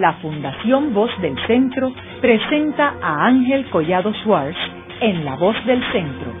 la 0.00 0.14
Fundación 0.14 0.94
Voz 0.94 1.10
del 1.20 1.36
Centro 1.46 1.92
presenta 2.20 2.94
a 3.02 3.26
Ángel 3.26 3.68
Collado 3.70 4.12
Schwartz 4.22 4.56
en 5.00 5.24
La 5.24 5.34
Voz 5.36 5.56
del 5.66 5.82
Centro, 5.92 6.32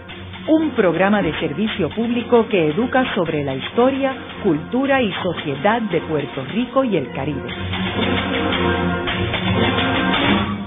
un 0.48 0.70
programa 0.70 1.22
de 1.22 1.32
servicio 1.40 1.90
público 1.90 2.46
que 2.48 2.70
educa 2.70 3.04
sobre 3.14 3.44
la 3.44 3.56
historia, 3.56 4.14
cultura 4.44 5.02
y 5.02 5.12
sociedad 5.22 5.82
de 5.82 6.00
Puerto 6.02 6.44
Rico 6.52 6.84
y 6.84 6.96
el 6.96 7.10
Caribe. 7.12 7.50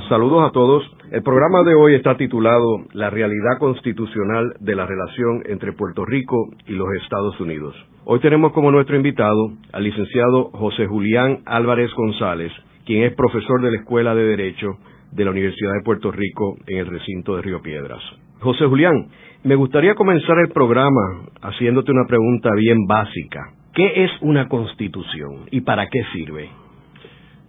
Saludos 0.10 0.50
a 0.50 0.52
todos. 0.52 0.84
El 1.12 1.24
programa 1.24 1.64
de 1.64 1.74
hoy 1.74 1.96
está 1.96 2.18
titulado 2.18 2.86
La 2.94 3.10
realidad 3.10 3.58
constitucional 3.60 4.54
de 4.60 4.76
la 4.76 4.86
relación 4.86 5.44
entre 5.46 5.72
Puerto 5.72 6.06
Rico 6.06 6.50
y 6.68 6.74
los 6.74 6.88
Estados 7.02 7.40
Unidos. 7.40 7.74
Hoy 8.04 8.20
tenemos 8.20 8.52
como 8.52 8.72
nuestro 8.72 8.98
invitado 8.98 9.52
al 9.72 9.84
licenciado 9.84 10.50
José 10.52 10.88
Julián 10.88 11.40
Álvarez 11.46 11.92
González, 11.96 12.52
quien 12.92 13.04
es 13.04 13.16
profesor 13.16 13.62
de 13.62 13.72
la 13.72 13.78
Escuela 13.78 14.14
de 14.14 14.26
Derecho 14.26 14.78
de 15.14 15.24
la 15.24 15.32
Universidad 15.32 15.72
de 15.76 15.82
Puerto 15.86 16.12
Rico 16.12 16.58
en 16.68 16.80
el 16.80 16.88
recinto 16.88 17.38
de 17.38 17.42
Río 17.42 17.62
Piedras. 17.62 18.02
José 18.42 18.66
Julián, 18.66 19.08
me 19.46 19.56
gustaría 19.56 19.96
comenzar 19.96 20.36
el 20.46 20.52
programa 20.52 21.30
haciéndote 21.42 21.90
una 21.90 22.06
pregunta 22.06 22.50
bien 22.54 22.86
básica. 22.86 23.54
¿Qué 23.74 24.04
es 24.04 24.12
una 24.20 24.50
constitución 24.50 25.46
y 25.52 25.62
para 25.62 25.88
qué 25.88 26.04
sirve? 26.12 26.50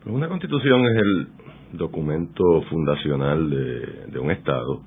Pues 0.04 0.14
una 0.14 0.28
constitución 0.28 0.84
es 0.84 0.96
el 0.96 1.28
documento 1.72 2.62
fundacional 2.70 3.50
de, 4.12 4.18
un 4.20 4.30
Estado 4.30 4.82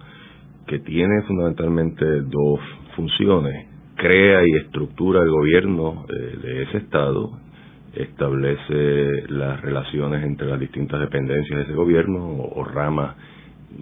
que 0.68 0.80
tiene 0.80 1.22
fundamentalmente 1.28 2.06
dos 2.22 2.62
funciones. 2.96 3.68
Crea 3.98 4.40
y 4.48 4.56
estructura 4.64 5.22
el 5.22 5.32
gobierno 5.32 6.06
eh, 6.08 6.38
de 6.42 6.64
ese 6.64 6.78
Estado, 6.78 7.32
establece 7.96 9.28
las 9.30 9.62
relaciones 9.62 10.24
entre 10.24 10.48
las 10.48 10.60
distintas 10.60 11.00
dependencias 11.00 11.58
de 11.58 11.64
ese 11.64 11.74
gobierno 11.74 12.26
o, 12.26 12.60
o 12.60 12.64
ramas 12.64 13.16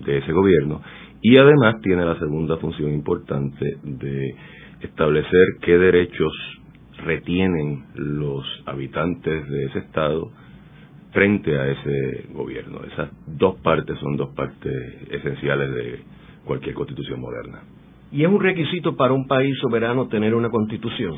de 0.06 0.18
ese 0.18 0.32
gobierno 0.32 0.82
y 1.22 1.38
además 1.38 1.82
tiene 1.82 2.06
la 2.06 2.20
segunda 2.20 2.58
función 2.58 2.92
importante 2.92 3.78
de 3.82 4.36
establecer 4.82 5.58
qué 5.62 5.78
derechos 5.78 6.34
retienen 7.06 7.86
los 7.96 8.46
habitantes 8.66 9.50
de 9.50 9.66
ese 9.66 9.80
Estado 9.80 10.30
frente 11.12 11.58
a 11.58 11.68
ese 11.70 12.28
gobierno. 12.34 12.82
Esas 12.92 13.10
dos 13.26 13.56
partes 13.62 13.98
son 14.00 14.18
dos 14.18 14.36
partes 14.36 14.74
esenciales 15.12 15.74
de 15.74 16.00
cualquier 16.44 16.76
constitución 16.76 17.22
moderna. 17.22 17.62
¿Y 18.12 18.24
es 18.24 18.30
un 18.30 18.42
requisito 18.42 18.96
para 18.96 19.14
un 19.14 19.26
país 19.26 19.58
soberano 19.60 20.08
tener 20.08 20.36
una 20.36 20.50
constitución? 20.50 21.16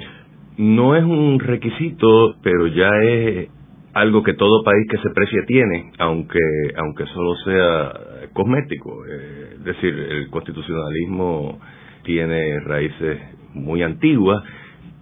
No 0.57 0.95
es 0.95 1.03
un 1.03 1.39
requisito, 1.39 2.35
pero 2.41 2.67
ya 2.67 2.89
es 3.03 3.49
algo 3.93 4.23
que 4.23 4.33
todo 4.33 4.63
país 4.63 4.87
que 4.89 4.97
se 4.97 5.09
precie 5.09 5.43
tiene, 5.47 5.91
aunque, 5.99 6.39
aunque 6.77 7.05
solo 7.07 7.35
sea 7.45 7.93
cosmético. 8.33 9.05
Eh, 9.05 9.55
es 9.55 9.63
decir, 9.63 9.93
el 9.93 10.29
constitucionalismo 10.29 11.59
tiene 12.03 12.59
raíces 12.61 13.19
muy 13.53 13.81
antiguas, 13.83 14.43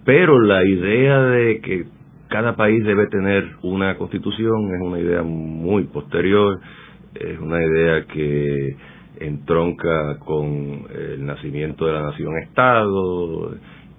pero 0.04 0.40
la 0.40 0.64
idea 0.64 1.22
de 1.22 1.60
que 1.60 1.84
cada 2.28 2.56
país 2.56 2.84
debe 2.84 3.06
tener 3.06 3.44
una 3.62 3.96
constitución, 3.96 4.74
es 4.74 4.80
una 4.80 4.98
idea 4.98 5.22
muy 5.22 5.84
posterior, 5.84 6.60
es 7.14 7.38
una 7.38 7.62
idea 7.62 8.06
que 8.06 8.76
entronca 9.20 10.18
con 10.18 10.86
el 10.92 11.24
nacimiento 11.24 11.86
de 11.86 11.92
la 11.92 12.02
nación-estado 12.02 13.54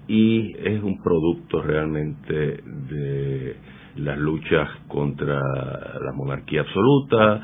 y 0.08 0.54
es 0.58 0.82
un 0.82 1.02
producto 1.02 1.62
realmente 1.62 2.60
de 2.64 3.56
las 3.96 4.18
luchas 4.18 4.68
contra 4.88 5.36
la 5.36 6.12
monarquía 6.14 6.60
absoluta 6.60 7.42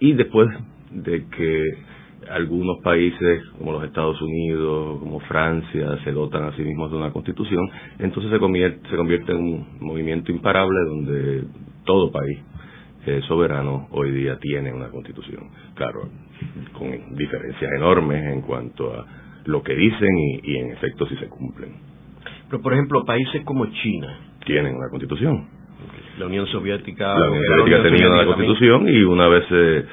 y 0.00 0.12
después 0.14 0.48
de 0.90 1.26
que 1.28 1.64
algunos 2.30 2.78
países 2.82 3.42
como 3.58 3.72
los 3.72 3.84
Estados 3.84 4.20
Unidos, 4.20 5.00
como 5.00 5.20
Francia, 5.20 5.98
se 6.04 6.12
dotan 6.12 6.44
a 6.44 6.56
sí 6.56 6.62
mismos 6.62 6.90
de 6.90 6.96
una 6.96 7.12
constitución, 7.12 7.68
entonces 7.98 8.30
se 8.30 8.38
convierte, 8.38 8.88
se 8.88 8.96
convierte 8.96 9.32
en 9.32 9.38
un 9.38 9.66
movimiento 9.80 10.30
imparable 10.30 10.78
donde 10.86 11.44
todo 11.84 12.12
país 12.12 12.38
eh, 13.06 13.20
soberano 13.26 13.88
hoy 13.90 14.12
día 14.12 14.38
tiene 14.38 14.72
una 14.72 14.88
constitución. 14.88 15.48
Claro, 15.74 16.08
con 16.72 17.16
diferencias 17.16 17.72
enormes 17.72 18.24
en 18.32 18.42
cuanto 18.42 18.92
a 18.92 19.06
lo 19.44 19.62
que 19.62 19.74
dicen 19.74 20.08
y, 20.44 20.56
en 20.56 20.72
efecto 20.72 21.06
si 21.06 21.16
se 21.16 21.26
cumplen. 21.28 21.91
Pero, 22.52 22.62
por 22.62 22.74
ejemplo, 22.74 23.02
países 23.06 23.42
como 23.46 23.64
China. 23.64 24.14
Tienen 24.44 24.76
una 24.76 24.90
constitución. 24.90 25.48
La 26.18 26.26
Unión 26.26 26.46
Soviética. 26.48 27.18
La 27.18 27.30
Unión 27.30 27.44
Soviética 27.46 27.82
tenía 27.82 28.10
una 28.10 28.26
constitución 28.26 28.88
y 28.90 29.02
una 29.04 29.26
vez 29.28 29.44
se 29.48 29.86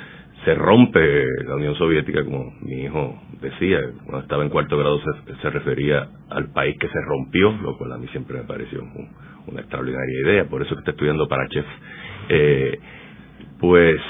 se 0.44 0.56
rompe 0.56 1.26
la 1.46 1.56
Unión 1.56 1.76
Soviética, 1.76 2.24
como 2.24 2.54
mi 2.62 2.84
hijo 2.84 3.18
decía, 3.42 3.80
cuando 4.04 4.20
estaba 4.20 4.44
en 4.44 4.50
cuarto 4.50 4.78
grado 4.78 5.00
se, 5.42 5.50
refería 5.50 6.10
al 6.30 6.52
país 6.52 6.76
que 6.80 6.88
se 6.88 7.02
rompió, 7.02 7.52
lo 7.62 7.78
cual 7.78 7.94
a 7.94 7.98
mí 7.98 8.08
siempre 8.08 8.40
me 8.40 8.44
pareció 8.44 8.82
una 9.48 9.62
extraordinaria 9.62 10.22
idea, 10.26 10.46
por 10.46 10.62
eso 10.62 10.76
que 10.76 10.80
está 10.80 10.92
estudiando 10.92 11.28
para 11.28 11.48
chef. 11.48 11.66
Eh, 12.28 12.80
pues 13.60 14.02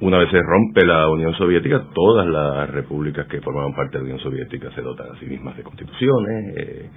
una 0.00 0.18
vez 0.18 0.30
se 0.30 0.40
rompe 0.40 0.86
la 0.86 1.08
Unión 1.08 1.34
Soviética, 1.34 1.84
todas 1.94 2.26
las 2.26 2.70
repúblicas 2.70 3.26
que 3.26 3.40
formaban 3.40 3.74
parte 3.74 3.98
de 3.98 3.98
la 3.98 4.04
Unión 4.04 4.18
Soviética 4.18 4.70
se 4.72 4.80
dotan 4.80 5.08
a 5.14 5.18
sí 5.20 5.26
mismas 5.26 5.56
de 5.56 5.62
constituciones. 5.62 6.56
Eh, 6.56 6.90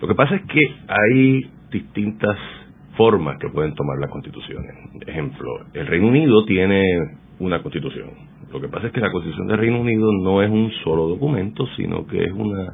lo 0.00 0.08
que 0.08 0.14
pasa 0.14 0.36
es 0.36 0.42
que 0.42 0.60
hay 0.88 1.40
distintas 1.70 2.36
formas 2.96 3.38
que 3.38 3.48
pueden 3.48 3.74
tomar 3.74 3.98
las 3.98 4.10
constituciones. 4.10 4.70
Ejemplo, 5.06 5.48
el 5.72 5.86
Reino 5.86 6.08
Unido 6.08 6.44
tiene 6.44 6.82
una 7.38 7.62
constitución. 7.62 8.10
Lo 8.52 8.60
que 8.60 8.68
pasa 8.68 8.86
es 8.86 8.92
que 8.92 9.00
la 9.00 9.10
constitución 9.10 9.48
del 9.48 9.58
Reino 9.58 9.80
Unido 9.80 10.08
no 10.22 10.42
es 10.42 10.50
un 10.50 10.70
solo 10.84 11.08
documento, 11.08 11.66
sino 11.76 12.06
que 12.06 12.22
es 12.22 12.32
una 12.32 12.72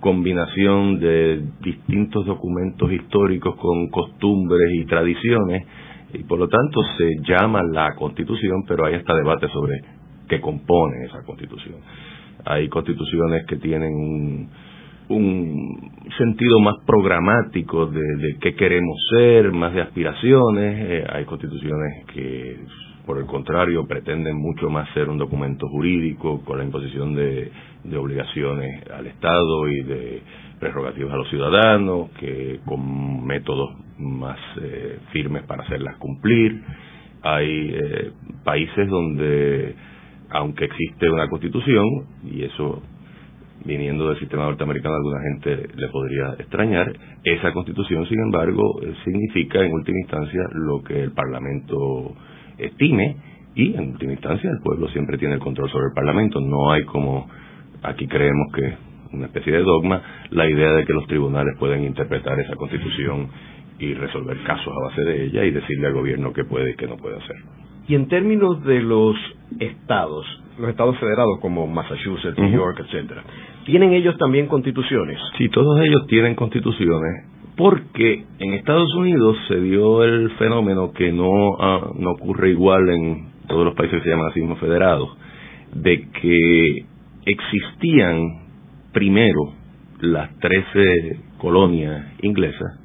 combinación 0.00 0.98
de 0.98 1.44
distintos 1.60 2.26
documentos 2.26 2.90
históricos 2.90 3.54
con 3.56 3.88
costumbres 3.88 4.68
y 4.74 4.84
tradiciones 4.84 5.64
y 6.12 6.24
por 6.24 6.40
lo 6.40 6.48
tanto 6.48 6.82
se 6.98 7.08
llama 7.22 7.62
la 7.62 7.94
constitución, 7.94 8.64
pero 8.66 8.84
hay 8.84 8.94
hasta 8.94 9.14
debate 9.14 9.48
sobre 9.48 9.80
qué 10.28 10.40
compone 10.40 11.04
esa 11.06 11.22
constitución. 11.22 11.76
Hay 12.44 12.68
constituciones 12.68 13.46
que 13.46 13.56
tienen 13.56 13.94
un, 13.94 14.50
un 15.14 15.90
sentido 16.18 16.60
más 16.60 16.74
programático 16.86 17.86
de, 17.86 18.00
de, 18.00 18.38
qué 18.40 18.54
queremos 18.54 18.96
ser, 19.16 19.52
más 19.52 19.74
de 19.74 19.82
aspiraciones, 19.82 20.90
eh, 20.90 21.06
hay 21.08 21.24
constituciones 21.24 22.04
que 22.12 22.58
por 23.06 23.18
el 23.18 23.26
contrario, 23.26 23.86
pretenden 23.86 24.36
mucho 24.36 24.70
más 24.70 24.88
ser 24.94 25.08
un 25.08 25.18
documento 25.18 25.68
jurídico 25.68 26.42
con 26.44 26.58
la 26.58 26.64
imposición 26.64 27.14
de, 27.14 27.50
obligaciones 27.96 28.88
al 28.90 29.06
Estado 29.06 29.68
y 29.68 29.82
de 29.82 30.22
prerrogativas 30.60 31.12
a 31.12 31.16
los 31.16 31.28
ciudadanos, 31.28 32.10
que 32.20 32.60
con 32.64 33.26
métodos 33.26 33.70
más 33.98 34.38
eh, 34.60 34.98
firmes 35.12 35.42
para 35.44 35.64
hacerlas 35.64 35.96
cumplir. 35.96 36.62
Hay 37.22 37.74
eh, 37.74 38.12
países 38.44 38.88
donde, 38.88 39.74
aunque 40.30 40.66
existe 40.66 41.10
una 41.10 41.28
constitución, 41.28 42.06
y 42.24 42.44
eso 42.44 42.82
viniendo 43.64 44.08
del 44.08 44.18
sistema 44.18 44.44
norteamericano 44.44 44.96
alguna 44.96 45.20
gente 45.22 45.68
le 45.74 45.88
podría 45.88 46.34
extrañar, 46.38 46.92
esa 47.24 47.52
constitución, 47.52 48.06
sin 48.06 48.20
embargo, 48.20 48.80
eh, 48.82 48.94
significa 49.04 49.60
en 49.60 49.72
última 49.72 50.00
instancia 50.00 50.42
lo 50.52 50.82
que 50.82 51.02
el 51.02 51.12
Parlamento 51.12 52.14
estime 52.58 53.16
y 53.54 53.74
en 53.74 53.92
última 53.92 54.12
instancia 54.12 54.50
el 54.50 54.60
pueblo 54.62 54.88
siempre 54.88 55.18
tiene 55.18 55.34
el 55.34 55.40
control 55.40 55.70
sobre 55.70 55.86
el 55.86 55.94
Parlamento. 55.94 56.40
No 56.40 56.72
hay 56.72 56.84
como 56.84 57.28
aquí 57.82 58.06
creemos 58.06 58.52
que 58.54 58.74
una 59.12 59.26
especie 59.26 59.52
de 59.52 59.62
dogma 59.62 60.02
la 60.30 60.48
idea 60.48 60.72
de 60.72 60.84
que 60.84 60.92
los 60.92 61.06
tribunales 61.06 61.56
pueden 61.58 61.84
interpretar 61.84 62.38
esa 62.40 62.56
constitución 62.56 63.28
y 63.78 63.94
resolver 63.94 64.42
casos 64.44 64.72
a 64.74 64.88
base 64.88 65.02
de 65.02 65.24
ella 65.24 65.44
y 65.44 65.50
decirle 65.50 65.88
al 65.88 65.94
gobierno 65.94 66.32
qué 66.32 66.44
puede 66.44 66.70
y 66.70 66.76
qué 66.76 66.86
no 66.86 66.96
puede 66.96 67.16
hacer. 67.16 67.36
Y 67.88 67.94
en 67.94 68.08
términos 68.08 68.64
de 68.64 68.80
los 68.80 69.16
estados, 69.58 70.24
los 70.58 70.70
estados 70.70 70.96
federados 70.98 71.40
como 71.40 71.66
Massachusetts, 71.66 72.38
New 72.38 72.52
York, 72.52 72.78
etcétera, 72.80 73.22
¿tienen 73.64 73.92
ellos 73.92 74.16
también 74.18 74.46
constituciones? 74.46 75.18
Sí, 75.38 75.48
todos 75.48 75.80
ellos 75.80 76.06
tienen 76.06 76.34
constituciones 76.34 77.32
porque 77.56 78.24
en 78.38 78.54
Estados 78.54 78.94
Unidos 78.94 79.36
se 79.48 79.60
dio 79.60 80.02
el 80.04 80.30
fenómeno 80.32 80.92
que 80.92 81.12
no, 81.12 81.30
ah, 81.60 81.90
no 81.98 82.12
ocurre 82.12 82.50
igual 82.50 82.88
en 82.88 83.28
todos 83.46 83.64
los 83.64 83.74
países 83.74 83.98
que 83.98 84.04
se 84.04 84.10
llaman 84.10 84.30
así 84.30 84.40
mismo 84.40 84.56
federados, 84.56 85.10
de 85.74 86.08
que 86.20 86.86
existían 87.26 88.18
primero 88.92 89.52
las 90.00 90.36
trece 90.38 91.20
colonias 91.38 92.04
inglesas 92.22 92.80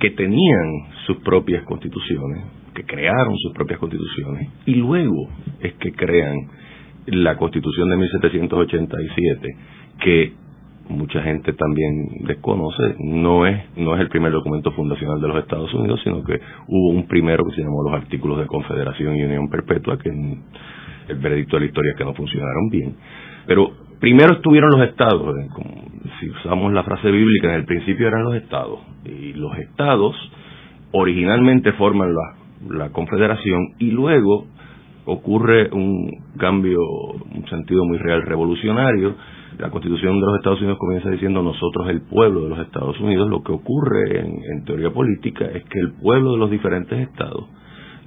que 0.00 0.10
tenían 0.10 0.94
sus 1.06 1.18
propias 1.18 1.64
constituciones, 1.64 2.44
que 2.74 2.84
crearon 2.84 3.36
sus 3.38 3.52
propias 3.52 3.78
constituciones, 3.78 4.48
y 4.66 4.74
luego 4.74 5.28
es 5.60 5.74
que 5.74 5.92
crean 5.92 6.34
la 7.06 7.36
constitución 7.36 7.90
de 7.90 7.96
1787, 7.96 9.56
que 10.00 10.32
mucha 10.88 11.22
gente 11.22 11.52
también 11.54 12.08
desconoce, 12.26 12.94
no 12.98 13.46
es, 13.46 13.62
no 13.76 13.94
es 13.94 14.00
el 14.00 14.08
primer 14.08 14.32
documento 14.32 14.72
fundacional 14.72 15.20
de 15.20 15.28
los 15.28 15.38
Estados 15.38 15.72
Unidos, 15.74 16.00
sino 16.04 16.22
que 16.22 16.40
hubo 16.68 16.90
un 16.90 17.06
primero 17.06 17.44
que 17.44 17.56
se 17.56 17.62
llamó 17.62 17.82
los 17.82 17.94
Artículos 17.94 18.38
de 18.38 18.46
Confederación 18.46 19.16
y 19.16 19.24
Unión 19.24 19.48
Perpetua, 19.48 19.98
que 19.98 20.10
el 20.10 21.18
veredicto 21.18 21.56
de 21.56 21.60
la 21.60 21.66
historia 21.66 21.90
es 21.92 21.96
que 21.96 22.04
no 22.04 22.14
funcionaron 22.14 22.68
bien. 22.70 22.96
Pero 23.46 23.70
primero 24.00 24.34
estuvieron 24.34 24.70
los 24.70 24.88
estados, 24.88 25.34
eh, 25.36 25.48
si 26.20 26.30
usamos 26.30 26.72
la 26.72 26.82
frase 26.82 27.10
bíblica, 27.10 27.48
en 27.48 27.54
el 27.54 27.64
principio 27.64 28.08
eran 28.08 28.24
los 28.24 28.34
estados, 28.36 28.80
y 29.04 29.32
los 29.34 29.56
estados 29.58 30.14
originalmente 30.92 31.72
forman 31.72 32.14
la, 32.14 32.76
la 32.76 32.90
confederación 32.90 33.74
y 33.78 33.90
luego 33.90 34.46
ocurre 35.06 35.70
un 35.72 36.10
cambio, 36.38 36.80
un 36.80 37.46
sentido 37.48 37.84
muy 37.84 37.98
real 37.98 38.22
revolucionario, 38.22 39.14
la 39.58 39.70
constitución 39.70 40.18
de 40.18 40.26
los 40.26 40.36
Estados 40.36 40.58
Unidos 40.60 40.78
comienza 40.78 41.10
diciendo 41.10 41.42
nosotros 41.42 41.88
el 41.88 42.02
pueblo 42.02 42.42
de 42.42 42.48
los 42.50 42.58
Estados 42.58 42.98
Unidos, 43.00 43.28
lo 43.28 43.42
que 43.42 43.52
ocurre 43.52 44.20
en, 44.20 44.64
teoría 44.64 44.90
política 44.90 45.44
es 45.46 45.62
que 45.64 45.78
el 45.78 45.92
pueblo 45.92 46.32
de 46.32 46.38
los 46.38 46.50
diferentes 46.50 46.98
estados 46.98 47.44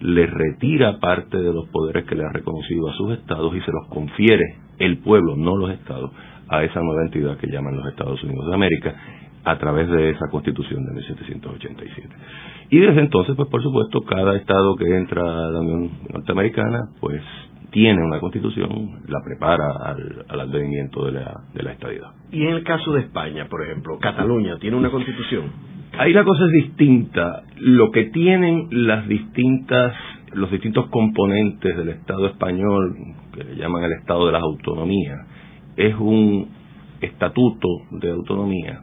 le 0.02 0.28
retira 0.28 1.00
parte 1.00 1.38
de 1.38 1.54
los 1.54 1.68
poderes 1.70 2.06
que 2.06 2.16
le 2.16 2.24
ha 2.24 2.30
reconocido 2.32 2.90
a 2.90 2.94
sus 2.94 3.12
estados 3.14 3.56
y 3.56 3.62
se 3.62 3.72
los 3.72 3.88
confiere 3.88 4.58
el 4.78 5.00
pueblo, 5.00 5.36
no 5.38 5.56
los 5.56 5.72
estados, 5.72 6.12
a 6.50 6.64
esa 6.64 6.82
nueva 6.82 7.04
entidad 7.04 7.38
que 7.38 7.48
llaman 7.48 7.76
los 7.78 7.88
Estados 7.88 8.24
Unidos 8.24 8.48
de 8.48 8.54
América 8.54 8.96
a 9.48 9.58
través 9.58 9.90
de 9.90 10.10
esa 10.10 10.28
constitución 10.30 10.86
de 10.86 10.92
1787. 10.92 12.10
Y 12.70 12.80
desde 12.80 13.00
entonces, 13.00 13.34
pues 13.38 13.48
por 13.48 13.64
supuesto, 13.64 14.02
cada 14.02 14.36
estado 14.36 14.76
que 14.76 14.94
entra 14.94 15.22
a 15.22 15.52
la 15.52 15.62
Unión 15.62 15.90
Norteamericana, 16.14 16.90
pues 17.00 17.22
tiene 17.72 18.04
una 18.04 18.20
constitución, 18.20 19.04
la 19.08 19.20
prepara 19.24 19.72
al, 19.86 20.26
al 20.28 20.40
advenimiento 20.42 21.06
de 21.06 21.14
la, 21.14 21.34
de 21.54 21.64
la 21.64 21.72
estadidad. 21.72 22.12
Y 22.30 22.42
en 22.42 22.56
el 22.56 22.64
caso 22.66 22.92
de 22.92 23.02
España, 23.02 23.48
por 23.50 23.64
ejemplo, 23.64 23.98
Cataluña 24.00 24.58
tiene 24.60 24.76
una 24.76 24.92
constitución. 24.92 25.46
Ahí 25.98 26.12
la 26.12 26.26
cosa 26.26 26.44
es 26.44 26.52
distinta. 26.66 27.44
Lo 27.56 27.92
que 27.92 28.06
tienen 28.06 28.68
las 28.72 29.08
distintas, 29.08 29.94
los 30.34 30.52
distintos 30.52 30.88
componentes 30.88 31.78
del 31.78 31.88
Estado 31.88 32.28
español, 32.28 32.98
que 33.34 33.46
le 33.46 33.56
llaman 33.56 33.84
el 33.84 33.94
Estado 33.94 34.26
de 34.26 34.34
las 34.34 34.42
Autonomías, 34.42 35.26
es 35.78 35.96
un 35.96 36.50
estatuto 37.00 37.68
de 37.92 38.10
autonomía 38.10 38.82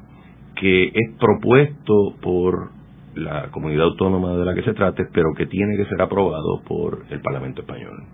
que 0.57 0.87
es 0.87 1.19
propuesto 1.19 2.15
por 2.21 2.71
la 3.15 3.51
comunidad 3.51 3.85
autónoma 3.85 4.37
de 4.37 4.45
la 4.45 4.55
que 4.55 4.63
se 4.63 4.75
trate, 4.75 5.07
pero 5.13 5.35
que 5.37 5.47
tiene 5.47 5.77
que 5.77 5.87
ser 5.87 6.03
aprobado 6.03 6.63
por 6.67 7.05
el 7.11 7.21
Parlamento 7.21 7.63
español 7.63 8.05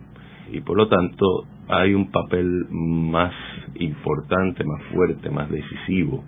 y 0.53 0.61
por 0.61 0.77
lo 0.77 0.89
tanto 0.89 1.45
hay 1.69 1.95
un 1.95 2.11
papel 2.11 2.67
más 2.71 3.33
importante, 3.77 4.65
más 4.65 4.83
fuerte, 4.93 5.31
más 5.31 5.49
decisivo 5.51 6.25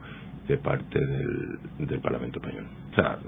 de 0.46 0.58
parte 0.58 0.98
del, 0.98 2.00
Parlamento 2.00 2.40
español. 2.40 2.66
O 2.90 2.94
sea, 2.94 3.18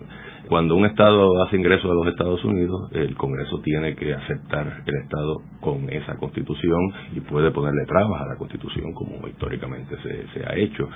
cuando 0.49 0.75
un 0.75 0.85
Estado 0.85 1.43
hace 1.45 1.57
ingreso 1.57 1.91
a 1.91 1.95
los 1.95 2.09
Estados 2.09 2.45
Unidos, 2.45 2.91
el 2.93 3.15
Congreso 3.15 3.61
tiene 3.63 3.95
que 3.95 4.13
aceptar 4.13 4.83
el 4.85 4.95
Estado 4.97 5.37
con 5.61 5.89
esa 5.91 6.17
Constitución 6.17 6.81
y 7.15 7.21
puede 7.21 7.51
ponerle 7.53 7.87
trabas 7.87 8.21
a 8.21 8.27
la 8.27 8.37
Constitución 8.37 8.93
como 8.93 9.27
históricamente 9.29 9.97
se, 10.03 10.27
se 10.35 10.47
ha 10.47 10.57
hecho. 10.57 10.89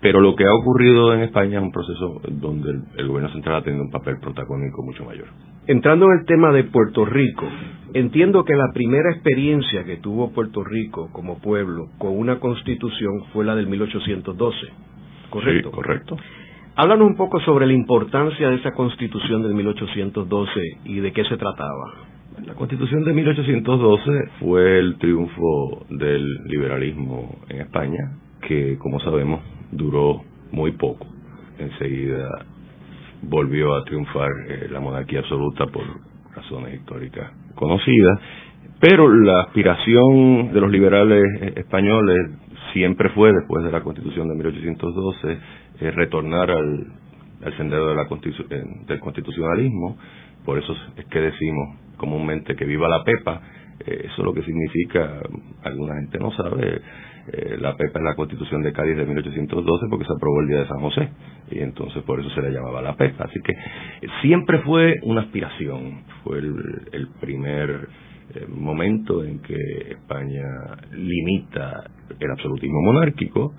Pero 0.00 0.20
lo 0.20 0.34
que 0.34 0.44
ha 0.44 0.54
ocurrido 0.54 1.12
en 1.12 1.20
España 1.20 1.58
es 1.58 1.62
un 1.62 1.72
proceso 1.72 2.22
donde 2.30 2.70
el, 2.96 3.06
gobierno 3.06 3.30
central 3.32 3.56
ha 3.56 3.62
tenido 3.62 3.84
un 3.84 3.90
papel 3.90 4.16
protagónico 4.18 4.82
mucho 4.82 5.04
mayor. 5.04 5.26
Entrando 5.66 6.06
en 6.06 6.20
el 6.20 6.26
tema 6.26 6.52
de 6.52 6.64
Puerto 6.64 7.04
Rico, 7.04 7.46
entiendo 7.92 8.44
que 8.44 8.54
la 8.54 8.72
primera 8.72 9.10
experiencia 9.12 9.84
que 9.84 9.98
tuvo 9.98 10.32
Puerto 10.32 10.64
Rico 10.64 11.10
como 11.12 11.38
pueblo 11.38 11.88
con 11.98 12.18
una 12.18 12.40
constitución 12.40 13.24
fue 13.32 13.44
la 13.44 13.54
del 13.54 13.66
1812, 13.66 14.56
¿correcto? 15.28 15.68
Sí, 15.68 15.74
correcto. 15.74 16.16
Háblanos 16.76 17.08
un 17.08 17.16
poco 17.16 17.38
sobre 17.40 17.66
la 17.66 17.74
importancia 17.74 18.48
de 18.48 18.56
esa 18.56 18.72
constitución 18.72 19.42
del 19.42 19.52
1812 19.52 20.60
y 20.86 21.00
de 21.00 21.12
qué 21.12 21.24
se 21.24 21.36
trataba. 21.36 22.08
La 22.46 22.54
constitución 22.54 23.04
de 23.04 23.12
1812 23.12 24.10
fue 24.38 24.78
el 24.78 24.96
triunfo 24.96 25.84
del 25.90 26.24
liberalismo 26.46 27.38
en 27.50 27.60
España, 27.60 28.16
que 28.40 28.78
como 28.78 28.98
sabemos 29.00 29.40
duró 29.70 30.22
muy 30.52 30.72
poco. 30.72 31.06
Enseguida 31.58 32.28
volvió 33.22 33.74
a 33.74 33.84
triunfar 33.84 34.30
eh, 34.48 34.68
la 34.70 34.80
monarquía 34.80 35.20
absoluta 35.20 35.66
por 35.66 35.82
razones 36.34 36.74
históricas 36.74 37.30
conocidas, 37.54 38.18
pero 38.80 39.08
la 39.08 39.42
aspiración 39.42 40.52
de 40.52 40.60
los 40.60 40.70
liberales 40.70 41.24
eh, 41.42 41.52
españoles 41.56 42.16
siempre 42.72 43.10
fue, 43.10 43.32
después 43.32 43.64
de 43.64 43.72
la 43.72 43.82
constitución 43.82 44.28
de 44.28 44.34
1812, 44.34 45.38
eh, 45.80 45.90
retornar 45.90 46.50
al, 46.50 46.86
al 47.44 47.56
sendero 47.56 47.88
de 47.88 47.94
la 47.94 48.06
del 48.86 49.00
constitucionalismo, 49.00 49.98
por 50.44 50.58
eso 50.58 50.74
es 50.96 51.04
que 51.06 51.20
decimos 51.20 51.76
comúnmente 51.96 52.56
que 52.56 52.64
viva 52.64 52.88
la 52.88 53.04
PEPA, 53.04 53.42
eso 53.80 54.22
lo 54.22 54.32
que 54.34 54.42
significa, 54.42 55.20
alguna 55.62 55.94
gente 55.96 56.18
no 56.18 56.30
sabe, 56.32 56.80
eh, 57.32 57.56
la 57.60 57.76
PEPA 57.76 57.98
es 57.98 58.04
la 58.04 58.14
Constitución 58.14 58.62
de 58.62 58.72
Cádiz 58.72 58.96
de 58.96 59.04
1812 59.04 59.86
porque 59.90 60.04
se 60.04 60.12
aprobó 60.12 60.40
el 60.40 60.48
día 60.48 60.58
de 60.60 60.68
San 60.68 60.80
José 60.80 61.08
y 61.50 61.58
entonces 61.58 62.02
por 62.04 62.20
eso 62.20 62.30
se 62.30 62.42
le 62.42 62.50
llamaba 62.50 62.82
la 62.82 62.96
PEPA. 62.96 63.24
Así 63.24 63.40
que 63.44 63.52
eh, 63.52 64.10
siempre 64.22 64.60
fue 64.60 64.96
una 65.02 65.22
aspiración, 65.22 66.02
fue 66.24 66.38
el, 66.38 67.08
primer 67.20 67.88
eh, 68.34 68.46
momento 68.48 69.22
en 69.24 69.40
que 69.40 69.56
España 69.90 70.44
limita 70.92 71.84
el 72.18 72.30
absolutismo 72.30 72.80
monárquico 72.82 73.54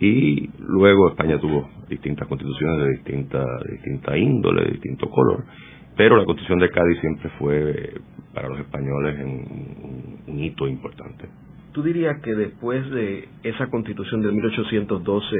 y 0.00 0.50
luego 0.58 1.08
España 1.08 1.38
tuvo 1.38 1.70
distintas 1.88 2.28
constituciones 2.28 2.78
de 2.80 2.90
distinta, 2.90 3.44
distinta 3.70 4.16
índole, 4.16 4.64
de 4.64 4.70
distinto 4.72 5.08
color, 5.08 5.44
pero 5.96 6.16
la 6.16 6.24
constitución 6.24 6.58
de 6.58 6.68
Cádiz 6.68 7.00
siempre 7.00 7.30
fue 7.38 7.94
para 8.34 8.48
los 8.48 8.58
españoles 8.58 9.16
un 10.26 10.38
hito 10.38 10.68
importante. 10.68 11.28
¿Tú 11.76 11.82
dirías 11.82 12.22
que 12.22 12.34
después 12.34 12.90
de 12.90 13.28
esa 13.42 13.66
constitución 13.66 14.22
de 14.22 14.32
1812, 14.32 15.36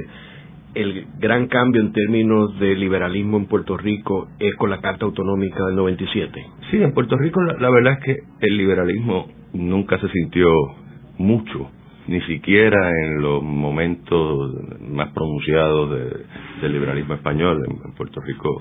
el 0.75 1.07
gran 1.19 1.47
cambio 1.47 1.81
en 1.81 1.95
términos 1.95 2.61
de 2.61 2.75
liberalismo 2.75 3.39
en 3.39 3.47
Puerto 3.47 3.79
Rico 3.79 4.29
es 4.39 4.55
con 4.57 4.69
la 4.69 4.83
Carta 4.83 5.07
Autonómica 5.07 5.65
del 5.65 5.77
97? 5.77 6.47
Sí, 6.71 6.83
en 6.83 6.93
Puerto 6.93 7.17
Rico 7.17 7.41
la, 7.41 7.71
verdad 7.71 7.95
es 7.95 8.05
que 8.05 8.17
el 8.41 8.55
liberalismo 8.55 9.29
nunca 9.55 9.99
se 9.99 10.11
sintió 10.11 10.47
mucho, 11.17 11.71
ni 12.07 12.21
siquiera 12.21 12.91
en 12.91 13.23
los 13.23 13.43
momentos 13.43 14.57
más 14.91 15.09
pronunciados 15.15 15.99
del 16.61 16.71
liberalismo 16.71 17.15
español. 17.15 17.65
en 17.83 17.95
Puerto 17.95 18.21
Rico 18.21 18.61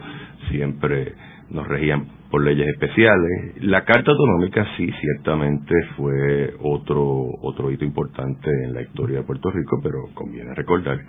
siempre 0.49 1.13
nos 1.49 1.67
regían 1.67 2.07
por 2.35 2.43
leyes 2.43 2.67
especiales. 2.67 3.63
La 3.63 3.85
Carta 3.85 4.11
Autonómica 4.11 4.67
sí, 4.75 4.91
ciertamente 4.99 5.73
fue 5.95 6.53
otro, 6.63 7.27
otro 7.41 7.71
hito 7.71 7.85
importante 7.85 8.49
en 8.65 8.73
la 8.73 8.81
historia 8.81 9.19
de 9.19 9.23
Puerto 9.23 9.49
Rico, 9.51 9.79
pero 9.81 10.09
conviene 10.13 10.53
recordar 10.53 10.99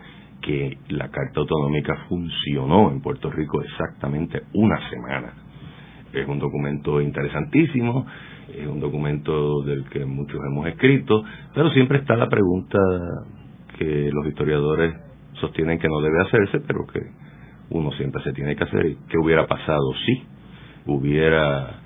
que 0.40 0.78
la 0.90 1.09
Carta 1.09 1.40
Autonómica 1.40 1.97
funcionó 2.09 2.92
en 2.92 3.00
Puerto 3.00 3.28
Rico 3.28 3.61
exactamente 3.61 4.42
una 4.54 4.78
semana. 4.88 5.33
Es 6.12 6.28
un 6.28 6.38
documento 6.38 7.00
interesantísimo, 7.00 8.06
es 8.56 8.68
un 8.68 8.78
documento 8.78 9.62
del 9.64 9.85
que 9.88 10.04
muchos 10.04 10.38
hemos 10.49 10.68
escrito, 10.68 11.25
pero 11.52 11.71
siempre 11.71 11.99
está 11.99 12.14
la 12.14 12.28
pregunta 12.28 12.78
que 13.76 14.11
los 14.12 14.28
historiadores 14.28 14.95
sostienen 15.40 15.80
que 15.80 15.88
no 15.88 16.00
debe 16.02 16.23
hacerse, 16.23 16.61
pero 16.61 16.87
que 16.87 17.00
uno 17.71 17.90
siempre 17.95 18.23
se 18.23 18.33
tiene 18.33 18.54
que 18.54 18.62
hacer. 18.62 18.95
¿Qué 19.09 19.18
hubiera 19.18 19.45
pasado 19.49 19.92
si 20.06 20.36
hubiera, 20.87 21.81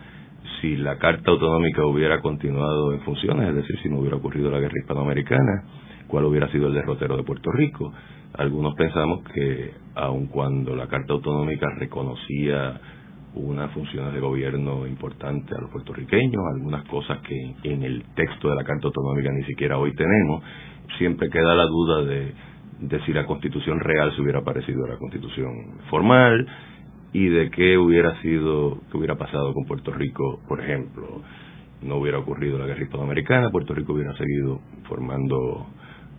si 0.60 0.76
la 0.76 0.98
Carta 0.98 1.30
Autonómica 1.30 1.84
hubiera 1.84 2.20
continuado 2.20 2.92
en 2.92 3.00
funciones, 3.00 3.48
es 3.48 3.54
decir, 3.54 3.78
si 3.82 3.88
no 3.88 3.98
hubiera 3.98 4.16
ocurrido 4.16 4.50
la 4.50 4.60
guerra 4.60 4.78
hispanoamericana, 4.80 5.64
cuál 6.06 6.24
hubiera 6.24 6.50
sido 6.50 6.68
el 6.68 6.74
derrotero 6.74 7.16
de 7.16 7.22
Puerto 7.22 7.50
Rico? 7.52 7.92
Algunos 8.34 8.74
pensamos 8.74 9.22
que 9.34 9.72
aun 9.94 10.26
cuando 10.26 10.76
la 10.76 10.86
Carta 10.86 11.12
Autonómica 11.14 11.66
reconocía 11.78 12.80
unas 13.34 13.70
funciones 13.72 14.12
de 14.12 14.20
gobierno 14.20 14.86
importantes 14.86 15.56
a 15.56 15.60
los 15.60 15.70
puertorriqueños, 15.70 16.42
algunas 16.54 16.84
cosas 16.88 17.18
que 17.20 17.54
en 17.62 17.82
el 17.82 18.04
texto 18.14 18.48
de 18.48 18.56
la 18.56 18.64
Carta 18.64 18.88
Autonómica 18.88 19.30
ni 19.32 19.44
siquiera 19.44 19.78
hoy 19.78 19.94
tenemos, 19.94 20.42
siempre 20.98 21.28
queda 21.30 21.54
la 21.54 21.66
duda 21.66 22.02
de 22.04 22.50
de 22.80 22.98
si 23.04 23.12
la 23.12 23.26
constitución 23.26 23.78
real 23.80 24.14
se 24.14 24.22
hubiera 24.22 24.42
parecido 24.42 24.84
a 24.84 24.88
la 24.88 24.96
constitución 24.96 25.78
formal 25.90 26.46
y 27.12 27.28
de 27.28 27.50
qué 27.50 27.76
hubiera 27.76 28.20
sido, 28.22 28.78
qué 28.90 28.96
hubiera 28.96 29.16
pasado 29.16 29.52
con 29.52 29.64
Puerto 29.64 29.92
Rico, 29.92 30.40
por 30.48 30.60
ejemplo. 30.60 31.22
No 31.82 31.96
hubiera 31.96 32.18
ocurrido 32.18 32.58
la 32.58 32.66
guerra 32.66 32.82
hispanoamericana, 32.82 33.50
Puerto 33.50 33.74
Rico 33.74 33.94
hubiera 33.94 34.12
seguido 34.14 34.60
formando 34.86 35.66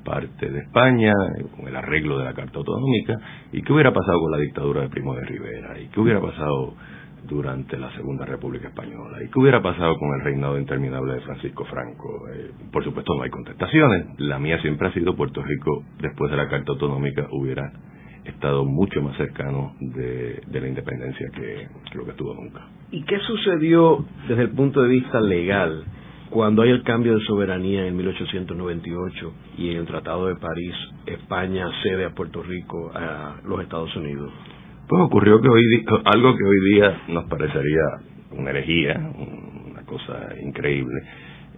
parte 0.03 0.49
de 0.49 0.59
España, 0.59 1.13
con 1.55 1.67
el 1.67 1.75
arreglo 1.75 2.17
de 2.17 2.25
la 2.25 2.33
Carta 2.33 2.57
Autonómica, 2.57 3.15
y 3.51 3.61
qué 3.61 3.71
hubiera 3.71 3.93
pasado 3.93 4.19
con 4.19 4.31
la 4.31 4.37
dictadura 4.37 4.81
de 4.81 4.89
Primo 4.89 5.13
de 5.13 5.25
Rivera, 5.25 5.79
y 5.79 5.87
qué 5.89 5.99
hubiera 5.99 6.19
pasado 6.19 6.73
durante 7.27 7.77
la 7.77 7.91
Segunda 7.95 8.25
República 8.25 8.69
Española. 8.69 9.23
¿Y 9.23 9.29
qué 9.29 9.39
hubiera 9.39 9.61
pasado 9.61 9.95
con 9.97 10.13
el 10.15 10.25
reinado 10.25 10.57
interminable 10.57 11.13
de 11.13 11.21
Francisco 11.21 11.65
Franco? 11.65 12.27
Eh, 12.33 12.51
por 12.71 12.83
supuesto 12.83 13.13
no 13.15 13.23
hay 13.23 13.29
contestaciones. 13.29 14.19
La 14.19 14.39
mía 14.39 14.59
siempre 14.61 14.87
ha 14.87 14.93
sido 14.93 15.15
Puerto 15.15 15.43
Rico, 15.43 15.83
después 15.99 16.31
de 16.31 16.37
la 16.37 16.49
Carta 16.49 16.71
Autonómica, 16.71 17.27
hubiera 17.31 17.71
estado 18.25 18.65
mucho 18.65 19.01
más 19.01 19.17
cercano 19.17 19.73
de, 19.79 20.41
la 20.51 20.67
independencia 20.67 21.27
que, 21.33 21.67
lo 21.95 22.05
que 22.05 22.11
estuvo 22.11 22.33
nunca. 22.33 22.67
¿Y 22.91 23.03
qué 23.03 23.19
sucedió 23.19 24.05
desde 24.27 24.43
el 24.43 24.51
punto 24.51 24.81
de 24.81 24.89
vista 24.89 25.19
legal 25.19 25.83
cuando 26.29 26.61
hay 26.61 26.69
el 26.69 26.83
cambio 26.83 27.17
de 27.17 27.25
soberanía 27.25 27.85
en 27.87 27.95
1898 27.97 29.33
y 29.57 29.71
en 29.71 29.77
el 29.77 29.85
Tratado 29.85 30.27
de 30.27 30.35
París 30.35 30.73
España 31.05 31.67
cede 31.83 32.05
a 32.05 32.11
Puerto 32.11 32.41
Rico 32.43 32.91
a 32.93 33.37
los 33.45 33.61
Estados 33.61 33.95
Unidos? 33.95 34.31
Pues 34.87 35.01
ocurrió 35.03 35.39
que 35.41 35.49
hoy 35.49 35.85
algo 36.05 36.35
que 36.35 36.43
hoy 36.43 36.73
día 36.73 37.01
nos 37.09 37.25
parecería 37.25 37.81
una 38.31 38.49
herejía, 38.49 38.99
una 39.71 39.83
cosa 39.83 40.29
increíble. 40.41 41.01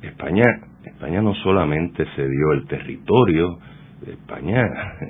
España, 0.01 0.45
España 0.83 1.21
no 1.21 1.33
solamente 1.35 2.05
cedió 2.15 2.51
el 2.53 2.67
territorio, 2.67 3.57
España 4.05 4.61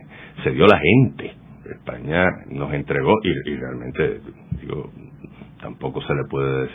cedió 0.43 0.67
la 0.67 0.79
gente. 0.79 1.42
España 1.65 2.25
nos 2.49 2.73
entregó 2.73 3.15
y, 3.23 3.55
realmente 3.55 4.21
digo 4.59 4.91
tampoco 5.61 6.01
se 6.01 6.13
le 6.13 6.25
puede 6.29 6.69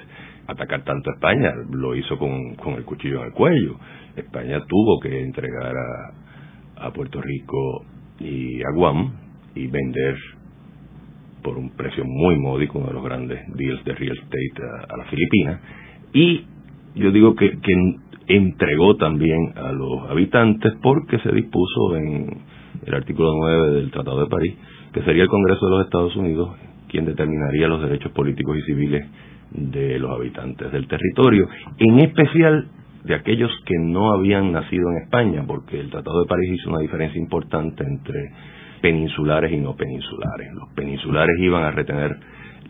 atacar 0.47 0.83
tanto 0.83 1.11
a 1.11 1.15
España, 1.15 1.53
lo 1.71 1.95
hizo 1.95 2.19
con, 2.19 2.55
con 2.55 2.75
el 2.75 2.85
cuchillo 2.85 3.21
en 3.21 3.27
el 3.27 3.33
cuello. 3.33 3.77
España 4.17 4.61
tuvo 4.67 4.99
que 4.99 5.21
entregar 5.21 5.75
a, 5.77 6.87
a 6.87 6.91
Puerto 6.93 7.21
Rico 7.21 7.85
y 8.19 8.63
a 8.63 8.71
Guam 8.75 9.13
y 9.55 9.67
vender 9.67 10.17
por 11.43 11.59
un 11.59 11.71
precio 11.71 12.05
muy 12.05 12.37
módico, 12.37 12.79
uno 12.79 12.89
de 12.89 12.95
los 12.95 13.05
grandes 13.05 13.41
deals 13.55 13.85
de 13.85 13.95
real 13.95 14.17
estate 14.17 14.87
a, 14.89 14.97
las 14.97 15.09
Filipinas. 15.09 15.61
Y 16.13 16.45
yo 16.95 17.11
digo 17.13 17.35
que, 17.35 17.51
que 17.61 17.75
entregó 18.29 18.97
también 18.97 19.53
a 19.57 19.73
los 19.73 20.11
habitantes 20.11 20.73
porque 20.83 21.19
se 21.19 21.33
dispuso 21.33 21.97
en 21.97 22.39
el 22.87 22.95
artículo 22.95 23.31
9 23.39 23.71
del 23.73 23.91
Tratado 23.91 24.21
de 24.21 24.31
París 24.31 24.55
que 24.93 25.03
sería 25.03 25.23
el 25.23 25.29
Congreso 25.29 25.67
de 25.67 25.71
los 25.71 25.85
Estados 25.85 26.17
Unidos 26.17 26.51
quien 26.89 27.05
determinaría 27.05 27.69
los 27.69 27.83
derechos 27.83 28.13
políticos 28.13 28.57
y 28.59 28.63
civiles 28.63 29.07
de 29.51 29.99
los 29.99 30.11
habitantes 30.11 30.73
del 30.73 30.89
territorio, 30.89 31.49
en 31.79 32.01
especial 32.01 32.69
de 33.05 33.15
aquellos 33.15 33.51
que 33.65 33.75
no 33.79 34.13
habían 34.13 34.53
nacido 34.53 34.91
en 34.91 35.05
España, 35.05 35.45
porque 35.47 35.81
el 35.81 35.91
Tratado 35.91 36.21
de 36.21 36.27
París 36.27 36.51
hizo 36.55 36.71
una 36.71 36.81
diferencia 36.81 37.21
importante 37.21 37.85
entre 37.85 38.33
peninsulares 38.81 39.53
y 39.53 39.57
no 39.59 39.75
peninsulares. 39.77 40.53
Los 40.55 40.73
peninsulares 40.75 41.37
iban 41.41 41.63
a 41.63 41.71
retener 41.71 42.17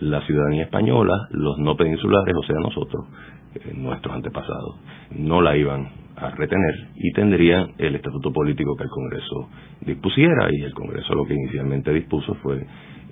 la 0.01 0.21
ciudadanía 0.23 0.65
española, 0.65 1.15
los 1.31 1.59
no 1.59 1.77
peninsulares, 1.77 2.35
o 2.37 2.43
sea, 2.43 2.57
nosotros, 2.61 3.07
eh, 3.55 3.73
nuestros 3.75 4.15
antepasados, 4.15 4.77
no 5.11 5.41
la 5.41 5.57
iban 5.57 5.89
a 6.21 6.31
retener 6.31 6.89
y 6.97 7.13
tendrían 7.13 7.73
el 7.79 7.95
estatuto 7.95 8.33
político 8.33 8.77
que 8.77 8.85
el 8.85 8.91
Congreso 8.91 9.49
dispusiera 9.81 10.49
y 10.51 10.63
el 10.63 10.75
Congreso 10.75 11.15
lo 11.15 11.25
que 11.25 11.35
inicialmente 11.35 11.93
dispuso 11.93 12.35
fue 12.43 12.59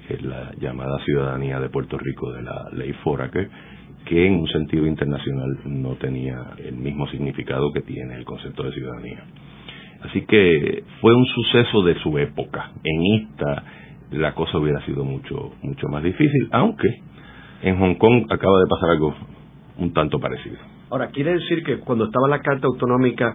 eh, 0.08 0.18
la 0.22 0.52
llamada 0.58 0.98
ciudadanía 1.04 1.60
de 1.60 1.68
Puerto 1.68 1.98
Rico 1.98 2.32
de 2.32 2.42
la 2.42 2.68
ley 2.72 2.92
Foraker 3.04 3.48
que 4.04 4.26
en 4.26 4.34
un 4.34 4.48
sentido 4.48 4.86
internacional 4.86 5.58
no 5.64 5.94
tenía 5.96 6.52
el 6.58 6.76
mismo 6.76 7.08
significado 7.08 7.72
que 7.72 7.80
tiene 7.80 8.14
el 8.14 8.24
concepto 8.24 8.62
de 8.62 8.72
ciudadanía. 8.72 9.24
Así 10.02 10.22
que 10.26 10.84
fue 11.00 11.14
un 11.14 11.26
suceso 11.26 11.82
de 11.82 11.98
su 12.00 12.16
época. 12.18 12.70
En 12.84 13.22
esta 13.22 13.64
la 14.12 14.32
cosa 14.34 14.58
hubiera 14.58 14.84
sido 14.86 15.04
mucho 15.04 15.52
mucho 15.62 15.88
más 15.88 16.02
difícil, 16.02 16.48
aunque 16.52 16.88
en 17.62 17.78
Hong 17.78 17.94
Kong 17.94 18.26
acaba 18.30 18.60
de 18.60 18.66
pasar 18.68 18.90
algo 18.90 19.14
un 19.78 19.92
tanto 19.92 20.20
parecido. 20.20 20.75
Ahora, 20.90 21.08
quiere 21.08 21.32
decir 21.32 21.64
que 21.64 21.78
cuando 21.80 22.04
estaba 22.04 22.28
la 22.28 22.40
Carta 22.40 22.68
Autonómica, 22.68 23.34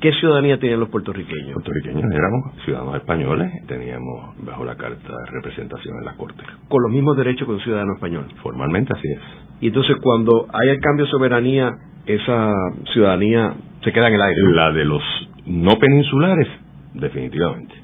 ¿qué 0.00 0.12
ciudadanía 0.14 0.58
tenían 0.58 0.80
los 0.80 0.88
puertorriqueños? 0.88 1.52
Puertorriqueños 1.52 2.10
éramos 2.10 2.54
ciudadanos 2.64 2.96
españoles, 2.96 3.52
teníamos 3.66 4.36
bajo 4.44 4.64
la 4.64 4.76
Carta 4.76 5.12
representación 5.30 5.98
en 5.98 6.04
las 6.06 6.16
Cortes. 6.16 6.46
Con 6.68 6.82
los 6.82 6.92
mismos 6.92 7.16
derechos 7.16 7.46
que 7.46 7.52
un 7.52 7.60
ciudadano 7.60 7.94
español. 7.94 8.26
Formalmente 8.42 8.92
así 8.96 9.08
es. 9.12 9.20
Y 9.60 9.66
entonces 9.68 9.96
cuando 10.02 10.46
hay 10.52 10.70
el 10.70 10.80
cambio 10.80 11.04
de 11.04 11.10
soberanía, 11.10 11.70
esa 12.06 12.52
ciudadanía 12.92 13.54
se 13.84 13.92
queda 13.92 14.08
en 14.08 14.14
el 14.14 14.22
aire. 14.22 14.40
La 14.54 14.72
de 14.72 14.84
los 14.86 15.02
no 15.46 15.78
peninsulares, 15.78 16.48
definitivamente. 16.94 17.74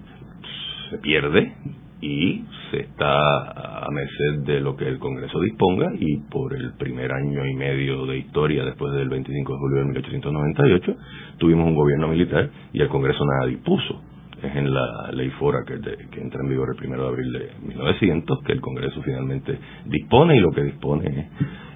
Se 0.90 0.98
pierde 0.98 1.52
y 2.00 2.44
se 2.70 2.80
está 2.80 3.86
a 3.86 3.90
merced 3.90 4.44
de 4.44 4.60
lo 4.60 4.76
que 4.76 4.88
el 4.88 4.98
Congreso 4.98 5.40
disponga 5.40 5.92
y 5.98 6.18
por 6.30 6.54
el 6.54 6.74
primer 6.74 7.12
año 7.12 7.46
y 7.46 7.54
medio 7.54 8.06
de 8.06 8.18
historia 8.18 8.64
después 8.64 8.92
del 8.94 9.08
25 9.08 9.52
de 9.52 9.58
julio 9.58 9.78
de 9.78 9.84
1898 9.84 10.96
tuvimos 11.38 11.66
un 11.66 11.74
gobierno 11.74 12.08
militar 12.08 12.50
y 12.72 12.80
el 12.80 12.88
Congreso 12.88 13.24
nada 13.24 13.46
dispuso. 13.46 14.00
Es 14.42 14.54
en 14.54 14.72
la 14.72 15.10
ley 15.12 15.30
FORA 15.30 15.64
que, 15.64 15.74
entra 16.20 16.42
en 16.42 16.48
vigor 16.48 16.68
el 16.70 16.76
primero 16.76 17.04
de 17.04 17.08
abril 17.08 17.32
de 17.32 17.50
1900 17.68 18.42
que 18.44 18.52
el 18.52 18.60
Congreso 18.60 19.02
finalmente 19.02 19.58
dispone 19.86 20.36
y 20.36 20.40
lo 20.40 20.50
que 20.50 20.62
dispone 20.62 21.06
es 21.06 21.26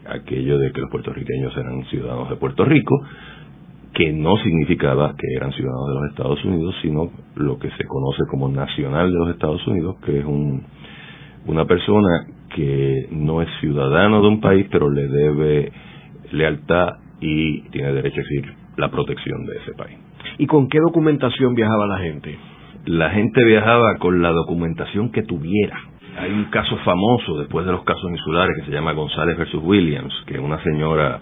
aquello 0.07 0.59
de 0.59 0.73
que 0.73 0.81
los 0.81 0.91
puertorriqueños 0.91 1.57
eran 1.57 1.85
ciudadanos 1.87 2.29
de 2.29 2.37
Puerto 2.37 2.65
Rico, 2.65 3.01
que 3.95 4.13
no 4.13 4.37
significaba 4.39 5.15
que 5.17 5.37
eran 5.37 5.53
ciudadanos 5.53 5.89
de 5.89 5.95
los 5.95 6.11
Estados 6.11 6.45
Unidos, 6.45 6.75
sino 6.83 7.11
lo 7.37 7.59
que 7.59 7.71
se 7.71 7.85
conoce 7.85 8.23
como 8.31 8.49
nacional 8.49 9.11
de 9.11 9.19
los 9.19 9.31
Estados 9.31 9.67
Unidos, 9.67 9.97
que 10.05 10.19
es 10.19 10.25
un, 10.25 10.65
una 11.47 11.65
persona 11.65 12.27
que 12.55 13.07
no 13.11 13.43
es 13.43 13.49
ciudadano 13.61 14.21
de 14.23 14.29
un 14.29 14.41
país, 14.41 14.67
pero 14.71 14.91
le 14.91 15.07
debe 15.07 15.73
lealtad 16.33 16.89
y 17.21 17.63
tiene 17.71 17.93
derecho 17.93 18.19
a 18.19 18.23
exigir 18.23 18.55
la 18.77 18.91
protección 18.91 19.45
de 19.47 19.57
ese 19.59 19.73
país. 19.73 19.99
¿Y 20.39 20.47
con 20.47 20.69
qué 20.69 20.79
documentación 20.79 21.55
viajaba 21.55 21.87
la 21.87 21.99
gente? 21.99 22.37
La 22.87 23.11
gente 23.11 23.45
viajaba 23.45 23.97
con 23.99 24.23
la 24.23 24.31
documentación 24.31 25.13
que 25.13 25.23
tuviera. 25.23 25.77
Hay 26.19 26.33
un 26.33 26.45
caso 26.45 26.77
famoso 26.79 27.39
después 27.39 27.67
de 27.67 27.73
los 27.73 27.85
casos 27.85 28.11
insulares 28.11 28.57
que 28.59 28.67
se 28.67 28.73
llama 28.73 28.93
González 28.93 29.39
versus 29.39 29.63
Williams, 29.63 30.13
que 30.27 30.35
es 30.35 30.41
una 30.41 30.63
señora 30.63 31.21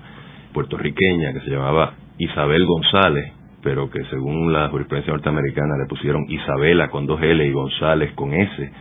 puertorriqueña 0.52 1.32
que 1.32 1.40
se 1.40 1.50
llamaba 1.50 1.94
Isabel 2.18 2.64
González, 2.64 3.32
pero 3.62 3.90
que 3.90 4.04
según 4.04 4.52
la 4.52 4.68
jurisprudencia 4.68 5.12
norteamericana 5.12 5.76
le 5.78 5.88
pusieron 5.88 6.24
Isabela 6.28 6.88
con 6.88 7.06
dos 7.06 7.20
L 7.20 7.44
y 7.44 7.52
González 7.52 8.12
con 8.14 8.32
S, 8.32 8.72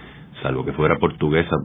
salvo 0.48 0.64
que 0.64 0.72
fuera 0.74 0.98
portuguesa, 0.98 1.56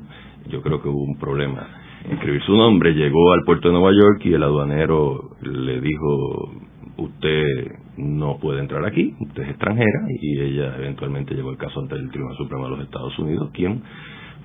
yo 0.49 0.61
creo 0.61 0.83
que 0.83 0.89
hubo 0.89 1.05
un 1.05 1.17
problema. 1.19 1.67
Escribir 2.11 2.43
su 2.43 2.57
nombre, 2.57 2.95
llegó 2.95 3.33
al 3.33 3.45
puerto 3.45 3.69
de 3.69 3.75
Nueva 3.75 3.93
York 3.93 4.23
y 4.25 4.35
el 4.35 4.43
aduanero 4.43 5.37
le 5.41 5.81
dijo, 5.81 6.51
usted 6.97 7.77
no 7.97 8.39
puede 8.39 8.61
entrar 8.61 8.85
aquí, 8.85 9.15
usted 9.21 9.45
es 9.45 9.51
extranjera, 9.51 10.01
y 10.21 10.41
ella 10.41 10.75
eventualmente 10.79 11.35
llevó 11.35 11.51
el 11.51 11.59
caso 11.59 11.81
ante 11.81 11.95
el 11.95 12.11
Tribunal 12.11 12.37
Supremo 12.37 12.65
de 12.65 12.71
los 12.71 12.81
Estados 12.81 13.17
Unidos, 13.21 13.51
quien 13.53 13.83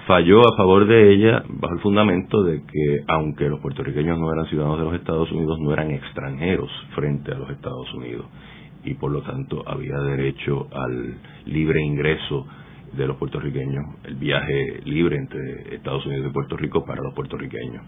falló 0.06 0.40
a 0.42 0.56
favor 0.56 0.86
de 0.86 1.14
ella 1.14 1.44
bajo 1.50 1.74
el 1.74 1.80
fundamento 1.80 2.44
de 2.44 2.62
que 2.62 3.04
aunque 3.08 3.50
los 3.50 3.60
puertorriqueños 3.60 4.20
no 4.20 4.32
eran 4.32 4.46
ciudadanos 4.46 4.78
de 4.78 4.86
los 4.86 4.94
Estados 4.94 5.32
Unidos, 5.32 5.58
no 5.60 5.74
eran 5.74 5.90
extranjeros 5.90 6.70
frente 6.94 7.32
a 7.32 7.40
los 7.40 7.50
Estados 7.50 7.92
Unidos 7.96 8.26
y 8.86 8.94
por 8.94 9.12
lo 9.12 9.22
tanto 9.24 9.64
había 9.66 9.98
derecho 9.98 10.68
al 10.72 11.16
libre 11.46 11.82
ingreso 11.82 12.46
de 12.94 13.08
los 13.08 13.18
puertorriqueños, 13.18 13.86
el 14.04 14.16
viaje 14.16 14.82
libre 14.86 15.18
entre 15.18 15.76
Estados 15.76 16.06
Unidos 16.06 16.28
y 16.30 16.34
Puerto 16.34 16.56
Rico 16.58 16.86
para 16.86 17.04
los 17.04 17.14
puertorriqueños. 17.14 17.84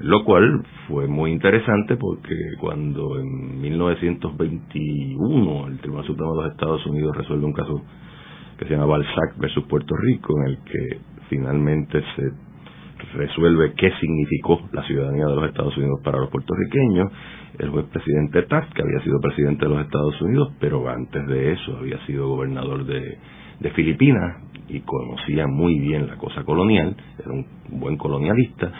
Lo 0.00 0.24
cual 0.24 0.64
fue 0.88 1.06
muy 1.06 1.30
interesante 1.30 1.96
porque 1.96 2.34
cuando 2.60 3.20
en 3.20 3.60
1921 3.60 5.68
el 5.68 5.78
Tribunal 5.78 6.06
Supremo 6.06 6.34
de 6.34 6.42
los 6.42 6.50
Estados 6.52 6.84
Unidos 6.86 7.16
resuelve 7.16 7.46
un 7.46 7.52
caso 7.52 7.80
que 8.58 8.64
se 8.64 8.72
llama 8.72 8.86
Balzac 8.86 9.38
versus 9.38 9.62
Puerto 9.64 9.94
Rico, 9.96 10.34
en 10.40 10.46
el 10.50 10.58
que 10.64 10.98
finalmente 11.28 12.02
se 12.16 12.32
resuelve 13.14 13.74
qué 13.74 13.92
significó 14.00 14.68
la 14.72 14.82
ciudadanía 14.84 15.26
de 15.26 15.36
los 15.36 15.48
Estados 15.48 15.76
Unidos 15.76 16.00
para 16.02 16.18
los 16.18 16.30
puertorriqueños. 16.30 17.12
El 17.58 17.68
juez 17.70 17.86
presidente 17.86 18.42
Taft, 18.42 18.72
que 18.72 18.82
había 18.82 19.00
sido 19.04 19.20
presidente 19.20 19.64
de 19.64 19.70
los 19.70 19.84
Estados 19.84 20.20
Unidos, 20.22 20.52
pero 20.58 20.88
antes 20.88 21.24
de 21.28 21.52
eso 21.52 21.76
había 21.78 22.04
sido 22.06 22.26
gobernador 22.28 22.84
de, 22.84 23.16
de 23.60 23.70
Filipinas 23.70 24.42
y 24.68 24.80
conocía 24.80 25.46
muy 25.46 25.78
bien 25.78 26.06
la 26.06 26.16
cosa 26.16 26.42
colonial, 26.44 26.96
era 27.18 27.32
un 27.32 27.46
buen 27.68 27.96
colonialista, 27.96 28.72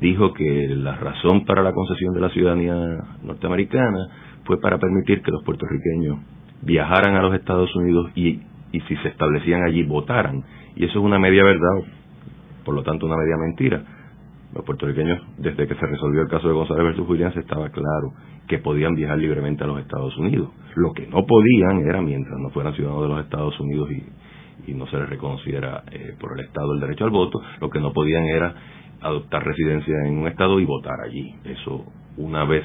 dijo 0.00 0.32
que 0.32 0.68
la 0.76 0.96
razón 0.96 1.44
para 1.44 1.62
la 1.62 1.72
concesión 1.72 2.14
de 2.14 2.20
la 2.20 2.30
ciudadanía 2.30 2.74
norteamericana 3.22 4.08
fue 4.44 4.60
para 4.60 4.78
permitir 4.78 5.22
que 5.22 5.30
los 5.30 5.42
puertorriqueños 5.44 6.18
viajaran 6.62 7.16
a 7.16 7.22
los 7.22 7.34
Estados 7.34 7.74
Unidos 7.76 8.10
y, 8.14 8.40
y 8.72 8.80
si 8.88 8.96
se 8.96 9.08
establecían 9.08 9.62
allí 9.62 9.82
votaran 9.82 10.44
y 10.74 10.84
eso 10.84 10.98
es 10.98 11.04
una 11.04 11.18
media 11.18 11.44
verdad, 11.44 11.84
por 12.64 12.74
lo 12.74 12.82
tanto 12.82 13.06
una 13.06 13.16
media 13.16 13.36
mentira. 13.36 13.84
Los 14.54 14.64
puertorriqueños, 14.64 15.20
desde 15.38 15.66
que 15.66 15.74
se 15.74 15.86
resolvió 15.86 16.22
el 16.22 16.28
caso 16.28 16.48
de 16.48 16.54
González 16.54 16.84
versus 16.84 17.08
Williams, 17.08 17.36
estaba 17.36 17.70
claro 17.70 18.12
que 18.48 18.58
podían 18.58 18.94
viajar 18.94 19.18
libremente 19.18 19.64
a 19.64 19.66
los 19.66 19.80
Estados 19.80 20.16
Unidos. 20.16 20.50
Lo 20.74 20.92
que 20.92 21.06
no 21.06 21.24
podían 21.26 21.86
era, 21.86 22.00
mientras 22.02 22.38
no 22.38 22.50
fueran 22.50 22.74
ciudadanos 22.74 23.02
de 23.02 23.08
los 23.08 23.24
Estados 23.24 23.60
Unidos 23.60 23.90
y, 23.90 24.70
y 24.70 24.74
no 24.74 24.86
se 24.86 24.96
les 24.96 25.08
reconociera 25.08 25.84
eh, 25.90 26.14
por 26.18 26.38
el 26.38 26.46
Estado 26.46 26.74
el 26.74 26.80
derecho 26.80 27.04
al 27.04 27.10
voto, 27.10 27.40
lo 27.60 27.70
que 27.70 27.80
no 27.80 27.92
podían 27.92 28.24
era 28.24 28.54
adoptar 29.00 29.44
residencia 29.44 29.94
en 30.06 30.18
un 30.18 30.28
estado 30.28 30.60
y 30.60 30.64
votar 30.64 31.00
allí. 31.04 31.34
Eso 31.44 31.84
una 32.16 32.44
vez 32.44 32.64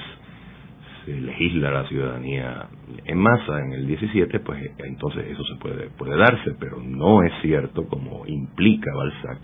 se 1.05 1.19
legisla 1.19 1.71
la 1.71 1.87
ciudadanía 1.87 2.67
en 3.05 3.17
masa 3.17 3.59
en 3.61 3.73
el 3.73 3.87
17, 3.87 4.39
pues 4.41 4.71
entonces 4.77 5.25
eso 5.27 5.43
se 5.45 5.55
puede, 5.55 5.89
puede 5.97 6.17
darse, 6.17 6.51
pero 6.59 6.81
no 6.81 7.23
es 7.23 7.31
cierto 7.41 7.87
como 7.87 8.25
implica 8.27 8.91
Balzac 8.93 9.39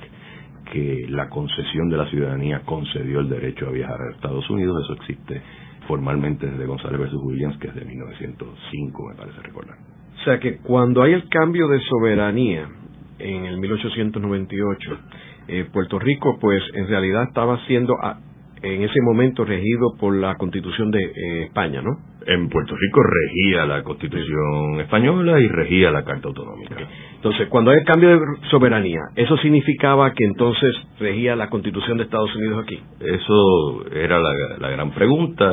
que 0.72 1.06
la 1.10 1.30
concesión 1.30 1.90
de 1.90 1.98
la 1.98 2.10
ciudadanía 2.10 2.62
concedió 2.66 3.20
el 3.20 3.30
derecho 3.30 3.68
a 3.68 3.72
viajar 3.72 3.98
a 4.02 4.16
Estados 4.16 4.50
Unidos, 4.50 4.84
eso 4.84 4.94
existe 4.94 5.42
formalmente 5.88 6.48
desde 6.48 6.66
González 6.66 7.00
versus 7.00 7.22
Williams, 7.24 7.58
que 7.58 7.68
es 7.68 7.75
de 7.75 7.86
1905, 7.86 9.10
me 9.10 9.16
parece 9.16 9.42
recordar. 9.42 9.78
O 10.22 10.24
sea 10.24 10.40
que 10.40 10.58
cuando 10.58 11.04
hay 11.04 11.13
el 11.13 11.28
cambio 11.30 11.68
de 11.68 11.80
soberanía 11.82 12.68
en 13.20 13.46
el 13.46 13.58
1898, 13.58 14.98
eh, 15.48 15.66
Puerto 15.72 16.00
Rico 16.00 16.38
pues 16.40 16.62
en 16.74 16.88
realidad 16.88 17.24
estaba 17.24 17.60
siendo 17.68 17.98
en 18.62 18.82
ese 18.82 19.02
momento 19.02 19.44
regido 19.44 19.96
por 20.00 20.16
la 20.16 20.36
Constitución 20.36 20.90
de 20.90 21.04
eh, 21.04 21.44
España, 21.44 21.82
¿no? 21.82 21.98
En 22.25 22.48
Puerto 22.48 22.74
Rico 22.75 23.02
regía 23.04 23.66
la 23.66 23.84
Constitución 23.84 24.80
española 24.80 25.40
y 25.42 25.48
regía 25.50 25.92
la 25.92 26.06
Carta 26.06 26.30
Autonómica. 26.30 26.75
Entonces, 27.24 27.48
cuando 27.48 27.72
hay 27.72 27.77
el 27.77 27.86
cambio 27.86 28.10
de 28.10 28.20
soberanía, 28.51 29.00
¿eso 29.15 29.38
significaba 29.38 30.12
que 30.12 30.25
entonces 30.25 30.75
regía 31.00 31.38
la 31.38 31.50
Constitución 31.50 31.98
de 31.98 32.03
Estados 32.03 32.36
Unidos 32.36 32.65
aquí? 32.65 32.77
Eso 33.00 33.86
era 33.96 34.20
la, 34.20 34.70
gran 34.70 34.92
pregunta. 34.92 35.50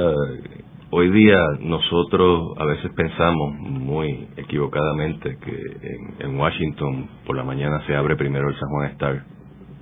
Hoy 0.91 1.11
día 1.13 1.37
nosotros 1.61 2.59
a 2.59 2.65
veces 2.65 2.91
pensamos 2.97 3.55
muy 3.55 4.27
equivocadamente 4.37 5.39
que 5.39 6.25
en, 6.25 6.37
Washington 6.41 7.09
por 7.25 7.37
la 7.37 7.45
mañana 7.45 7.87
se 7.87 7.95
abre 7.95 8.17
primero 8.17 8.49
el 8.49 8.59
San 8.59 8.69
Juan 8.69 8.91
Star 8.91 9.23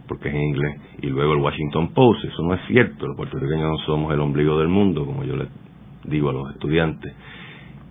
porque 0.08 0.28
es 0.28 0.34
en 0.34 0.42
inglés, 0.42 0.80
y 1.00 1.06
luego 1.06 1.32
el 1.32 1.40
Washington 1.40 1.94
Post. 1.94 2.22
Eso 2.22 2.42
no 2.42 2.52
es 2.52 2.60
cierto, 2.66 3.06
los 3.06 3.16
puertorriqueños 3.16 3.66
no 3.66 3.78
somos 3.86 4.12
el 4.12 4.20
ombligo 4.20 4.58
del 4.58 4.68
mundo, 4.68 5.06
como 5.06 5.24
yo 5.24 5.36
les 5.36 5.48
digo 6.04 6.28
a 6.28 6.32
los 6.34 6.50
estudiantes. 6.50 7.14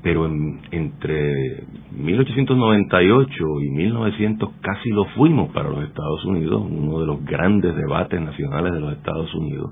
Pero 0.08 0.26
entre 0.72 1.66
1898 1.92 3.46
y 3.62 3.70
1900 3.72 4.52
casi 4.62 4.90
lo 4.92 5.04
fuimos 5.18 5.52
para 5.52 5.68
los 5.68 5.84
Estados 5.84 6.24
Unidos. 6.24 6.66
Uno 6.66 7.02
de 7.02 7.08
los 7.08 7.26
grandes 7.26 7.76
debates 7.76 8.22
nacionales 8.22 8.72
de 8.72 8.80
los 8.80 8.94
Estados 8.94 9.36
Unidos 9.36 9.70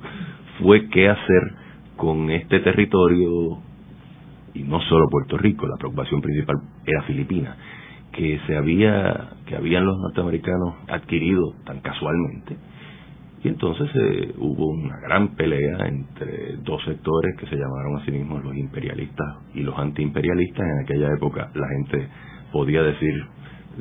fue 0.59 0.89
qué 0.89 1.07
hacer 1.07 1.53
con 1.95 2.29
este 2.31 2.59
territorio, 2.59 3.59
y 4.53 4.63
no 4.63 4.81
solo 4.81 5.07
Puerto 5.09 5.37
Rico, 5.37 5.67
la 5.67 5.77
preocupación 5.77 6.19
principal 6.19 6.57
era 6.85 7.03
Filipinas 7.03 7.55
que 8.11 8.37
se 8.45 8.57
había 8.57 9.29
que 9.45 9.55
habían 9.55 9.85
los 9.85 9.97
norteamericanos 9.97 10.75
adquirido 10.89 11.53
tan 11.65 11.79
casualmente 11.79 12.57
y 13.45 13.47
entonces 13.47 13.87
eh, 13.93 14.33
hubo 14.39 14.71
una 14.71 14.97
gran 15.01 15.35
pelea 15.35 15.85
entre 15.85 16.57
dos 16.63 16.83
sectores 16.83 17.37
que 17.37 17.45
se 17.45 17.55
llamaron 17.55 17.97
a 17.97 18.05
sí 18.05 18.11
mismos 18.11 18.43
los 18.43 18.57
imperialistas 18.57 19.37
y 19.53 19.61
los 19.61 19.77
antiimperialistas 19.77 20.65
en 20.65 20.83
aquella 20.83 21.13
época 21.13 21.51
la 21.53 21.67
gente 21.67 22.07
podía 22.51 22.81
decir 22.81 23.13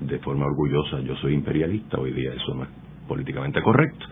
de 0.02 0.18
forma 0.18 0.44
orgullosa 0.44 1.00
yo 1.00 1.16
soy 1.16 1.32
imperialista 1.32 1.98
hoy 1.98 2.12
día 2.12 2.34
eso 2.34 2.54
no 2.54 2.64
es 2.64 2.68
políticamente 3.08 3.62
correcto 3.62 4.04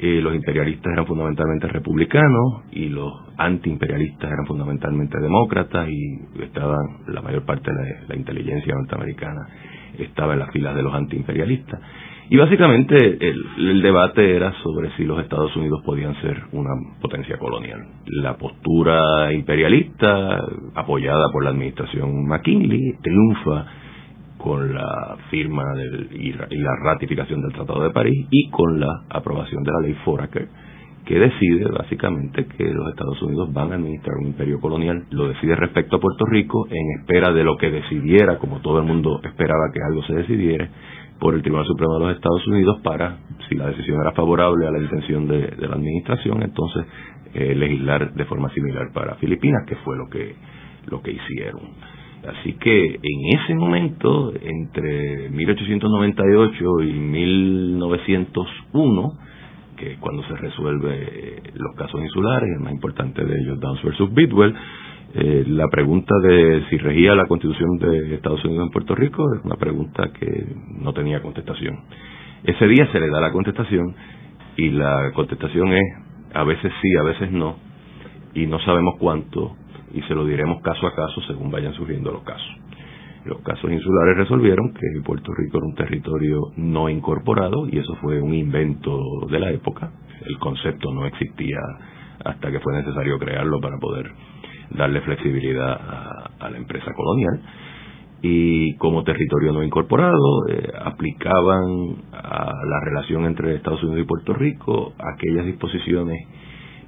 eh, 0.00 0.20
los 0.20 0.34
imperialistas 0.34 0.92
eran 0.92 1.06
fundamentalmente 1.06 1.68
republicanos 1.68 2.64
y 2.72 2.88
los 2.88 3.12
antiimperialistas 3.36 4.32
eran 4.32 4.46
fundamentalmente 4.46 5.16
demócratas 5.20 5.88
y 5.88 6.42
estaban 6.42 7.04
la 7.06 7.22
mayor 7.22 7.44
parte 7.44 7.70
de 7.72 8.08
la, 8.08 8.16
inteligencia 8.16 8.74
norteamericana 8.74 9.46
estaba 9.98 10.32
en 10.32 10.40
las 10.40 10.50
filas 10.50 10.74
de 10.74 10.82
los 10.82 10.92
antiimperialistas. 10.92 11.78
Y 12.32 12.36
básicamente 12.38 13.18
el, 13.28 13.82
debate 13.82 14.34
era 14.34 14.54
sobre 14.62 14.90
si 14.96 15.04
los 15.04 15.20
Estados 15.20 15.54
Unidos 15.54 15.82
podían 15.84 16.18
ser 16.22 16.44
una 16.52 16.70
potencia 17.02 17.36
colonial. 17.36 17.84
La 18.06 18.38
postura 18.38 19.30
imperialista, 19.34 20.38
apoyada 20.74 21.26
por 21.30 21.44
la 21.44 21.50
administración 21.50 22.26
McKinley, 22.26 22.94
triunfa 23.02 23.66
con 24.38 24.72
la 24.72 25.18
firma 25.30 25.74
del, 25.74 26.08
y, 26.10 26.32
la 26.32 26.74
ratificación 26.82 27.42
del 27.42 27.52
Tratado 27.52 27.82
de 27.82 27.90
París 27.90 28.26
y 28.30 28.48
con 28.48 28.80
la 28.80 29.02
aprobación 29.10 29.62
de 29.62 29.70
la 29.70 29.80
ley 29.86 29.94
Foraker, 30.02 30.48
que 31.04 31.18
decide 31.18 31.66
básicamente 31.66 32.46
que 32.46 32.64
los 32.64 32.88
Estados 32.88 33.20
Unidos 33.20 33.52
van 33.52 33.72
a 33.72 33.74
administrar 33.74 34.16
un 34.16 34.28
imperio 34.28 34.58
colonial. 34.58 35.04
Lo 35.10 35.28
decide 35.28 35.54
respecto 35.54 35.96
a 35.96 36.00
Puerto 36.00 36.24
Rico 36.24 36.66
en 36.70 37.00
espera 37.00 37.30
de 37.30 37.44
lo 37.44 37.58
que 37.58 37.70
decidiera, 37.70 38.38
como 38.38 38.62
todo 38.62 38.78
el 38.78 38.86
mundo 38.86 39.20
esperaba 39.22 39.70
que 39.70 39.80
algo 39.86 40.02
se 40.04 40.14
decidiera, 40.14 40.70
por 41.22 41.34
el 41.36 41.42
Tribunal 41.42 41.66
Supremo 41.68 41.94
de 41.94 42.00
los 42.00 42.16
Estados 42.16 42.44
Unidos 42.48 42.80
para, 42.82 43.18
si 43.48 43.54
la 43.54 43.68
decisión 43.68 44.00
era 44.00 44.10
favorable 44.10 44.66
a 44.66 44.72
la 44.72 44.80
intención 44.80 45.28
de, 45.28 45.54
la 45.56 45.76
administración, 45.76 46.42
entonces 46.42 46.84
eh, 47.32 47.54
legislar 47.54 48.12
de 48.12 48.24
forma 48.24 48.52
similar 48.52 48.90
para 48.92 49.14
Filipinas, 49.14 49.62
que 49.68 49.76
fue 49.76 49.96
lo 49.96 50.08
que, 50.10 50.34
lo 50.90 51.00
que 51.00 51.12
hicieron. 51.12 51.60
Así 52.26 52.54
que 52.54 52.96
en 52.96 53.38
ese 53.38 53.54
momento, 53.54 54.32
entre 54.34 55.30
1898 55.30 56.82
y 56.82 56.92
1901, 56.92 59.12
que 59.76 59.98
cuando 60.00 60.24
se 60.24 60.34
resuelve 60.34 61.40
los 61.54 61.76
casos 61.76 62.02
insulares, 62.02 62.50
el 62.52 62.64
más 62.64 62.72
importante 62.72 63.24
de 63.24 63.40
ellos, 63.40 63.60
Downs 63.60 63.80
versus 63.84 64.12
Bidwell, 64.12 64.56
eh, 65.14 65.44
la 65.46 65.68
pregunta 65.68 66.14
de 66.22 66.64
si 66.70 66.78
regía 66.78 67.14
la 67.14 67.26
constitución 67.26 67.78
de 67.78 68.14
Estados 68.14 68.42
Unidos 68.44 68.66
en 68.66 68.70
Puerto 68.70 68.94
Rico 68.94 69.22
es 69.34 69.44
una 69.44 69.56
pregunta 69.56 70.10
que 70.18 70.46
no 70.80 70.94
tenía 70.94 71.20
contestación. 71.20 71.80
Ese 72.44 72.66
día 72.66 72.90
se 72.90 72.98
le 72.98 73.10
da 73.10 73.20
la 73.20 73.30
contestación 73.30 73.94
y 74.56 74.70
la 74.70 75.12
contestación 75.14 75.72
es 75.74 75.82
a 76.34 76.44
veces 76.44 76.72
sí, 76.80 76.96
a 76.96 77.02
veces 77.02 77.30
no, 77.30 77.56
y 78.34 78.46
no 78.46 78.58
sabemos 78.60 78.94
cuánto 78.98 79.54
y 79.92 80.00
se 80.02 80.14
lo 80.14 80.24
diremos 80.24 80.62
caso 80.62 80.86
a 80.86 80.94
caso 80.94 81.20
según 81.26 81.50
vayan 81.50 81.74
surgiendo 81.74 82.10
los 82.10 82.22
casos. 82.22 82.56
Los 83.26 83.40
casos 83.42 83.70
insulares 83.70 84.16
resolvieron 84.16 84.72
que 84.72 85.02
Puerto 85.04 85.30
Rico 85.36 85.58
era 85.58 85.66
un 85.66 85.74
territorio 85.74 86.40
no 86.56 86.88
incorporado 86.88 87.68
y 87.68 87.78
eso 87.78 87.94
fue 87.96 88.20
un 88.20 88.32
invento 88.32 88.98
de 89.30 89.38
la 89.38 89.50
época. 89.50 89.92
El 90.24 90.38
concepto 90.38 90.90
no 90.92 91.04
existía 91.04 91.58
hasta 92.24 92.50
que 92.50 92.60
fue 92.60 92.72
necesario 92.74 93.18
crearlo 93.18 93.60
para 93.60 93.76
poder 93.78 94.10
darle 94.76 95.00
flexibilidad 95.02 95.72
a, 95.72 96.50
la 96.50 96.56
empresa 96.56 96.92
colonial. 96.94 97.40
Y 98.20 98.76
como 98.76 99.02
territorio 99.02 99.52
no 99.52 99.62
incorporado, 99.62 100.48
eh, 100.48 100.70
aplicaban 100.84 101.96
a 102.12 102.52
la 102.64 102.80
relación 102.84 103.26
entre 103.26 103.56
Estados 103.56 103.82
Unidos 103.82 104.02
y 104.02 104.06
Puerto 104.06 104.34
Rico 104.34 104.92
aquellas 104.98 105.46
disposiciones 105.46 106.26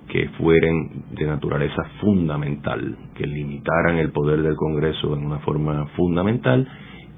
que 0.08 0.28
fueran 0.38 1.04
de 1.12 1.26
naturaleza 1.26 1.82
fundamental, 2.00 2.96
que 3.14 3.26
limitaran 3.26 3.96
el 3.96 4.12
poder 4.12 4.42
del 4.42 4.54
Congreso 4.54 5.16
en 5.16 5.26
una 5.26 5.38
forma 5.40 5.86
fundamental 5.96 6.68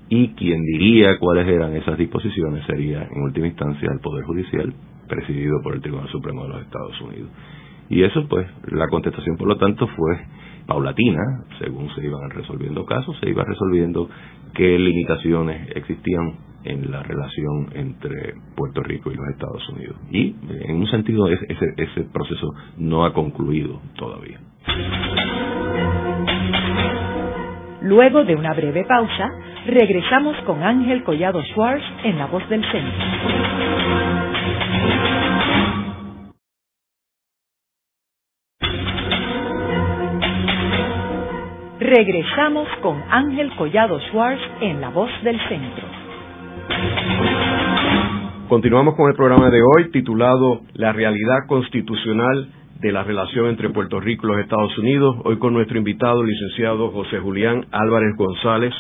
y 0.09 0.29
quien 0.35 0.63
diría 0.63 1.19
cuáles 1.19 1.49
eran 1.49 1.75
esas 1.75 1.99
disposiciones 1.99 2.65
sería 2.67 3.03
en 3.03 3.23
última 3.23 3.49
instancia 3.49 3.91
el 3.93 4.01
Poder 4.01 4.25
Judicial 4.25 4.73
presidido 5.09 5.61
por 5.63 5.75
el 5.75 5.81
Tribunal 5.81 6.09
Supremo 6.09 6.45
de 6.45 6.49
los 6.51 6.63
Estados 6.63 7.01
Unidos. 7.01 7.29
Y 7.89 8.03
eso 8.03 8.27
pues, 8.29 8.47
la 8.69 8.89
contestación 8.89 9.37
por 9.37 9.49
lo 9.49 9.57
tanto 9.57 9.87
fue 9.89 10.19
paulatina, 10.67 11.45
según 11.59 11.89
se 11.95 12.05
iban 12.05 12.31
resolviendo 12.31 12.85
casos, 12.85 13.17
se 13.21 13.31
iba 13.31 13.45
resolviendo 13.45 14.09
qué 14.55 14.79
limitaciones 14.79 15.69
existían 15.75 16.35
en 16.65 16.91
la 16.91 17.03
relación 17.03 17.69
entre 17.75 18.35
Puerto 18.57 18.83
Rico 18.83 19.13
y 19.13 19.15
los 19.15 19.29
Estados 19.29 19.69
Unidos. 19.69 19.97
Y 20.11 20.35
en 20.69 20.77
un 20.77 20.87
sentido 20.89 21.29
ese, 21.29 21.47
ese 21.77 22.03
proceso 22.13 22.53
no 22.79 23.05
ha 23.05 23.13
concluido 23.13 23.81
todavía. 23.97 24.41
Luego 27.83 28.25
de 28.25 28.35
una 28.35 28.53
breve 28.53 28.85
pausa, 28.85 29.31
regresamos 29.67 30.37
con 30.45 30.63
Ángel 30.63 31.05
Collado 31.05 31.41
Schwartz 31.45 31.85
en 32.03 32.19
La 32.19 32.27
Voz 32.27 32.49
del 32.49 32.63
Centro. 32.63 33.86
Regresamos 41.87 42.67
con 42.83 43.01
Ángel 43.11 43.55
Collado 43.55 44.01
Schwartz 44.11 44.41
en 44.61 44.81
La 44.81 44.89
Voz 44.89 45.09
del 45.23 45.39
Centro. 45.49 45.85
Continuamos 48.49 48.97
con 48.97 49.09
el 49.09 49.15
programa 49.15 49.51
de 49.51 49.63
hoy 49.63 49.93
titulado 49.93 50.63
La 50.75 50.93
realidad 50.93 51.47
constitucional 51.47 52.49
de 52.81 52.91
la 52.91 53.05
relación 53.05 53.47
entre 53.47 53.71
Puerto 53.71 54.01
Rico 54.01 54.27
y 54.27 54.31
los 54.33 54.41
Estados 54.41 54.77
Unidos. 54.79 55.15
Hoy 55.23 55.39
con 55.39 55.53
nuestro 55.53 55.79
invitado, 55.79 56.23
el 56.23 56.27
licenciado 56.27 56.91
José 56.91 57.21
Julián 57.21 57.67
Álvarez 57.71 58.17
González, 58.17 58.75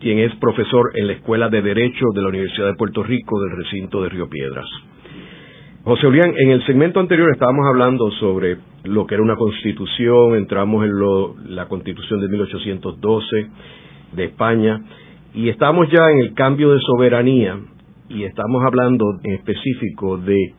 quien 0.00 0.18
es 0.18 0.34
profesor 0.36 0.92
en 0.94 1.06
la 1.08 1.12
Escuela 1.12 1.50
de 1.50 1.60
Derecho 1.60 2.06
de 2.14 2.22
la 2.22 2.28
Universidad 2.28 2.68
de 2.68 2.76
Puerto 2.76 3.02
Rico 3.02 3.38
del 3.42 3.58
recinto 3.58 4.02
de 4.02 4.08
Río 4.08 4.26
Piedras. 4.26 4.64
José 5.88 6.02
Julián, 6.02 6.34
en 6.36 6.50
el 6.50 6.66
segmento 6.66 7.00
anterior 7.00 7.30
estábamos 7.30 7.64
hablando 7.66 8.10
sobre 8.20 8.58
lo 8.84 9.06
que 9.06 9.14
era 9.14 9.24
una 9.24 9.36
constitución, 9.36 10.34
entramos 10.34 10.84
en 10.84 11.56
la 11.56 11.66
constitución 11.66 12.20
de 12.20 12.28
1812 12.28 13.46
de 14.12 14.24
España 14.24 14.82
y 15.32 15.48
estamos 15.48 15.88
ya 15.90 16.10
en 16.10 16.18
el 16.20 16.34
cambio 16.34 16.74
de 16.74 16.80
soberanía 16.80 17.58
y 18.10 18.24
estamos 18.24 18.62
hablando 18.66 19.06
en 19.24 19.32
específico 19.36 20.18
de 20.18 20.52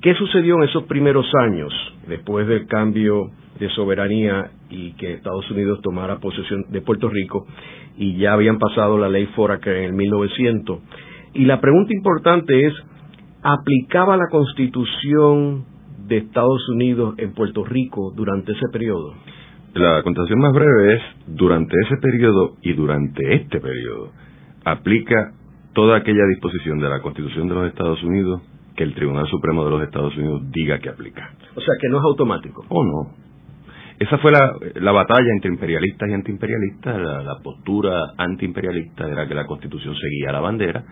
¿Qué 0.00 0.14
sucedió 0.14 0.54
en 0.58 0.68
esos 0.68 0.84
primeros 0.84 1.26
años, 1.48 1.72
después 2.06 2.46
del 2.46 2.68
cambio 2.68 3.32
de 3.58 3.68
soberanía 3.70 4.52
y 4.70 4.92
que 4.92 5.14
Estados 5.14 5.50
Unidos 5.50 5.80
tomara 5.82 6.20
posesión 6.20 6.66
de 6.68 6.80
Puerto 6.80 7.08
Rico 7.08 7.44
y 7.96 8.18
ya 8.18 8.34
habían 8.34 8.60
pasado 8.60 8.98
la 8.98 9.08
ley 9.08 9.26
Foraker 9.34 9.78
en 9.78 9.84
el 9.86 9.94
1900? 9.94 10.78
Y 11.34 11.44
la 11.44 11.60
pregunta 11.60 11.92
importante 11.92 12.68
es, 12.68 12.74
¿aplicaba 13.42 14.16
la 14.16 14.28
Constitución 14.30 15.64
de 16.06 16.18
Estados 16.18 16.68
Unidos 16.68 17.14
en 17.18 17.32
Puerto 17.32 17.64
Rico 17.64 18.12
durante 18.14 18.52
ese 18.52 18.66
periodo? 18.72 19.14
La 19.74 20.02
contestación 20.02 20.40
más 20.40 20.52
breve 20.52 20.94
es, 20.94 21.02
durante 21.28 21.76
ese 21.86 21.96
periodo 21.98 22.56
y 22.62 22.72
durante 22.72 23.34
este 23.34 23.60
periodo, 23.60 24.10
aplica 24.64 25.32
toda 25.72 25.96
aquella 25.96 26.26
disposición 26.26 26.80
de 26.80 26.88
la 26.88 27.00
Constitución 27.00 27.48
de 27.48 27.54
los 27.54 27.66
Estados 27.68 28.02
Unidos 28.02 28.42
que 28.76 28.84
el 28.84 28.94
Tribunal 28.94 29.28
Supremo 29.28 29.64
de 29.64 29.70
los 29.70 29.82
Estados 29.82 30.16
Unidos 30.16 30.42
diga 30.50 30.78
que 30.80 30.88
aplica. 30.88 31.34
O 31.54 31.60
sea, 31.60 31.74
que 31.80 31.88
no 31.88 31.98
es 31.98 32.04
automático. 32.04 32.64
¿O 32.68 32.84
no? 32.84 33.14
Esa 34.00 34.18
fue 34.18 34.32
la, 34.32 34.92
batalla 34.92 35.30
entre 35.34 35.50
imperialistas 35.50 36.08
y 36.08 36.14
antiimperialistas. 36.14 36.98
La, 37.00 37.22
la 37.22 37.38
postura 37.42 38.12
antiimperialista 38.16 39.06
era 39.06 39.28
que 39.28 39.34
la 39.34 39.46
Constitución 39.46 39.94
seguía 39.94 40.32
la 40.32 40.40
bandera, 40.40 40.82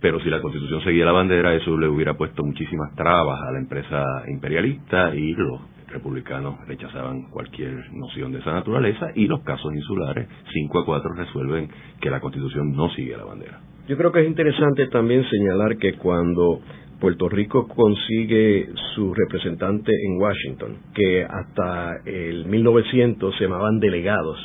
pero 0.00 0.20
si 0.20 0.30
la 0.30 0.40
Constitución 0.40 0.82
seguía 0.82 1.04
la 1.04 1.12
bandera, 1.12 1.54
eso 1.54 1.76
le 1.76 1.88
hubiera 1.88 2.14
puesto 2.14 2.42
muchísimas 2.42 2.94
trabas 2.94 3.40
a 3.42 3.52
la 3.52 3.58
empresa 3.58 4.04
imperialista 4.28 5.14
y 5.14 5.34
los 5.34 5.60
republicanos 5.88 6.66
rechazaban 6.66 7.24
cualquier 7.30 7.92
noción 7.92 8.32
de 8.32 8.38
esa 8.38 8.52
naturaleza 8.52 9.08
y 9.14 9.26
los 9.26 9.40
casos 9.42 9.74
insulares 9.74 10.28
5 10.52 10.78
a 10.78 10.84
4 10.84 11.14
resuelven 11.14 11.68
que 12.00 12.10
la 12.10 12.20
Constitución 12.20 12.72
no 12.74 12.88
sigue 12.90 13.16
la 13.16 13.24
bandera. 13.24 13.60
Yo 13.88 13.96
creo 13.96 14.12
que 14.12 14.20
es 14.20 14.28
interesante 14.28 14.86
también 14.86 15.24
señalar 15.28 15.76
que 15.76 15.94
cuando 15.94 16.60
Puerto 17.00 17.28
Rico 17.28 17.66
consigue 17.66 18.68
su 18.94 19.14
representante 19.14 19.90
en 20.06 20.20
Washington, 20.20 20.76
que 20.94 21.24
hasta 21.24 21.96
el 22.04 22.46
1900 22.46 23.36
se 23.36 23.44
llamaban 23.44 23.80
delegados, 23.80 24.38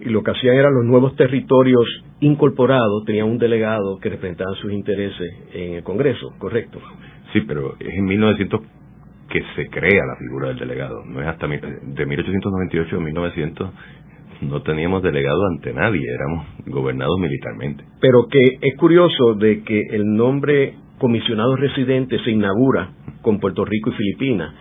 y 0.00 0.08
lo 0.08 0.22
que 0.22 0.30
hacían 0.32 0.56
eran 0.56 0.74
los 0.74 0.84
nuevos 0.84 1.14
territorios 1.16 1.84
incorporados, 2.20 3.04
tenían 3.04 3.28
un 3.28 3.38
delegado 3.38 3.98
que 3.98 4.08
representaba 4.08 4.54
sus 4.60 4.72
intereses 4.72 5.30
en 5.52 5.74
el 5.74 5.82
Congreso, 5.82 6.32
¿correcto? 6.38 6.80
Sí, 7.32 7.42
pero 7.46 7.74
es 7.78 7.94
en 7.94 8.04
1900 8.04 8.60
que 9.28 9.42
se 9.56 9.68
crea 9.68 10.04
la 10.06 10.16
figura 10.16 10.48
del 10.48 10.58
delegado, 10.58 11.04
no 11.06 11.20
es 11.20 11.26
hasta 11.26 11.46
de 11.46 12.06
1898 12.06 12.96
a 12.96 13.00
1900 13.00 13.70
no 14.42 14.60
teníamos 14.62 15.02
delegado 15.02 15.46
ante 15.46 15.72
nadie, 15.72 16.02
éramos 16.12 16.46
gobernados 16.66 17.16
militarmente. 17.18 17.84
Pero 18.00 18.26
que 18.28 18.58
es 18.60 18.76
curioso 18.76 19.34
de 19.34 19.62
que 19.62 19.80
el 19.92 20.04
nombre 20.14 20.74
comisionado 21.02 21.56
residente 21.56 22.16
se 22.20 22.30
inaugura 22.30 22.90
con 23.22 23.40
Puerto 23.40 23.64
Rico 23.64 23.90
y 23.90 23.94
Filipinas, 23.94 24.54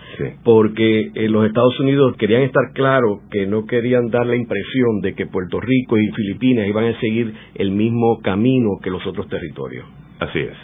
porque 0.43 1.11
eh, 1.13 1.29
los 1.29 1.45
Estados 1.45 1.79
Unidos 1.79 2.15
querían 2.17 2.41
estar 2.41 2.73
claros 2.73 3.19
que 3.29 3.45
no 3.45 3.67
querían 3.67 4.09
dar 4.09 4.25
la 4.25 4.35
impresión 4.35 5.01
de 5.01 5.13
que 5.13 5.27
Puerto 5.27 5.59
Rico 5.59 5.99
y 5.99 6.11
Filipinas 6.11 6.67
iban 6.67 6.85
a 6.85 6.99
seguir 6.99 7.31
el 7.53 7.71
mismo 7.71 8.21
camino 8.23 8.79
que 8.81 8.89
los 8.89 9.05
otros 9.05 9.29
territorios. 9.29 9.85
Así 10.19 10.39
es. 10.39 10.57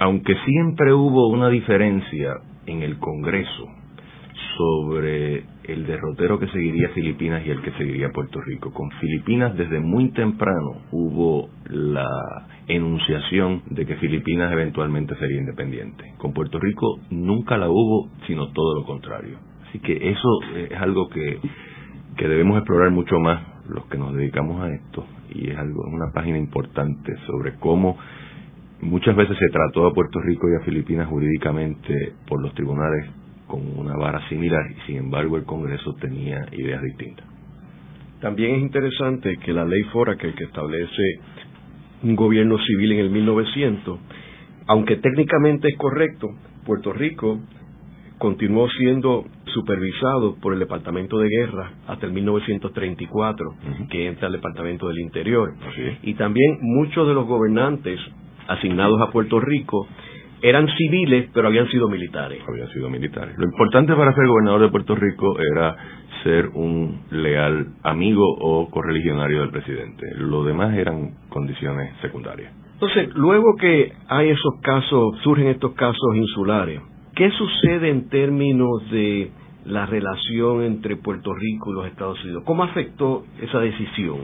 Aunque 0.00 0.34
siempre 0.44 0.92
hubo 0.92 1.28
una 1.28 1.48
diferencia 1.48 2.34
en 2.66 2.82
el 2.82 2.98
Congreso 2.98 3.83
sobre 4.56 5.44
el 5.64 5.86
derrotero 5.86 6.38
que 6.38 6.48
seguiría 6.48 6.90
Filipinas 6.90 7.44
y 7.46 7.50
el 7.50 7.62
que 7.62 7.72
seguiría 7.72 8.10
Puerto 8.10 8.40
Rico. 8.40 8.72
Con 8.72 8.90
Filipinas 9.00 9.56
desde 9.56 9.80
muy 9.80 10.10
temprano 10.10 10.82
hubo 10.92 11.48
la 11.68 12.46
enunciación 12.66 13.62
de 13.66 13.86
que 13.86 13.96
Filipinas 13.96 14.52
eventualmente 14.52 15.14
sería 15.16 15.40
independiente. 15.40 16.14
Con 16.18 16.32
Puerto 16.32 16.58
Rico 16.58 17.00
nunca 17.10 17.56
la 17.56 17.68
hubo, 17.68 18.08
sino 18.26 18.52
todo 18.52 18.74
lo 18.74 18.84
contrario. 18.84 19.38
Así 19.68 19.78
que 19.80 20.10
eso 20.10 20.28
es 20.56 20.78
algo 20.80 21.08
que, 21.08 21.38
que 22.16 22.28
debemos 22.28 22.58
explorar 22.58 22.90
mucho 22.90 23.18
más 23.18 23.42
los 23.68 23.86
que 23.86 23.98
nos 23.98 24.14
dedicamos 24.14 24.62
a 24.62 24.72
esto 24.72 25.06
y 25.30 25.50
es 25.50 25.56
algo 25.56 25.82
una 25.90 26.12
página 26.12 26.38
importante 26.38 27.16
sobre 27.26 27.54
cómo 27.54 27.96
muchas 28.82 29.16
veces 29.16 29.36
se 29.38 29.48
trató 29.48 29.86
a 29.86 29.94
Puerto 29.94 30.20
Rico 30.20 30.48
y 30.50 30.54
a 30.54 30.64
Filipinas 30.64 31.08
jurídicamente 31.08 32.12
por 32.28 32.42
los 32.42 32.54
tribunales 32.54 33.06
con 33.46 33.60
una 33.78 33.96
vara 33.96 34.26
similar 34.28 34.62
y 34.70 34.86
sin 34.86 34.96
embargo 34.96 35.36
el 35.36 35.44
Congreso 35.44 35.94
tenía 36.00 36.46
ideas 36.52 36.82
distintas. 36.82 37.26
También 38.20 38.54
es 38.54 38.62
interesante 38.62 39.36
que 39.36 39.52
la 39.52 39.64
ley 39.64 39.82
FORA, 39.92 40.16
que, 40.16 40.28
establece 40.28 41.02
un 42.02 42.16
gobierno 42.16 42.56
civil 42.58 42.92
en 42.92 42.98
el 43.00 43.10
1900, 43.10 43.98
aunque 44.66 44.96
técnicamente 44.96 45.68
es 45.68 45.76
correcto, 45.76 46.28
Puerto 46.64 46.92
Rico 46.92 47.40
continuó 48.18 48.68
siendo 48.70 49.26
supervisado 49.52 50.36
por 50.36 50.54
el 50.54 50.58
Departamento 50.58 51.18
de 51.18 51.28
Guerra 51.28 51.72
hasta 51.86 52.06
el 52.06 52.12
1934, 52.12 53.54
que 53.90 54.06
entra 54.06 54.28
al 54.28 54.32
Departamento 54.32 54.88
del 54.88 55.00
Interior. 55.00 55.52
Y 56.02 56.14
también 56.14 56.58
muchos 56.62 57.06
de 57.06 57.14
los 57.14 57.26
gobernantes 57.26 58.00
asignados 58.48 59.00
a 59.02 59.10
Puerto 59.10 59.40
Rico 59.40 59.86
eran 60.44 60.68
civiles, 60.68 61.30
pero 61.32 61.48
habían 61.48 61.66
sido 61.68 61.88
militares. 61.88 62.42
Habían 62.46 62.68
sido 62.68 62.90
militares. 62.90 63.34
Lo 63.38 63.46
importante 63.46 63.94
para 63.94 64.14
ser 64.14 64.26
gobernador 64.26 64.60
de 64.60 64.68
Puerto 64.68 64.94
Rico 64.94 65.38
era 65.40 65.74
ser 66.22 66.48
un 66.48 67.00
leal 67.10 67.68
amigo 67.82 68.26
o 68.40 68.68
correligionario 68.70 69.40
del 69.40 69.48
presidente. 69.48 70.06
Lo 70.18 70.44
demás 70.44 70.76
eran 70.76 71.14
condiciones 71.30 71.96
secundarias. 72.02 72.52
Entonces, 72.74 73.08
luego 73.14 73.56
que 73.58 73.92
hay 74.08 74.28
esos 74.28 74.60
casos, 74.62 75.16
surgen 75.22 75.46
estos 75.46 75.72
casos 75.72 76.14
insulares, 76.14 76.82
¿qué 77.14 77.30
sucede 77.30 77.88
en 77.88 78.10
términos 78.10 78.90
de 78.90 79.30
la 79.64 79.86
relación 79.86 80.62
entre 80.62 80.96
Puerto 80.96 81.32
Rico 81.32 81.70
y 81.70 81.74
los 81.74 81.86
Estados 81.86 82.22
Unidos? 82.22 82.42
¿Cómo 82.44 82.64
afectó 82.64 83.24
esa 83.40 83.60
decisión? 83.60 84.18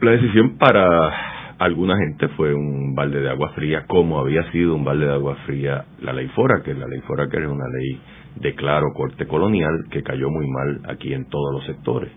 La 0.00 0.10
decisión 0.10 0.58
para 0.58 1.35
alguna 1.58 1.96
gente 1.96 2.28
fue 2.36 2.54
un 2.54 2.94
balde 2.94 3.20
de 3.20 3.30
agua 3.30 3.50
fría, 3.54 3.84
como 3.86 4.18
había 4.18 4.50
sido 4.52 4.74
un 4.74 4.84
balde 4.84 5.06
de 5.06 5.12
agua 5.12 5.36
fría 5.46 5.84
la 6.00 6.12
ley 6.12 6.28
Fora, 6.28 6.62
que 6.62 6.74
la 6.74 6.86
ley 6.86 7.00
Fora 7.00 7.28
que 7.28 7.36
era 7.36 7.50
una 7.50 7.68
ley 7.68 8.00
de 8.36 8.54
claro 8.54 8.86
corte 8.94 9.26
colonial 9.26 9.86
que 9.90 10.02
cayó 10.02 10.30
muy 10.30 10.46
mal 10.46 10.80
aquí 10.88 11.12
en 11.12 11.26
todos 11.28 11.54
los 11.54 11.66
sectores. 11.66 12.12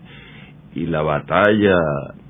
Y 0.74 0.86
la 0.86 1.02
batalla 1.02 1.74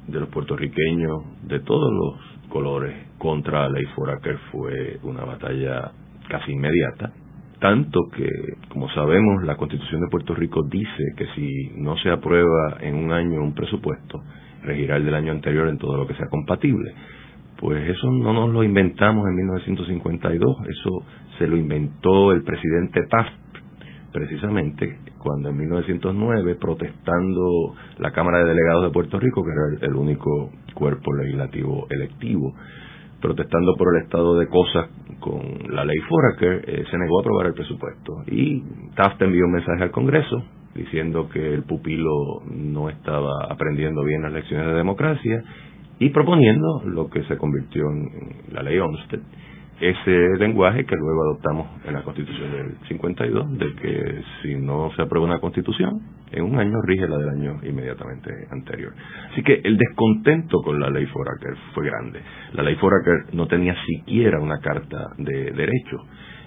de 0.07 0.21
los 0.21 0.29
puertorriqueños 0.29 1.47
de 1.47 1.61
todos 1.61 1.93
los 1.93 2.49
colores 2.49 2.95
contra 3.19 3.63
la 3.63 3.71
ley 3.71 3.85
Foraker 3.95 4.39
fue 4.51 4.99
una 5.03 5.25
batalla 5.25 5.93
casi 6.29 6.53
inmediata, 6.53 7.13
tanto 7.61 8.01
que, 8.17 8.29
como 8.69 8.89
sabemos, 8.91 9.45
la 9.45 9.57
Constitución 9.57 10.01
de 10.01 10.09
Puerto 10.11 10.35
Rico 10.35 10.63
dice 10.69 11.05
que 11.17 11.27
si 11.35 11.71
no 11.77 11.97
se 11.99 12.11
aprueba 12.11 12.79
en 12.81 12.95
un 12.95 13.13
año 13.13 13.43
un 13.43 13.55
presupuesto, 13.55 14.21
regirá 14.63 14.97
el 14.97 15.05
del 15.05 15.15
año 15.15 15.33
anterior 15.33 15.69
en 15.69 15.79
todo 15.79 15.97
lo 15.97 16.07
que 16.07 16.15
sea 16.15 16.29
compatible. 16.29 16.93
Pues 17.59 17.91
eso 17.91 18.11
no 18.11 18.33
nos 18.33 18.51
lo 18.51 18.63
inventamos 18.63 19.29
en 19.29 19.37
1952, 19.37 20.57
eso 20.69 21.03
se 21.39 21.47
lo 21.47 21.57
inventó 21.57 22.33
el 22.33 22.43
presidente 22.43 23.03
Taft, 23.07 23.35
precisamente 24.13 24.99
cuando 25.19 25.51
en 25.51 25.59
1909, 25.59 26.57
protestando 26.57 27.75
la 27.99 28.13
Cámara 28.13 28.39
de 28.39 28.47
Delegados 28.47 28.85
de 28.85 28.91
Puerto 28.91 29.21
Rico, 29.21 29.43
que 29.45 29.51
era 29.51 29.87
el, 29.87 29.95
único 29.95 30.51
cuerpo 30.75 31.13
legislativo 31.13 31.87
electivo, 31.91 32.55
protestando 33.21 33.75
por 33.77 33.95
el 33.95 34.05
estado 34.05 34.39
de 34.39 34.47
cosas 34.49 34.89
con 35.21 35.43
la 35.69 35.85
ley 35.85 35.99
Foraker, 36.09 36.65
eh, 36.67 36.85
se 36.91 36.97
negó 36.97 37.19
a 37.19 37.23
aprobar 37.23 37.47
el 37.49 37.55
presupuesto. 37.55 38.23
Y 38.27 38.63
Taft 38.97 39.21
envió 39.21 39.45
un 39.45 39.53
mensaje 39.53 39.83
al 39.83 39.91
Congreso 39.91 40.43
diciendo 40.75 41.29
que 41.29 41.55
el 41.55 41.65
pupilo 41.65 42.43
no 42.47 42.89
estaba 42.89 43.47
aprendiendo 43.49 44.05
bien 44.05 44.23
las 44.23 44.33
lecciones 44.33 44.67
de 44.67 44.75
democracia 44.75 45.43
y 45.99 46.11
proponiendo 46.11 46.83
lo 46.85 47.09
que 47.11 47.23
se 47.25 47.37
convirtió 47.37 47.83
en 47.91 48.55
la 48.55 48.63
ley 48.63 48.79
Olmsted, 48.79 49.21
ese 49.81 50.37
lenguaje 50.39 50.85
que 50.85 50.95
luego 50.95 51.23
adoptamos 51.23 51.67
en 51.87 51.95
la 51.95 52.03
Constitución 52.03 52.53
del 52.53 52.77
52, 52.89 53.59
de 53.59 53.75
que 53.77 54.23
si 54.43 54.55
no 54.57 54.91
se 54.95 55.03
aprueba 55.03 55.27
una 55.27 55.41
Constitución, 55.41 56.01
en 56.33 56.45
un 56.45 56.59
año 56.59 56.81
rige 56.83 57.09
la 57.09 57.17
del 57.17 57.31
año 57.31 57.61
inmediatamente 57.63 58.31
anterior. 58.51 58.93
Así 59.33 59.43
que 59.43 59.61
el 59.65 59.79
descontento 59.79 60.59
con 60.63 60.79
la 60.79 60.91
ley 60.91 61.07
Foraker 61.07 61.57
fue 61.75 61.87
grande. 61.87 62.21
La 62.53 62.63
ley 62.63 62.77
Foraker 62.77 63.35
no 63.35 63.47
tenía 63.47 63.75
siquiera 63.87 64.39
una 64.39 64.59
carta 64.59 65.13
de 65.17 65.51
derecho 65.53 65.99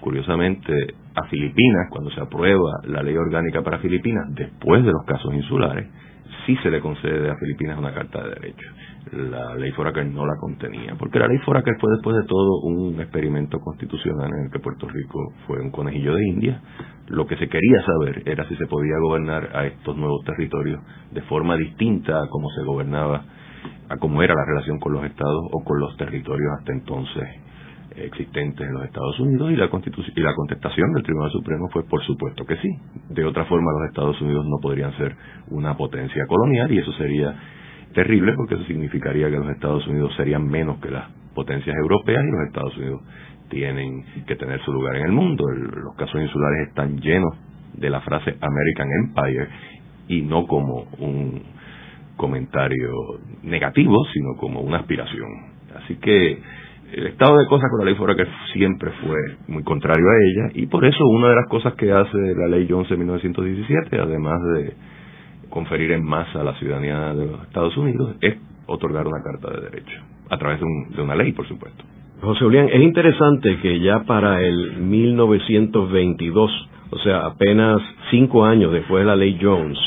Curiosamente, 0.04 0.70
a 1.14 1.22
Filipinas, 1.28 1.88
cuando 1.88 2.10
se 2.10 2.20
aprueba 2.20 2.72
la 2.84 3.02
ley 3.02 3.16
orgánica 3.16 3.62
para 3.62 3.78
Filipinas, 3.78 4.26
después 4.34 4.84
de 4.84 4.92
los 4.92 5.02
casos 5.06 5.32
insulares, 5.32 5.88
sí 6.44 6.54
se 6.62 6.70
le 6.70 6.82
concede 6.82 7.30
a 7.30 7.36
Filipinas 7.36 7.78
una 7.78 7.94
carta 7.94 8.22
de 8.22 8.34
derechos. 8.34 8.70
La 9.12 9.54
ley 9.54 9.72
Foraker 9.72 10.04
no 10.04 10.26
la 10.26 10.36
contenía, 10.38 10.94
porque 10.98 11.18
la 11.18 11.26
ley 11.26 11.38
Foraker 11.38 11.76
fue 11.80 11.90
después 11.92 12.16
de 12.16 12.24
todo 12.24 12.60
un 12.64 13.00
experimento 13.00 13.58
constitucional 13.60 14.28
en 14.28 14.44
el 14.44 14.50
que 14.50 14.58
Puerto 14.58 14.86
Rico 14.86 15.32
fue 15.46 15.58
un 15.58 15.70
conejillo 15.70 16.16
de 16.16 16.28
India. 16.28 16.60
Lo 17.06 17.26
que 17.26 17.38
se 17.38 17.48
quería 17.48 17.82
saber 17.86 18.24
era 18.26 18.46
si 18.46 18.56
se 18.56 18.66
podía 18.66 18.98
gobernar 19.00 19.56
a 19.56 19.64
estos 19.64 19.96
nuevos 19.96 20.22
territorios 20.26 20.82
de 21.12 21.22
forma 21.22 21.56
distinta 21.56 22.22
a 22.22 22.28
cómo 22.28 22.50
se 22.50 22.62
gobernaba, 22.62 23.24
a 23.88 23.96
cómo 23.96 24.22
era 24.22 24.34
la 24.34 24.44
relación 24.44 24.78
con 24.80 24.92
los 24.92 25.04
estados 25.06 25.44
o 25.50 25.64
con 25.64 25.80
los 25.80 25.96
territorios 25.96 26.50
hasta 26.58 26.74
entonces 26.74 27.43
existentes 27.96 28.66
en 28.66 28.74
los 28.74 28.84
Estados 28.84 29.18
Unidos 29.20 29.52
y 29.52 29.56
la, 29.56 29.66
y 29.66 30.20
la 30.20 30.34
contestación 30.34 30.92
del 30.92 31.02
Tribunal 31.02 31.30
Supremo 31.30 31.68
fue 31.72 31.84
por 31.84 32.02
supuesto 32.04 32.44
que 32.44 32.56
sí. 32.56 32.68
De 33.10 33.24
otra 33.24 33.44
forma 33.44 33.70
los 33.72 33.88
Estados 33.88 34.20
Unidos 34.20 34.44
no 34.46 34.58
podrían 34.60 34.96
ser 34.96 35.14
una 35.48 35.76
potencia 35.76 36.26
colonial 36.26 36.72
y 36.72 36.78
eso 36.78 36.92
sería 36.92 37.34
terrible 37.92 38.34
porque 38.36 38.56
eso 38.56 38.64
significaría 38.64 39.30
que 39.30 39.36
los 39.36 39.48
Estados 39.50 39.86
Unidos 39.86 40.12
serían 40.16 40.46
menos 40.46 40.78
que 40.80 40.90
las 40.90 41.08
potencias 41.34 41.74
europeas 41.76 42.22
y 42.24 42.30
los 42.30 42.46
Estados 42.48 42.76
Unidos 42.76 43.02
tienen 43.48 44.04
que 44.26 44.36
tener 44.36 44.60
su 44.62 44.72
lugar 44.72 44.96
en 44.96 45.06
el 45.06 45.12
mundo. 45.12 45.44
los 45.48 45.94
casos 45.96 46.20
insulares 46.20 46.68
están 46.68 46.98
llenos 47.00 47.36
de 47.74 47.90
la 47.90 48.00
frase 48.00 48.36
American 48.40 48.88
Empire 49.04 49.48
y 50.08 50.22
no 50.22 50.46
como 50.46 50.86
un 50.98 51.42
comentario 52.16 52.90
negativo, 53.42 54.04
sino 54.12 54.36
como 54.36 54.60
una 54.60 54.78
aspiración. 54.78 55.28
Así 55.74 55.96
que 55.96 56.38
el 56.96 57.08
estado 57.08 57.36
de 57.38 57.46
cosas 57.46 57.68
con 57.70 57.80
la 57.80 57.90
ley 57.90 58.16
que 58.16 58.26
siempre 58.52 58.92
fue 59.04 59.18
muy 59.48 59.64
contrario 59.64 60.04
a 60.04 60.16
ella 60.24 60.52
y 60.54 60.66
por 60.66 60.84
eso 60.84 61.04
una 61.04 61.28
de 61.28 61.34
las 61.34 61.48
cosas 61.48 61.74
que 61.74 61.90
hace 61.90 62.16
la 62.36 62.46
ley 62.46 62.68
Jones 62.70 62.88
de 62.88 62.96
1917, 62.96 63.98
además 63.98 64.40
de 64.54 64.74
conferir 65.50 65.90
en 65.92 66.04
masa 66.04 66.44
la 66.44 66.54
ciudadanía 66.54 67.14
de 67.14 67.26
los 67.26 67.42
Estados 67.42 67.76
Unidos, 67.76 68.14
es 68.20 68.36
otorgar 68.66 69.06
una 69.06 69.22
carta 69.22 69.50
de 69.50 69.70
derecho, 69.70 70.00
a 70.30 70.38
través 70.38 70.60
de, 70.60 70.66
de 70.96 71.02
una 71.02 71.16
ley, 71.16 71.32
por 71.32 71.48
supuesto. 71.48 71.84
José 72.20 72.44
Julián, 72.44 72.68
es 72.72 72.80
interesante 72.80 73.58
que 73.60 73.80
ya 73.80 74.04
para 74.04 74.40
el 74.40 74.78
1922, 74.78 76.68
o 76.90 76.98
sea, 76.98 77.26
apenas 77.26 77.82
cinco 78.10 78.44
años 78.44 78.72
después 78.72 79.02
de 79.02 79.06
la 79.06 79.16
ley 79.16 79.36
Jones, 79.40 79.78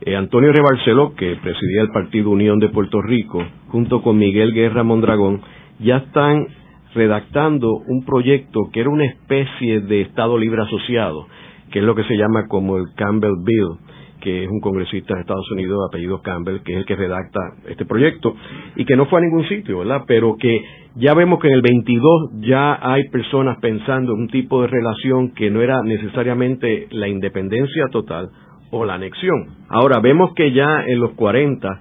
eh, 0.00 0.16
Antonio 0.16 0.52
Rebarceló, 0.52 1.14
que 1.14 1.36
presidía 1.36 1.82
el 1.82 1.90
Partido 1.90 2.30
Unión 2.30 2.58
de 2.60 2.68
Puerto 2.68 3.02
Rico, 3.02 3.44
junto 3.68 4.00
con 4.02 4.16
Miguel 4.16 4.52
Guerra 4.52 4.82
Mondragón, 4.82 5.42
ya 5.78 5.98
están 5.98 6.46
redactando 6.94 7.74
un 7.86 8.04
proyecto 8.04 8.68
que 8.72 8.80
era 8.80 8.90
una 8.90 9.06
especie 9.06 9.80
de 9.80 10.02
Estado 10.02 10.38
Libre 10.38 10.62
Asociado, 10.62 11.26
que 11.70 11.78
es 11.78 11.84
lo 11.84 11.94
que 11.94 12.04
se 12.04 12.16
llama 12.16 12.46
como 12.48 12.76
el 12.76 12.84
Campbell 12.94 13.42
Bill, 13.44 13.78
que 14.20 14.44
es 14.44 14.50
un 14.50 14.60
congresista 14.60 15.14
de 15.14 15.22
Estados 15.22 15.50
Unidos 15.50 15.80
apellido 15.88 16.22
Campbell, 16.22 16.60
que 16.62 16.72
es 16.72 16.78
el 16.78 16.84
que 16.84 16.94
redacta 16.96 17.40
este 17.68 17.84
proyecto, 17.84 18.34
y 18.76 18.84
que 18.84 18.96
no 18.96 19.06
fue 19.06 19.18
a 19.18 19.22
ningún 19.22 19.44
sitio, 19.48 19.78
¿verdad? 19.78 20.04
Pero 20.06 20.36
que 20.36 20.62
ya 20.94 21.14
vemos 21.14 21.40
que 21.40 21.48
en 21.48 21.54
el 21.54 21.62
22 21.62 22.30
ya 22.40 22.78
hay 22.80 23.08
personas 23.08 23.58
pensando 23.60 24.14
en 24.14 24.20
un 24.22 24.28
tipo 24.28 24.62
de 24.62 24.68
relación 24.68 25.32
que 25.34 25.50
no 25.50 25.60
era 25.60 25.82
necesariamente 25.82 26.86
la 26.90 27.08
independencia 27.08 27.86
total 27.90 28.30
o 28.70 28.84
la 28.84 28.94
anexión. 28.94 29.56
Ahora, 29.68 30.00
vemos 30.00 30.32
que 30.34 30.52
ya 30.52 30.84
en 30.86 31.00
los 31.00 31.12
40, 31.12 31.80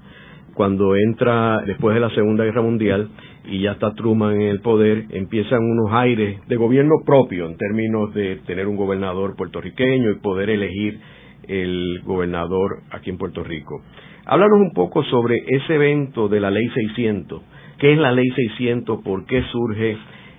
cuando 0.56 0.96
entra 0.96 1.62
después 1.66 1.94
de 1.94 2.02
la 2.02 2.10
Segunda 2.10 2.44
Guerra 2.44 2.62
Mundial, 2.62 3.10
y 3.46 3.62
ya 3.62 3.72
está 3.72 3.94
Truman 3.94 4.40
en 4.40 4.48
el 4.50 4.62
poder, 4.62 5.06
empiezan 5.10 5.60
unos 5.64 5.92
aires 5.94 6.40
de 6.48 6.56
gobierno 6.56 6.96
propio 7.06 7.48
en 7.48 7.58
términos 7.58 8.14
de 8.14 8.38
tener 8.46 8.68
un 8.68 8.76
gobernador 8.76 9.36
puertorriqueño 9.36 10.12
y 10.12 10.20
poder 10.20 10.50
elegir 10.50 11.00
el 11.48 12.02
gobernador 12.04 12.84
aquí 12.92 13.10
en 13.10 13.18
Puerto 13.18 13.44
Rico. 13.44 13.82
Háblanos 14.26 14.60
un 14.60 14.74
poco 14.74 15.04
sobre 15.06 15.38
ese 15.48 15.76
evento 15.76 16.28
de 16.28 16.40
la 16.40 16.52
Ley 16.52 16.68
600. 16.70 17.42
¿Qué 17.80 17.94
es 17.94 17.98
la 17.98 18.12
Ley 18.12 18.30
600? 18.30 19.02
¿Por 19.04 19.26
qué 19.26 19.44
surge? 19.52 19.98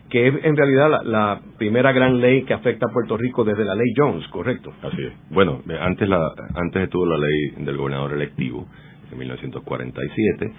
Que 0.09 0.29
es 0.29 0.35
en 0.45 0.57
realidad 0.57 1.03
la, 1.05 1.41
primera 1.59 1.91
gran 1.93 2.21
ley 2.21 2.43
que 2.45 2.55
afecta 2.55 2.87
a 2.87 2.93
Puerto 2.93 3.17
Rico 3.17 3.45
desde 3.45 3.65
la 3.65 3.75
Ley 3.75 3.93
Jones, 3.97 4.27
¿correcto? 4.29 4.73
Así 4.83 5.03
es. 5.03 5.13
Bueno, 5.31 5.61
antes, 5.81 6.09
la, 6.09 6.21
antes 6.55 6.85
estuvo 6.85 7.07
la 7.07 7.19
ley 7.19 7.65
del 7.65 7.77
gobernador 7.77 8.13
electivo 8.13 8.67
en 9.11 9.19
1947 9.19 10.53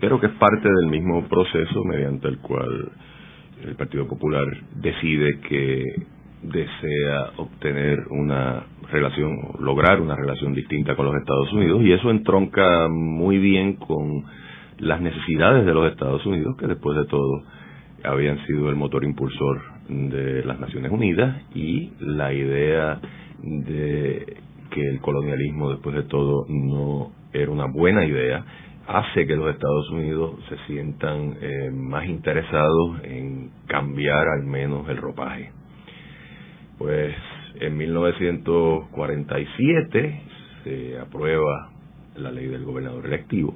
pero 0.00 0.20
que 0.20 0.26
es 0.26 0.32
parte 0.34 0.68
del 0.68 0.90
mismo 0.90 1.26
proceso 1.28 1.84
mediante 1.84 2.28
el 2.28 2.38
cual 2.38 2.92
el 3.64 3.74
Partido 3.74 4.06
Popular 4.06 4.44
decide 4.76 5.40
que 5.40 5.84
desea 6.42 7.32
obtener 7.36 7.98
una 8.10 8.64
relación, 8.90 9.36
lograr 9.58 10.00
una 10.00 10.14
relación 10.14 10.54
distinta 10.54 10.94
con 10.94 11.06
los 11.06 11.16
Estados 11.16 11.52
Unidos, 11.52 11.82
y 11.82 11.92
eso 11.92 12.10
entronca 12.10 12.88
muy 12.88 13.38
bien 13.38 13.74
con 13.74 14.24
las 14.78 15.00
necesidades 15.00 15.66
de 15.66 15.74
los 15.74 15.90
Estados 15.90 16.24
Unidos, 16.24 16.56
que 16.56 16.68
después 16.68 16.96
de 16.96 17.06
todo 17.06 17.42
habían 18.04 18.38
sido 18.46 18.70
el 18.70 18.76
motor 18.76 19.02
impulsor 19.02 19.60
de 19.88 20.44
las 20.44 20.60
Naciones 20.60 20.92
Unidas, 20.92 21.42
y 21.54 21.92
la 21.98 22.32
idea 22.32 23.00
de 23.42 24.36
que 24.70 24.88
el 24.88 25.00
colonialismo 25.00 25.70
después 25.70 25.96
de 25.96 26.02
todo 26.04 26.44
no 26.48 27.10
era 27.32 27.50
una 27.50 27.66
buena 27.66 28.04
idea, 28.04 28.44
hace 28.88 29.24
que 29.26 29.36
los 29.36 29.50
Estados 29.50 29.90
Unidos 29.90 30.36
se 30.48 30.56
sientan 30.66 31.36
eh, 31.42 31.70
más 31.70 32.06
interesados 32.06 33.04
en 33.04 33.50
cambiar 33.66 34.26
al 34.28 34.44
menos 34.44 34.88
el 34.88 34.96
ropaje. 34.96 35.52
Pues 36.78 37.14
en 37.60 37.76
1947 37.76 40.22
se 40.64 40.98
aprueba 40.98 41.70
la 42.16 42.32
ley 42.32 42.46
del 42.46 42.64
gobernador 42.64 43.04
electivo, 43.04 43.54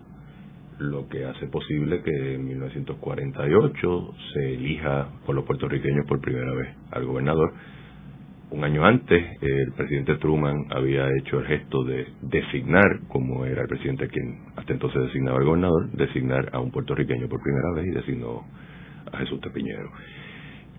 lo 0.78 1.08
que 1.08 1.24
hace 1.24 1.46
posible 1.46 2.02
que 2.02 2.34
en 2.34 2.44
1948 2.44 4.14
se 4.34 4.52
elija 4.54 5.08
por 5.24 5.34
los 5.34 5.46
puertorriqueños 5.46 6.04
por 6.06 6.20
primera 6.20 6.52
vez 6.52 6.76
al 6.90 7.06
gobernador 7.06 7.54
un 8.52 8.64
año 8.64 8.84
antes 8.84 9.24
el 9.40 9.72
presidente 9.72 10.16
Truman 10.16 10.66
había 10.70 11.08
hecho 11.18 11.40
el 11.40 11.46
gesto 11.46 11.84
de 11.84 12.06
designar, 12.20 13.00
como 13.08 13.46
era 13.46 13.62
el 13.62 13.68
presidente 13.68 14.08
quien 14.08 14.40
hasta 14.56 14.74
entonces 14.74 15.02
designaba 15.02 15.38
al 15.38 15.44
gobernador, 15.44 15.90
designar 15.92 16.50
a 16.52 16.60
un 16.60 16.70
puertorriqueño 16.70 17.28
por 17.28 17.42
primera 17.42 17.72
vez 17.74 17.86
y 17.86 17.90
designó 17.90 18.44
a 19.10 19.16
Jesús 19.18 19.40
Tepiñero. 19.40 19.90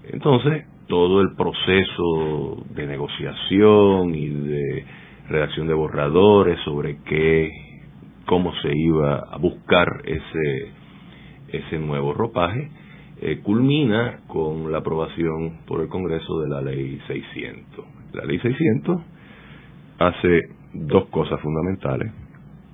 Entonces, 0.04 0.66
todo 0.88 1.22
el 1.22 1.36
proceso 1.36 2.64
de 2.76 2.86
negociación 2.86 4.14
y 4.14 4.30
de 4.30 4.86
redacción 5.30 5.68
de 5.68 5.74
borradores 5.74 6.60
sobre 6.66 6.98
qué, 7.06 7.50
cómo 8.26 8.54
se 8.62 8.72
iba 8.76 9.16
a 9.16 9.38
buscar 9.38 9.88
ese, 10.06 10.72
ese 11.48 11.80
nuevo 11.80 12.14
ropaje, 12.14 12.70
eh, 13.26 13.40
culmina 13.40 14.20
con 14.28 14.70
la 14.70 14.80
aprobación 14.80 15.60
por 15.66 15.80
el 15.80 15.88
Congreso 15.88 16.42
de 16.42 16.50
la 16.50 16.62
Ley 16.62 17.00
600. 17.08 17.86
La 18.14 18.26
Ley 18.26 18.38
600 18.38 19.02
hace 19.98 20.42
dos 20.74 21.08
cosas 21.08 21.40
fundamentales. 21.40 22.12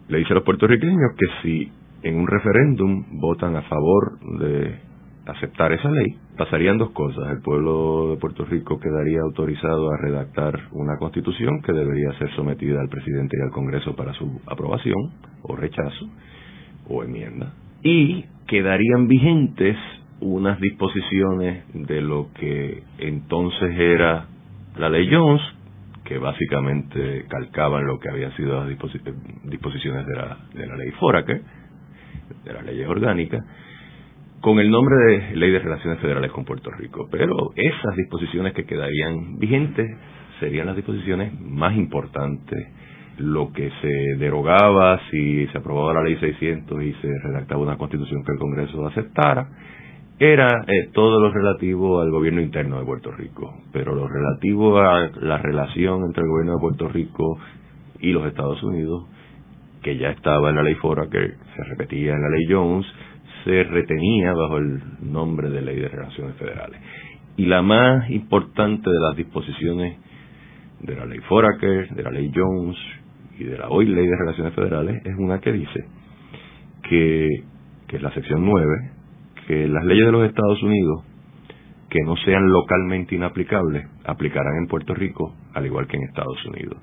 Le 0.07 0.17
dice 0.17 0.31
a 0.33 0.37
los 0.37 0.43
puertorriqueños 0.43 1.11
que 1.15 1.27
si 1.43 1.71
en 2.01 2.15
un 2.15 2.25
referéndum 2.25 3.19
votan 3.19 3.57
a 3.57 3.61
favor 3.61 4.17
de 4.39 4.79
aceptar 5.27 5.71
esa 5.71 5.91
ley, 5.91 6.17
pasarían 6.35 6.79
dos 6.79 6.89
cosas. 6.93 7.29
El 7.29 7.41
pueblo 7.41 8.09
de 8.09 8.17
Puerto 8.17 8.43
Rico 8.45 8.79
quedaría 8.79 9.21
autorizado 9.21 9.91
a 9.91 9.97
redactar 9.97 10.59
una 10.71 10.97
constitución 10.97 11.61
que 11.61 11.73
debería 11.73 12.11
ser 12.17 12.33
sometida 12.35 12.81
al 12.81 12.89
presidente 12.89 13.37
y 13.37 13.43
al 13.43 13.51
Congreso 13.51 13.95
para 13.95 14.13
su 14.13 14.41
aprobación 14.47 15.11
o 15.43 15.55
rechazo 15.55 16.09
o 16.87 17.03
enmienda. 17.03 17.53
Y 17.83 18.25
quedarían 18.47 19.07
vigentes 19.07 19.77
unas 20.21 20.59
disposiciones 20.59 21.63
de 21.73 22.01
lo 22.01 22.29
que 22.33 22.83
entonces 22.97 23.77
era 23.77 24.25
la 24.77 24.89
ley 24.89 25.09
Jones, 25.11 25.41
que 26.03 26.17
básicamente 26.17 27.25
calcaban 27.29 27.85
lo 27.85 27.99
que 27.99 28.09
habían 28.09 28.35
sido 28.35 28.59
las 28.59 28.69
disposiciones 28.69 30.05
de 30.07 30.15
la, 30.15 30.37
de 30.53 30.67
la 30.67 30.75
ley 30.75 30.91
Foraker, 30.99 31.41
de 32.43 32.53
las 32.53 32.65
leyes 32.65 32.87
orgánicas, 32.87 33.43
con 34.41 34.59
el 34.59 34.69
nombre 34.69 34.95
de 34.95 35.35
Ley 35.35 35.51
de 35.51 35.59
Relaciones 35.59 35.99
Federales 35.99 36.31
con 36.31 36.45
Puerto 36.45 36.71
Rico. 36.71 37.07
Pero 37.11 37.51
esas 37.55 37.95
disposiciones 37.95 38.53
que 38.53 38.65
quedarían 38.65 39.37
vigentes 39.37 39.87
serían 40.39 40.67
las 40.67 40.75
disposiciones 40.75 41.39
más 41.39 41.75
importantes, 41.75 42.67
lo 43.17 43.51
que 43.51 43.69
se 43.81 44.15
derogaba 44.17 44.99
si 45.11 45.45
se 45.47 45.57
aprobaba 45.57 45.95
la 45.95 46.03
Ley 46.03 46.15
600 46.17 46.83
y 46.83 46.93
se 46.93 47.09
redactaba 47.21 47.61
una 47.61 47.77
constitución 47.77 48.23
que 48.23 48.31
el 48.31 48.39
Congreso 48.39 48.87
aceptara, 48.87 49.49
era 50.19 50.65
eh, 50.67 50.89
todo 50.93 51.21
lo 51.21 51.31
relativo 51.31 52.01
al 52.01 52.11
gobierno 52.11 52.41
interno 52.41 52.77
de 52.77 52.85
Puerto 52.85 53.09
Rico, 53.11 53.53
pero 53.71 53.95
lo 53.95 54.05
relativo 54.05 54.77
a 54.77 55.09
la 55.21 55.37
relación 55.37 56.03
entre 56.03 56.23
el 56.23 56.29
gobierno 56.29 56.55
de 56.55 56.59
Puerto 56.59 56.89
Rico 56.89 57.39
y 58.01 58.11
los 58.11 58.25
Estados 58.27 58.61
Unidos, 58.61 59.05
que 59.81 59.97
ya 59.97 60.09
estaba 60.09 60.49
en 60.49 60.57
la 60.57 60.63
ley 60.63 60.75
Fora, 60.75 61.07
que 61.09 61.35
se 61.55 61.63
repetía 61.63 62.13
en 62.15 62.21
la 62.21 62.29
ley 62.29 62.45
Jones, 62.49 62.85
se 63.45 63.63
retenía 63.63 64.33
bajo 64.33 64.57
el 64.57 64.81
nombre 65.09 65.49
de 65.49 65.61
Ley 65.61 65.79
de 65.79 65.87
Relaciones 65.87 66.35
Federales. 66.35 66.81
Y 67.37 67.45
la 67.45 67.61
más 67.61 68.09
importante 68.09 68.89
de 68.89 68.99
las 68.99 69.15
disposiciones 69.15 69.97
de 70.81 70.95
la 70.97 71.05
ley 71.05 71.19
Foraker, 71.29 71.89
de 71.91 72.03
la 72.03 72.11
ley 72.11 72.29
Jones 72.35 72.77
y 73.37 73.45
de 73.45 73.57
la 73.57 73.69
hoy 73.69 73.85
Ley 73.85 74.05
de 74.05 74.17
Relaciones 74.17 74.53
Federales 74.53 75.01
es 75.05 75.15
una 75.17 75.39
que 75.39 75.53
dice 75.53 75.85
que, 76.83 77.29
que 77.87 77.95
es 77.95 78.01
la 78.01 78.13
sección 78.13 78.45
9, 78.45 78.98
que 79.49 79.67
las 79.67 79.83
leyes 79.83 80.05
de 80.05 80.11
los 80.11 80.27
Estados 80.27 80.61
Unidos 80.61 81.03
que 81.89 82.03
no 82.05 82.15
sean 82.17 82.51
localmente 82.51 83.15
inaplicables 83.15 83.83
aplicarán 84.05 84.57
en 84.57 84.67
Puerto 84.67 84.93
Rico 84.93 85.33
al 85.55 85.65
igual 85.65 85.87
que 85.87 85.97
en 85.97 86.03
Estados 86.03 86.45
Unidos. 86.45 86.77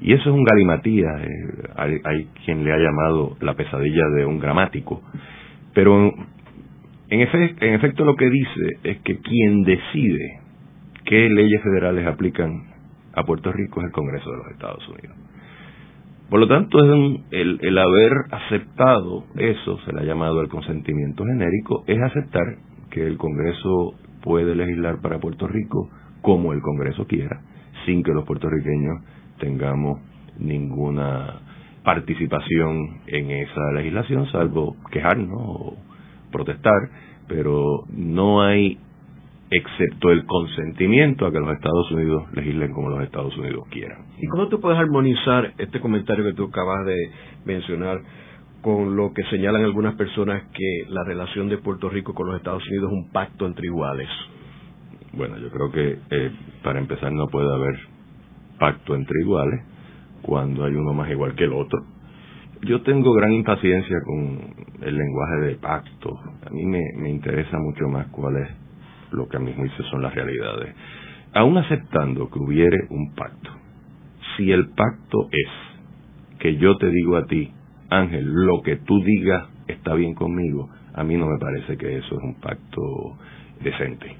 Y 0.00 0.14
eso 0.14 0.30
es 0.30 0.34
un 0.34 0.42
galimatía, 0.42 1.08
eh, 1.20 2.00
hay, 2.04 2.28
quien 2.46 2.64
le 2.64 2.72
ha 2.72 2.78
llamado 2.78 3.36
la 3.40 3.52
pesadilla 3.52 4.08
de 4.16 4.24
un 4.24 4.38
gramático, 4.38 5.02
pero 5.74 6.10
En, 7.08 7.20
en 7.20 7.74
efecto 7.74 8.04
lo 8.06 8.16
que 8.16 8.30
dice 8.30 8.78
es 8.82 8.98
que 9.02 9.18
quien 9.18 9.62
decide 9.62 10.40
qué 11.04 11.28
leyes 11.28 11.62
federales 11.62 12.06
aplican 12.06 12.64
a 13.12 13.24
Puerto 13.24 13.52
Rico 13.52 13.80
es 13.80 13.88
el 13.88 13.92
Congreso 13.92 14.30
de 14.30 14.36
los 14.38 14.46
Estados 14.52 14.88
Unidos. 14.88 15.25
Por 16.28 16.40
lo 16.40 16.48
tanto, 16.48 16.78
el, 17.30 17.58
el 17.62 17.78
haber 17.78 18.12
aceptado 18.32 19.24
eso, 19.36 19.78
se 19.84 19.92
le 19.92 20.00
ha 20.00 20.04
llamado 20.04 20.40
el 20.40 20.48
consentimiento 20.48 21.24
genérico, 21.24 21.84
es 21.86 22.02
aceptar 22.02 22.56
que 22.90 23.06
el 23.06 23.16
Congreso 23.16 23.94
puede 24.22 24.56
legislar 24.56 25.00
para 25.00 25.20
Puerto 25.20 25.46
Rico 25.46 25.88
como 26.22 26.52
el 26.52 26.60
Congreso 26.60 27.06
quiera, 27.06 27.40
sin 27.84 28.02
que 28.02 28.12
los 28.12 28.24
puertorriqueños 28.24 29.02
tengamos 29.38 30.00
ninguna 30.38 31.40
participación 31.84 33.02
en 33.06 33.30
esa 33.30 33.72
legislación, 33.72 34.26
salvo 34.32 34.76
quejarnos 34.90 35.38
o 35.40 35.76
protestar, 36.32 36.90
pero 37.28 37.84
no 37.88 38.42
hay 38.42 38.78
excepto 39.50 40.10
el 40.10 40.24
consentimiento 40.26 41.26
a 41.26 41.32
que 41.32 41.38
los 41.38 41.52
Estados 41.52 41.90
Unidos 41.92 42.24
legislen 42.32 42.72
como 42.72 42.90
los 42.90 43.02
Estados 43.02 43.36
Unidos 43.36 43.66
quieran. 43.70 44.06
¿Y 44.18 44.26
cómo 44.26 44.48
tú 44.48 44.60
puedes 44.60 44.78
armonizar 44.78 45.52
este 45.58 45.80
comentario 45.80 46.24
que 46.24 46.34
tú 46.34 46.44
acabas 46.44 46.84
de 46.86 47.10
mencionar 47.44 48.00
con 48.62 48.96
lo 48.96 49.12
que 49.12 49.22
señalan 49.24 49.62
algunas 49.62 49.94
personas 49.94 50.42
que 50.52 50.84
la 50.88 51.04
relación 51.04 51.48
de 51.48 51.58
Puerto 51.58 51.88
Rico 51.88 52.14
con 52.14 52.26
los 52.26 52.36
Estados 52.36 52.66
Unidos 52.66 52.90
es 52.90 52.98
un 52.98 53.12
pacto 53.12 53.46
entre 53.46 53.66
iguales? 53.66 54.08
Bueno, 55.12 55.38
yo 55.38 55.48
creo 55.50 55.70
que 55.70 55.98
eh, 56.10 56.30
para 56.64 56.80
empezar 56.80 57.12
no 57.12 57.28
puede 57.28 57.52
haber 57.54 57.78
pacto 58.58 58.96
entre 58.96 59.20
iguales 59.20 59.62
cuando 60.22 60.64
hay 60.64 60.74
uno 60.74 60.92
más 60.92 61.08
igual 61.10 61.34
que 61.36 61.44
el 61.44 61.52
otro. 61.52 61.78
Yo 62.62 62.82
tengo 62.82 63.12
gran 63.12 63.32
impaciencia 63.32 63.96
con 64.04 64.40
el 64.82 64.96
lenguaje 64.96 65.40
de 65.42 65.54
pacto. 65.56 66.10
A 66.44 66.50
mí 66.50 66.64
me, 66.64 66.80
me 66.98 67.10
interesa 67.10 67.58
mucho 67.58 67.86
más 67.88 68.08
cuál 68.08 68.36
es 68.38 68.65
lo 69.12 69.28
que 69.28 69.36
a 69.36 69.40
mi 69.40 69.52
juicio 69.52 69.84
son 69.86 70.02
las 70.02 70.14
realidades. 70.14 70.74
Aún 71.34 71.58
aceptando 71.58 72.30
que 72.30 72.38
hubiere 72.38 72.86
un 72.90 73.14
pacto, 73.14 73.50
si 74.36 74.50
el 74.50 74.68
pacto 74.70 75.28
es 75.30 76.38
que 76.38 76.56
yo 76.56 76.76
te 76.76 76.90
digo 76.90 77.16
a 77.16 77.26
ti, 77.26 77.50
Ángel, 77.90 78.24
lo 78.24 78.62
que 78.62 78.76
tú 78.76 79.02
digas 79.02 79.48
está 79.68 79.94
bien 79.94 80.14
conmigo, 80.14 80.68
a 80.94 81.02
mí 81.04 81.16
no 81.16 81.26
me 81.26 81.38
parece 81.38 81.76
que 81.76 81.98
eso 81.98 82.14
es 82.14 82.22
un 82.22 82.40
pacto 82.40 83.18
decente. 83.62 84.16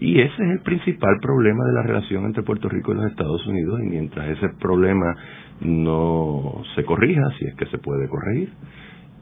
Y 0.00 0.18
ese 0.20 0.32
es 0.32 0.50
el 0.50 0.60
principal 0.60 1.18
problema 1.20 1.64
de 1.64 1.72
la 1.74 1.82
relación 1.82 2.24
entre 2.24 2.42
Puerto 2.42 2.68
Rico 2.68 2.92
y 2.92 2.96
los 2.96 3.10
Estados 3.10 3.46
Unidos, 3.46 3.80
y 3.80 3.88
mientras 3.88 4.28
ese 4.30 4.48
problema 4.58 5.14
no 5.60 6.62
se 6.74 6.84
corrija, 6.84 7.22
si 7.38 7.46
es 7.46 7.54
que 7.56 7.66
se 7.66 7.78
puede 7.78 8.08
corregir, 8.08 8.50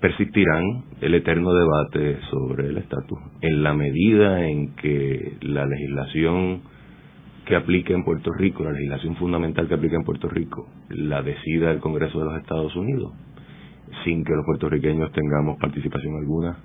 persistirán 0.01 0.85
el 1.01 1.15
eterno 1.15 1.53
debate 1.53 2.19
sobre 2.31 2.69
el 2.69 2.79
estatus. 2.79 3.19
En 3.41 3.63
la 3.63 3.75
medida 3.75 4.47
en 4.47 4.75
que 4.77 5.37
la 5.43 5.67
legislación 5.67 6.63
que 7.47 7.57
aplique 7.57 7.95
en 7.95 8.05
Puerto 8.05 8.31
Rico, 8.33 8.63
la 8.63 8.73
legislación 8.73 9.17
fundamental 9.17 9.67
que 9.69 9.75
aplica 9.75 9.97
en 9.97 10.05
Puerto 10.05 10.29
Rico, 10.29 10.69
la 10.91 11.23
decida 11.23 11.71
el 11.71 11.81
Congreso 11.81 12.19
de 12.19 12.25
los 12.27 12.37
Estados 12.37 12.77
Unidos, 12.77 13.13
sin 14.05 14.23
que 14.23 14.35
los 14.35 14.45
puertorriqueños 14.45 15.11
tengamos 15.13 15.57
participación 15.59 16.17
alguna 16.17 16.59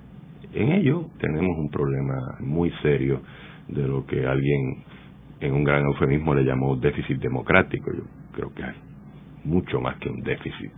en 0.54 0.70
ello, 0.70 1.06
tenemos 1.18 1.58
un 1.58 1.68
problema 1.68 2.36
muy 2.40 2.70
serio 2.80 3.20
de 3.66 3.88
lo 3.88 4.06
que 4.06 4.24
alguien 4.24 4.84
en 5.40 5.52
un 5.52 5.64
gran 5.64 5.84
eufemismo 5.84 6.32
le 6.32 6.44
llamó 6.44 6.76
déficit 6.76 7.18
democrático. 7.18 7.90
Yo 7.92 8.04
creo 8.32 8.54
que 8.54 8.62
hay 8.62 8.76
mucho 9.44 9.80
más 9.80 9.96
que 9.98 10.08
un 10.08 10.20
déficit 10.22 10.72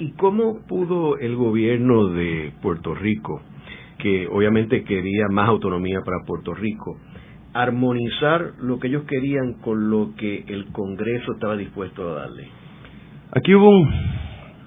¿Y 0.00 0.12
cómo 0.12 0.60
pudo 0.68 1.18
el 1.18 1.34
gobierno 1.34 2.08
de 2.08 2.52
Puerto 2.62 2.94
Rico, 2.94 3.42
que 3.98 4.28
obviamente 4.28 4.84
quería 4.84 5.26
más 5.28 5.48
autonomía 5.48 6.00
para 6.04 6.24
Puerto 6.24 6.54
Rico, 6.54 6.98
armonizar 7.52 8.52
lo 8.60 8.78
que 8.78 8.86
ellos 8.86 9.02
querían 9.04 9.54
con 9.54 9.90
lo 9.90 10.14
que 10.16 10.44
el 10.46 10.66
Congreso 10.70 11.32
estaba 11.32 11.56
dispuesto 11.56 12.08
a 12.08 12.20
darle? 12.20 12.46
Aquí 13.32 13.52
hubo 13.54 13.68
un, 13.68 13.90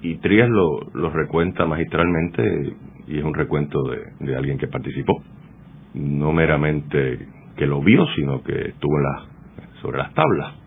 y 0.02 0.16
Trías 0.16 0.50
lo, 0.50 0.82
lo 0.94 1.10
recuenta 1.12 1.66
magistralmente, 1.66 2.74
y 3.08 3.18
es 3.18 3.24
un 3.24 3.34
recuento 3.34 3.80
de, 4.20 4.36
alguien 4.36 4.58
que 4.58 4.68
participó, 4.68 5.24
no 5.94 6.34
meramente 6.34 7.28
que 7.56 7.66
lo 7.66 7.82
vio, 7.82 8.06
sino 8.16 8.44
que 8.44 8.70
estuvo 8.70 8.98
sobre 9.82 10.00
las 10.00 10.14
tablas. 10.14 10.61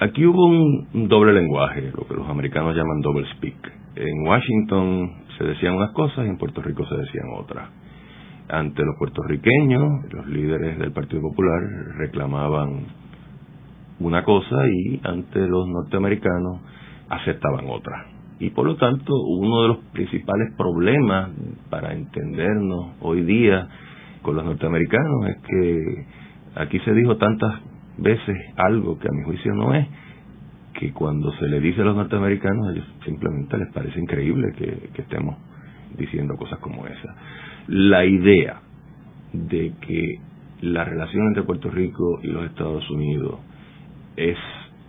Aquí 0.00 0.24
hubo 0.24 0.46
un, 0.46 1.08
doble 1.08 1.34
lenguaje, 1.34 1.92
lo 1.94 2.08
que 2.08 2.14
los 2.14 2.26
americanos 2.26 2.74
llaman 2.74 3.02
double 3.02 3.26
speak. 3.36 3.70
En 3.96 4.26
Washington 4.26 5.12
se 5.36 5.44
decían 5.44 5.74
unas 5.74 5.90
cosas 5.90 6.24
y 6.24 6.30
en 6.30 6.38
Puerto 6.38 6.62
Rico 6.62 6.86
se 6.86 6.96
decían 6.96 7.26
otras. 7.36 7.68
Ante 8.48 8.82
los 8.82 8.96
puertorriqueños, 8.98 10.10
los 10.10 10.26
líderes 10.28 10.78
del 10.78 10.92
Partido 10.92 11.20
Popular 11.20 11.60
reclamaban 11.98 12.86
una 13.98 14.24
cosa 14.24 14.66
y 14.66 15.02
ante 15.04 15.40
los 15.46 15.68
norteamericanos 15.68 16.62
aceptaban 17.10 17.66
otra. 17.68 18.06
Y 18.38 18.48
por 18.50 18.64
lo 18.64 18.76
tanto, 18.76 19.12
uno 19.14 19.62
de 19.62 19.68
los 19.68 19.78
principales 19.92 20.54
problemas 20.56 21.28
para 21.68 21.92
entendernos 21.92 22.94
hoy 23.02 23.20
día 23.20 23.68
con 24.22 24.34
los 24.34 24.46
norteamericanos 24.46 25.26
es 25.28 25.36
que 25.42 26.06
aquí 26.54 26.78
se 26.80 26.94
dijo 26.94 27.18
tantas 27.18 27.60
veces 28.00 28.36
algo 28.56 28.98
que 28.98 29.08
a 29.08 29.12
mi 29.12 29.22
juicio 29.24 29.54
no 29.54 29.74
es, 29.74 29.86
que 30.74 30.92
cuando 30.92 31.32
se 31.32 31.46
le 31.46 31.60
dice 31.60 31.82
a 31.82 31.84
los 31.84 31.96
norteamericanos, 31.96 32.72
ellos 32.72 32.86
simplemente 33.04 33.58
les 33.58 33.72
parece 33.72 34.00
increíble 34.00 34.52
que, 34.56 34.90
estemos 35.00 35.36
diciendo 35.96 36.36
cosas 36.36 36.58
como 36.60 36.86
esa. 36.86 37.14
La 37.66 38.04
idea 38.04 38.60
de 39.32 39.72
que 39.80 40.20
la 40.62 40.84
relación 40.84 41.28
entre 41.28 41.42
Puerto 41.42 41.70
Rico 41.70 42.20
y 42.22 42.28
los 42.28 42.44
Estados 42.46 42.88
Unidos 42.90 43.40
es 44.16 44.38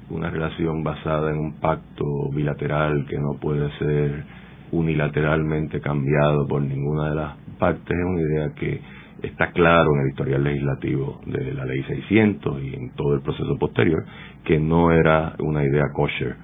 una 0.10 0.30
relación 0.30 0.84
basada 0.84 1.32
en 1.32 1.40
un 1.40 1.54
pacto 1.60 2.06
bilateral 2.34 3.06
que 3.08 3.18
no 3.18 3.40
puede 3.40 3.70
ser 3.78 4.24
unilateralmente 4.72 5.82
cambiado 5.82 6.48
por 6.48 6.62
ninguna 6.62 7.10
de 7.10 7.16
las 7.16 7.38
partes 7.60 7.98
es 7.98 8.06
una 8.06 8.22
idea 8.22 8.54
que 8.56 8.82
está 9.22 9.52
claro 9.52 9.94
en 9.96 10.02
el 10.02 10.10
historial 10.10 10.44
legislativo 10.44 11.22
de 11.26 11.54
la 11.54 11.66
ley 11.66 11.84
600 11.84 12.62
y 12.64 12.76
en 12.76 12.92
todo 12.96 13.14
el 13.16 13.22
proceso 13.22 13.58
posterior 13.58 14.04
que 14.44 14.60
no 14.60 14.92
era 14.92 15.36
una 15.40 15.64
idea 15.64 15.92
kosher 15.94 16.36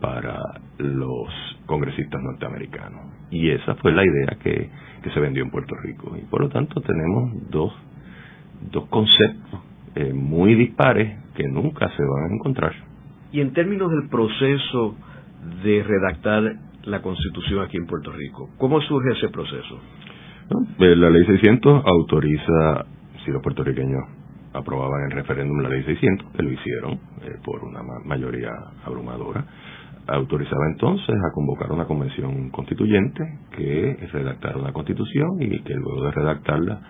para 0.00 0.40
los 0.78 1.28
congresistas 1.66 2.20
norteamericanos. 2.22 3.12
Y 3.30 3.50
esa 3.50 3.74
fue 3.76 3.92
la 3.92 4.04
idea 4.04 4.36
que, 4.42 4.70
que 5.02 5.10
se 5.10 5.20
vendió 5.20 5.42
en 5.42 5.50
Puerto 5.50 5.74
Rico. 5.82 6.16
Y 6.16 6.24
por 6.26 6.40
lo 6.40 6.48
tanto 6.48 6.80
tenemos 6.80 7.50
dos, 7.50 7.72
dos 8.70 8.86
conceptos 8.88 9.60
eh, 9.94 10.12
muy 10.12 10.54
dispares 10.54 11.18
que 11.34 11.44
nunca 11.48 11.88
se 11.88 12.02
van 12.02 12.30
a 12.30 12.34
encontrar. 12.34 12.72
Y 13.32 13.40
en 13.40 13.52
términos 13.52 13.90
del 13.90 14.08
proceso 14.08 14.94
de 15.62 15.82
redactar 15.82 16.42
la 16.84 17.02
Constitución 17.02 17.64
aquí 17.64 17.76
en 17.76 17.86
Puerto 17.86 18.12
Rico, 18.12 18.50
¿cómo 18.58 18.80
surge 18.82 19.12
ese 19.18 19.28
proceso? 19.28 19.80
Eh, 20.78 20.96
la 20.96 21.10
ley 21.10 21.24
600 21.24 21.82
autoriza, 21.84 22.86
si 23.24 23.30
los 23.30 23.42
puertorriqueños 23.42 24.02
aprobaban 24.52 25.04
en 25.04 25.10
referéndum 25.10 25.60
la 25.60 25.68
ley 25.68 25.82
600, 25.84 26.32
que 26.32 26.42
lo 26.42 26.52
hicieron 26.52 26.92
eh, 27.22 27.36
por 27.44 27.64
una 27.64 27.80
mayoría 28.04 28.52
abrumadora, 28.84 29.44
autorizaba 30.06 30.66
entonces 30.70 31.14
a 31.16 31.32
convocar 31.32 31.72
una 31.72 31.84
convención 31.84 32.50
constituyente 32.50 33.24
que 33.56 34.08
redactara 34.12 34.58
una 34.58 34.72
constitución 34.72 35.42
y 35.42 35.62
que 35.62 35.74
luego 35.74 36.04
de 36.04 36.10
redactarla 36.12 36.80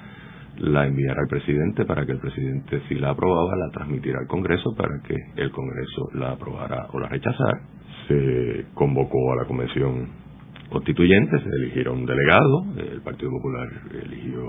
la 0.59 0.87
enviara 0.87 1.23
al 1.23 1.29
presidente 1.29 1.85
para 1.85 2.05
que 2.05 2.12
el 2.12 2.19
presidente, 2.19 2.83
si 2.88 2.95
la 2.97 3.11
aprobaba, 3.11 3.57
la 3.57 3.71
transmitiera 3.73 4.21
al 4.21 4.27
Congreso 4.27 4.75
para 4.77 5.01
que 5.07 5.14
el 5.37 5.51
Congreso 5.51 6.09
la 6.14 6.33
aprobara 6.33 6.88
o 6.92 6.99
la 6.99 7.09
rechazara. 7.09 7.61
Se 8.09 8.66
convocó 8.75 9.33
a 9.33 9.37
la 9.37 9.45
convención 9.47 10.25
constituyentes, 10.70 11.42
se 11.42 11.48
eligieron 11.48 12.05
delegados, 12.07 12.64
el 12.79 13.00
Partido 13.00 13.31
Popular 13.31 13.68
eligió 14.02 14.42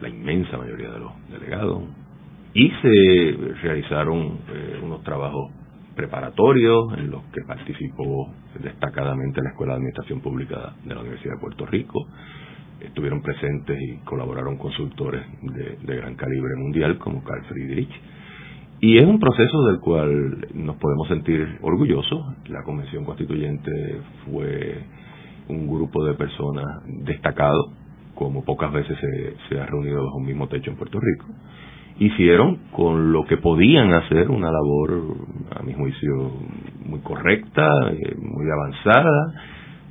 la 0.00 0.08
inmensa 0.08 0.56
mayoría 0.58 0.90
de 0.90 0.98
los 0.98 1.12
delegados, 1.30 1.82
y 2.54 2.70
se 2.82 3.36
realizaron 3.62 4.38
eh, 4.52 4.80
unos 4.82 5.02
trabajos 5.02 5.50
preparatorios 5.94 6.98
en 6.98 7.10
los 7.10 7.22
que 7.24 7.42
participó 7.46 8.32
destacadamente 8.62 9.40
la 9.42 9.50
Escuela 9.50 9.72
de 9.72 9.76
Administración 9.78 10.20
Pública 10.20 10.74
de 10.84 10.94
la 10.94 11.00
Universidad 11.00 11.34
de 11.34 11.40
Puerto 11.40 11.66
Rico. 11.66 12.06
Estuvieron 12.80 13.22
presentes 13.22 13.78
y 13.80 13.98
colaboraron 14.04 14.58
consultores 14.58 15.22
de, 15.42 15.78
de 15.82 15.96
gran 15.96 16.14
calibre 16.16 16.56
mundial 16.56 16.98
como 16.98 17.22
Carl 17.22 17.44
Friedrich. 17.44 17.90
Y 18.80 18.98
es 18.98 19.04
un 19.04 19.20
proceso 19.20 19.62
del 19.66 19.78
cual 19.78 20.48
nos 20.54 20.76
podemos 20.76 21.08
sentir 21.08 21.58
orgullosos. 21.62 22.20
La 22.48 22.64
Convención 22.64 23.04
Constituyente 23.04 24.00
fue 24.24 24.82
un 25.48 25.66
grupo 25.68 26.04
de 26.04 26.14
personas 26.14 26.82
destacado, 26.86 27.72
como 28.14 28.44
pocas 28.44 28.72
veces 28.72 28.96
se, 29.48 29.60
ha 29.60 29.66
reunido 29.66 30.04
bajo 30.04 30.18
un 30.18 30.26
mismo 30.26 30.48
techo 30.48 30.70
en 30.70 30.76
Puerto 30.76 30.98
Rico, 31.00 31.26
hicieron 31.98 32.58
con 32.72 33.12
lo 33.12 33.24
que 33.24 33.36
podían 33.36 33.92
hacer 33.94 34.30
una 34.30 34.50
labor, 34.50 35.16
a 35.54 35.62
mi 35.62 35.72
juicio, 35.74 36.32
muy 36.86 37.00
correcta, 37.00 37.68
eh, 37.90 38.16
muy 38.18 38.46
avanzada, 38.50 39.34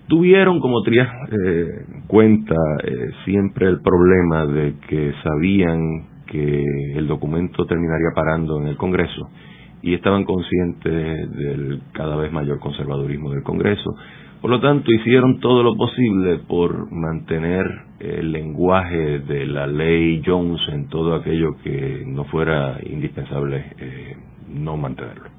tuvieron, 0.08 0.60
como 0.60 0.82
Trias 0.84 1.08
eh, 1.32 1.68
cuenta, 2.08 2.56
eh, 2.84 3.12
siempre 3.26 3.68
el 3.68 3.82
problema 3.82 4.46
de 4.46 4.76
que 4.88 5.14
sabían 5.24 6.12
que 6.28 6.64
el 6.96 7.08
documento 7.08 7.66
terminaría 7.66 8.10
parando 8.16 8.60
en 8.62 8.68
el 8.68 8.78
Congreso 8.78 9.30
y 9.82 9.94
estaban 9.94 10.24
conscientes 10.26 11.32
del 11.32 11.82
cada 11.94 12.16
vez 12.16 12.32
mayor 12.32 12.60
conservadurismo 12.60 13.32
del 13.32 13.44
Congreso. 13.44 13.96
Por 14.42 14.50
lo 14.50 14.60
tanto, 14.60 14.92
hicieron 14.92 15.40
todo 15.40 15.62
lo 15.62 15.76
posible 15.76 16.40
por 16.48 16.92
mantener 16.92 17.68
el 18.00 18.32
lenguaje 18.32 19.20
de 19.20 19.46
la 19.46 19.68
ley 19.68 20.24
Jones 20.26 20.62
en 20.70 20.90
todo 20.90 21.14
aquello 21.14 21.58
que 21.64 22.04
no 22.08 22.24
fuera 22.24 22.80
indispensable 22.84 23.66
eh, 23.78 24.18
no 24.50 24.78
mantenerlo. 24.78 25.30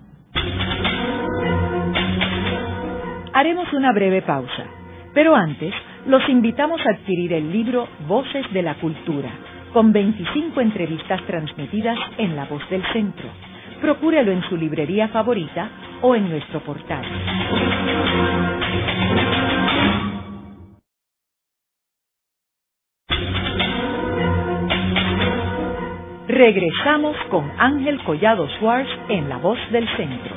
Haremos 3.33 3.73
una 3.73 3.93
breve 3.93 4.23
pausa, 4.23 4.67
pero 5.13 5.35
antes 5.35 5.75
los 6.07 6.29
invitamos 6.29 6.81
a 6.87 6.91
adquirir 6.91 7.33
el 7.33 7.51
libro 7.51 7.89
Voces 8.07 8.45
de 8.53 8.63
la 8.63 8.77
Cultura, 8.77 9.31
con 9.73 9.93
25 9.93 10.61
entrevistas 10.61 11.21
transmitidas 11.27 11.99
en 12.19 12.37
La 12.37 12.45
Voz 12.45 12.63
del 12.71 12.85
Centro. 12.93 13.29
Procúrelo 13.81 14.31
en 14.31 14.43
su 14.43 14.57
librería 14.57 15.09
favorita 15.09 15.71
o 16.03 16.15
en 16.15 16.29
nuestro 16.29 16.61
portal. 16.61 17.05
Regresamos 26.33 27.15
con 27.29 27.45
Ángel 27.59 28.03
Collado 28.05 28.49
Schwartz 28.57 28.89
en 29.11 29.29
La 29.29 29.37
Voz 29.37 29.59
del 29.71 29.87
Centro. 29.99 30.33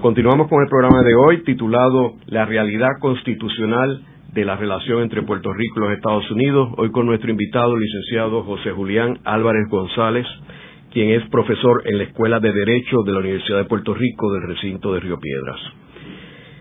Continuamos 0.00 0.46
con 0.46 0.62
el 0.62 0.68
programa 0.68 1.02
de 1.02 1.16
hoy 1.16 1.42
titulado 1.42 2.12
La 2.26 2.44
realidad 2.44 2.90
constitucional 3.00 4.00
de 4.32 4.44
la 4.44 4.54
relación 4.54 5.02
entre 5.02 5.22
Puerto 5.22 5.52
Rico 5.52 5.80
y 5.80 5.80
los 5.80 5.92
Estados 5.94 6.30
Unidos, 6.30 6.68
hoy 6.76 6.92
con 6.92 7.04
nuestro 7.04 7.32
invitado, 7.32 7.76
licenciado 7.76 8.44
José 8.44 8.70
Julián 8.70 9.18
Álvarez 9.24 9.68
González, 9.68 10.26
quien 10.92 11.10
es 11.10 11.28
profesor 11.30 11.82
en 11.86 11.98
la 11.98 12.04
Escuela 12.04 12.38
de 12.38 12.52
Derecho 12.52 12.98
de 13.04 13.10
la 13.10 13.18
Universidad 13.18 13.58
de 13.58 13.64
Puerto 13.64 13.92
Rico 13.92 14.32
del 14.32 14.46
recinto 14.46 14.94
de 14.94 15.00
Río 15.00 15.18
Piedras. 15.18 15.81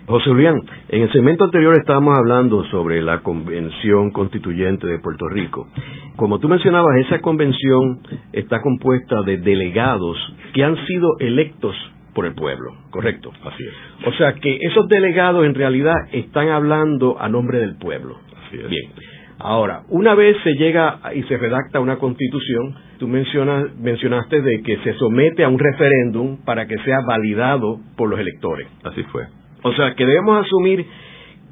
José 0.08 0.30
Julián, 0.30 0.62
en 0.90 1.04
el 1.04 1.12
segmento 1.12 1.46
anterior 1.46 1.76
estábamos 1.76 2.18
hablando 2.18 2.64
sobre 2.66 3.02
la 3.02 3.20
Convención 3.20 4.12
Constituyente 4.12 4.88
de 4.88 5.00
Puerto 5.00 5.28
Rico. 5.30 5.68
Como 6.16 6.40
tú 6.40 6.50
mencionabas, 6.50 6.98
esa 6.98 7.20
convención 7.20 8.00
está 8.34 8.62
compuesta 8.62 9.22
de 9.22 9.38
delegados 9.38 10.18
que 10.54 10.64
han 10.64 10.76
sido 10.86 11.08
electos 11.20 11.76
por 12.14 12.26
el 12.26 12.34
pueblo, 12.34 12.74
¿correcto? 12.90 13.32
Así 13.46 13.64
es. 13.64 14.08
O 14.08 14.12
sea 14.14 14.34
que 14.34 14.58
esos 14.62 14.88
delegados 14.90 15.46
en 15.46 15.54
realidad 15.54 15.96
están 16.12 16.50
hablando 16.50 17.18
a 17.20 17.30
nombre 17.30 17.60
del 17.60 17.78
pueblo. 17.78 18.18
Así 18.48 18.58
es. 18.58 18.70
Bien. 18.70 18.92
Ahora, 19.40 19.84
una 19.90 20.14
vez 20.14 20.36
se 20.44 20.54
llega 20.54 21.00
y 21.16 21.24
se 21.24 21.38
redacta 21.38 21.80
una 21.80 21.98
constitución, 21.98 22.76
tú 23.00 23.08
mencionas, 23.08 23.76
mencionaste 23.80 24.42
de 24.42 24.62
que 24.62 24.78
se 24.84 24.94
somete 24.96 25.44
a 25.44 25.50
un 25.50 25.58
referéndum 25.58 26.38
para 26.44 26.68
que 26.68 26.78
sea 26.80 27.00
validado 27.08 27.80
por 27.96 28.10
los 28.10 28.20
electores. 28.20 28.68
Así 28.84 29.04
fue. 29.04 29.24
O 29.64 29.74
sea, 29.74 29.96
que 29.96 30.06
debemos 30.06 30.46
asumir 30.46 30.86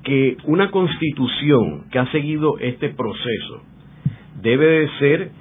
que 0.03 0.38
una 0.45 0.72
constitución 0.72 1.89
que 1.91 1.99
ha 1.99 2.12
seguido 2.12 2.57
este 2.60 2.89
proceso 2.89 3.64
debe 4.41 4.66
de 4.66 4.89
ser 4.99 5.32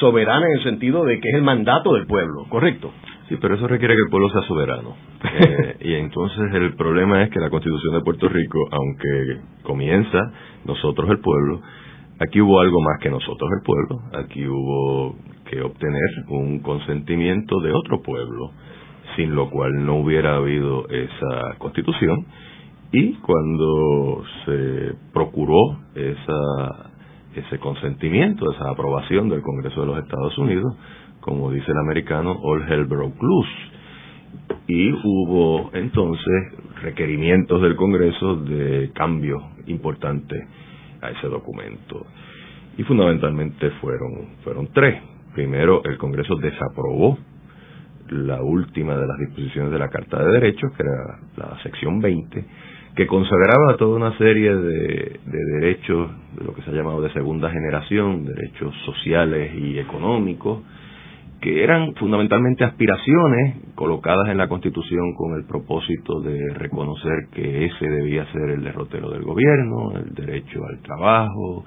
soberana 0.00 0.46
en 0.46 0.58
el 0.58 0.62
sentido 0.64 1.04
de 1.04 1.20
que 1.20 1.28
es 1.28 1.34
el 1.34 1.42
mandato 1.42 1.94
del 1.94 2.06
pueblo, 2.06 2.46
¿correcto? 2.48 2.92
Sí, 3.28 3.36
pero 3.40 3.54
eso 3.56 3.66
requiere 3.66 3.94
que 3.94 4.02
el 4.02 4.10
pueblo 4.10 4.30
sea 4.30 4.42
soberano. 4.42 4.96
Eh, 5.26 5.76
y 5.80 5.94
entonces 5.94 6.54
el 6.54 6.74
problema 6.76 7.22
es 7.24 7.30
que 7.30 7.40
la 7.40 7.50
Constitución 7.50 7.94
de 7.94 8.00
Puerto 8.00 8.28
Rico, 8.28 8.58
aunque 8.70 9.40
comienza 9.64 10.18
nosotros 10.64 11.10
el 11.10 11.18
pueblo, 11.18 11.60
aquí 12.20 12.40
hubo 12.40 12.60
algo 12.60 12.80
más 12.80 13.00
que 13.00 13.10
nosotros 13.10 13.50
el 13.58 13.64
pueblo. 13.64 14.24
Aquí 14.24 14.46
hubo 14.46 15.16
que 15.50 15.60
obtener 15.60 16.10
un 16.28 16.60
consentimiento 16.60 17.60
de 17.60 17.72
otro 17.72 18.02
pueblo, 18.02 18.52
sin 19.16 19.34
lo 19.34 19.50
cual 19.50 19.84
no 19.84 19.96
hubiera 19.96 20.36
habido 20.36 20.88
esa 20.88 21.56
Constitución. 21.58 22.26
Y 22.92 23.14
cuando 23.14 24.22
se 24.44 24.94
procuró 25.12 25.78
esa, 25.94 26.90
ese 27.34 27.58
consentimiento, 27.58 28.52
esa 28.52 28.70
aprobación 28.70 29.28
del 29.28 29.42
Congreso 29.42 29.80
de 29.80 29.86
los 29.86 29.98
Estados 29.98 30.38
Unidos, 30.38 30.76
como 31.20 31.50
dice 31.50 31.72
el 31.72 31.78
americano, 31.78 32.38
all 32.42 32.70
hell 32.70 32.84
broke 32.84 33.16
loose. 33.20 33.50
Y 34.68 34.92
hubo 34.92 35.70
entonces 35.72 36.54
requerimientos 36.82 37.60
del 37.62 37.74
Congreso 37.74 38.36
de 38.36 38.92
cambio 38.94 39.38
importante 39.66 40.36
a 41.02 41.10
ese 41.10 41.26
documento. 41.26 42.06
Y 42.78 42.82
fundamentalmente 42.84 43.70
fueron, 43.80 44.36
fueron 44.44 44.68
tres. 44.72 45.02
Primero, 45.34 45.82
el 45.84 45.98
Congreso 45.98 46.36
desaprobó 46.36 47.18
la 48.10 48.42
última 48.42 48.96
de 48.96 49.06
las 49.06 49.18
disposiciones 49.18 49.72
de 49.72 49.78
la 49.78 49.88
Carta 49.88 50.22
de 50.22 50.32
Derechos, 50.32 50.72
que 50.76 50.82
era 50.82 51.18
la 51.36 51.62
sección 51.62 52.00
20, 52.00 52.44
que 52.94 53.06
consagraba 53.06 53.76
toda 53.76 53.96
una 53.96 54.16
serie 54.16 54.54
de, 54.54 55.20
de, 55.24 55.44
derechos, 55.60 56.10
de 56.38 56.44
lo 56.44 56.54
que 56.54 56.62
se 56.62 56.70
ha 56.70 56.74
llamado 56.74 57.02
de 57.02 57.12
segunda 57.12 57.50
generación, 57.50 58.24
derechos 58.24 58.74
sociales 58.84 59.52
y 59.54 59.78
económicos, 59.78 60.62
que 61.40 61.62
eran 61.62 61.94
fundamentalmente 61.96 62.64
aspiraciones 62.64 63.56
colocadas 63.74 64.28
en 64.30 64.38
la 64.38 64.48
Constitución 64.48 65.14
con 65.14 65.36
el 65.36 65.44
propósito 65.44 66.20
de 66.20 66.54
reconocer 66.54 67.28
que 67.32 67.66
ese 67.66 67.88
debía 67.88 68.24
ser 68.32 68.50
el 68.50 68.64
derrotero 68.64 69.10
del 69.10 69.22
gobierno, 69.22 69.92
el 69.96 70.14
derecho 70.14 70.64
al 70.64 70.78
trabajo, 70.78 71.64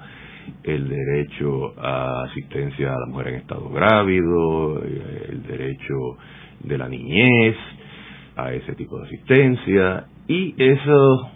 el 0.62 0.88
derecho 0.88 1.74
a 1.78 2.24
asistencia 2.24 2.88
a 2.88 2.98
la 2.98 3.06
mujer 3.06 3.28
en 3.28 3.34
estado 3.36 3.68
grávido, 3.70 4.82
el 4.82 5.42
derecho 5.42 5.94
de 6.64 6.78
la 6.78 6.88
niñez 6.88 7.56
a 8.36 8.52
ese 8.52 8.74
tipo 8.74 8.98
de 8.98 9.06
asistencia 9.06 10.06
y 10.28 10.54
esos 10.56 11.26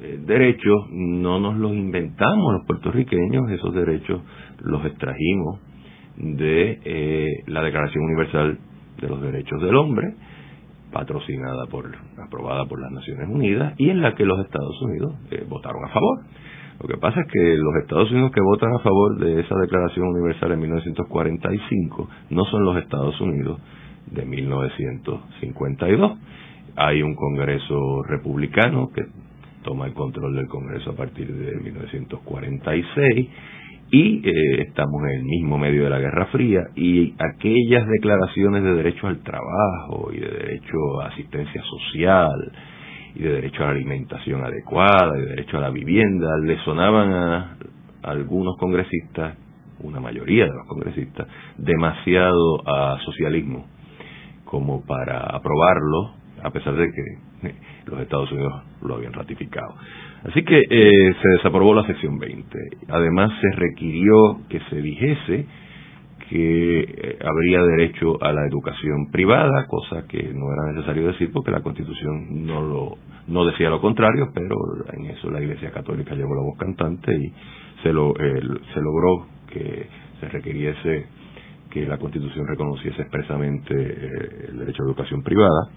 eh, 0.00 0.18
derechos 0.26 0.88
no 0.90 1.38
nos 1.38 1.56
los 1.56 1.72
inventamos 1.72 2.54
los 2.54 2.66
puertorriqueños, 2.66 3.50
esos 3.50 3.74
derechos 3.74 4.20
los 4.60 4.84
extrajimos 4.84 5.60
de 6.16 6.80
eh, 6.84 7.28
la 7.46 7.62
Declaración 7.62 8.04
Universal 8.04 8.58
de 9.00 9.08
los 9.08 9.22
Derechos 9.22 9.62
del 9.62 9.76
Hombre, 9.76 10.14
patrocinada 10.92 11.66
por, 11.66 11.90
aprobada 12.18 12.66
por 12.66 12.80
las 12.80 12.90
Naciones 12.90 13.28
Unidas 13.28 13.74
y 13.78 13.90
en 13.90 14.02
la 14.02 14.14
que 14.14 14.26
los 14.26 14.38
Estados 14.44 14.80
Unidos 14.82 15.14
eh, 15.30 15.44
votaron 15.48 15.84
a 15.84 15.88
favor. 15.88 16.20
Lo 16.80 16.88
que 16.88 16.96
pasa 16.96 17.20
es 17.20 17.26
que 17.32 17.56
los 17.56 17.76
Estados 17.82 18.10
Unidos 18.10 18.32
que 18.32 18.40
votan 18.40 18.74
a 18.74 18.80
favor 18.80 19.18
de 19.18 19.40
esa 19.40 19.54
Declaración 19.56 20.08
Universal 20.08 20.52
en 20.52 20.60
1945 20.60 22.08
no 22.30 22.44
son 22.46 22.64
los 22.64 22.76
Estados 22.78 23.20
Unidos 23.20 23.60
de 24.10 24.24
1952. 24.24 26.18
Hay 26.76 27.02
un 27.02 27.14
Congreso 27.14 28.02
republicano 28.04 28.90
que 28.94 29.02
toma 29.62 29.86
el 29.86 29.94
control 29.94 30.34
del 30.34 30.48
Congreso 30.48 30.90
a 30.90 30.96
partir 30.96 31.32
de 31.32 31.56
1946 31.60 33.28
y 33.90 34.26
eh, 34.26 34.62
estamos 34.62 35.02
en 35.02 35.18
el 35.18 35.24
mismo 35.24 35.58
medio 35.58 35.84
de 35.84 35.90
la 35.90 35.98
Guerra 35.98 36.26
Fría 36.26 36.62
y 36.74 37.14
aquellas 37.18 37.86
declaraciones 37.86 38.64
de 38.64 38.74
derecho 38.74 39.06
al 39.06 39.22
trabajo 39.22 40.10
y 40.12 40.18
de 40.18 40.30
derecho 40.30 41.00
a 41.02 41.08
asistencia 41.08 41.62
social 41.62 42.52
y 43.14 43.22
de 43.22 43.32
derecho 43.32 43.62
a 43.62 43.66
la 43.66 43.72
alimentación 43.72 44.44
adecuada 44.44 45.12
de 45.12 45.26
derecho 45.26 45.58
a 45.58 45.60
la 45.60 45.70
vivienda 45.70 46.28
le 46.42 46.58
sonaban 46.64 47.12
a 47.12 47.56
algunos 48.02 48.56
congresistas, 48.58 49.36
una 49.80 50.00
mayoría 50.00 50.44
de 50.44 50.52
los 50.52 50.66
congresistas, 50.66 51.26
demasiado 51.56 52.66
a 52.66 52.98
socialismo 53.04 53.66
como 54.44 54.84
para 54.84 55.20
aprobarlo 55.20 56.22
a 56.42 56.50
pesar 56.50 56.74
de 56.74 56.90
que 56.90 57.48
eh, 57.48 57.54
los 57.86 58.00
Estados 58.00 58.30
Unidos 58.32 58.52
lo 58.82 58.96
habían 58.96 59.12
ratificado. 59.12 59.74
Así 60.24 60.42
que 60.44 60.58
eh, 60.58 61.14
se 61.20 61.28
desaprobó 61.36 61.74
la 61.74 61.86
sección 61.86 62.18
20. 62.18 62.58
Además 62.88 63.32
se 63.40 63.50
requirió 63.56 64.40
que 64.48 64.60
se 64.70 64.76
dijese 64.76 65.46
que 66.28 66.80
eh, 66.80 67.18
habría 67.20 67.62
derecho 67.62 68.22
a 68.22 68.32
la 68.32 68.46
educación 68.46 69.10
privada, 69.10 69.66
cosa 69.66 70.06
que 70.06 70.22
no 70.34 70.52
era 70.52 70.72
necesario 70.72 71.08
decir 71.08 71.30
porque 71.32 71.50
la 71.50 71.62
Constitución 71.62 72.46
no 72.46 72.62
lo 72.62 72.98
no 73.28 73.44
decía 73.44 73.70
lo 73.70 73.80
contrario, 73.80 74.30
pero 74.34 74.56
en 74.92 75.06
eso 75.06 75.30
la 75.30 75.40
Iglesia 75.40 75.70
Católica 75.70 76.14
llevó 76.14 76.34
la 76.34 76.42
voz 76.42 76.58
cantante 76.58 77.14
y 77.14 77.32
se 77.82 77.92
lo 77.92 78.14
se 78.14 78.80
logró 78.80 79.26
que 79.48 79.86
se 80.20 80.28
requiriese 80.28 81.06
que 81.70 81.86
la 81.86 81.98
Constitución 81.98 82.46
reconociese 82.46 83.02
expresamente 83.02 83.74
el 84.48 84.58
derecho 84.58 84.82
a 84.82 84.86
educación 84.86 85.22
privada. 85.22 85.70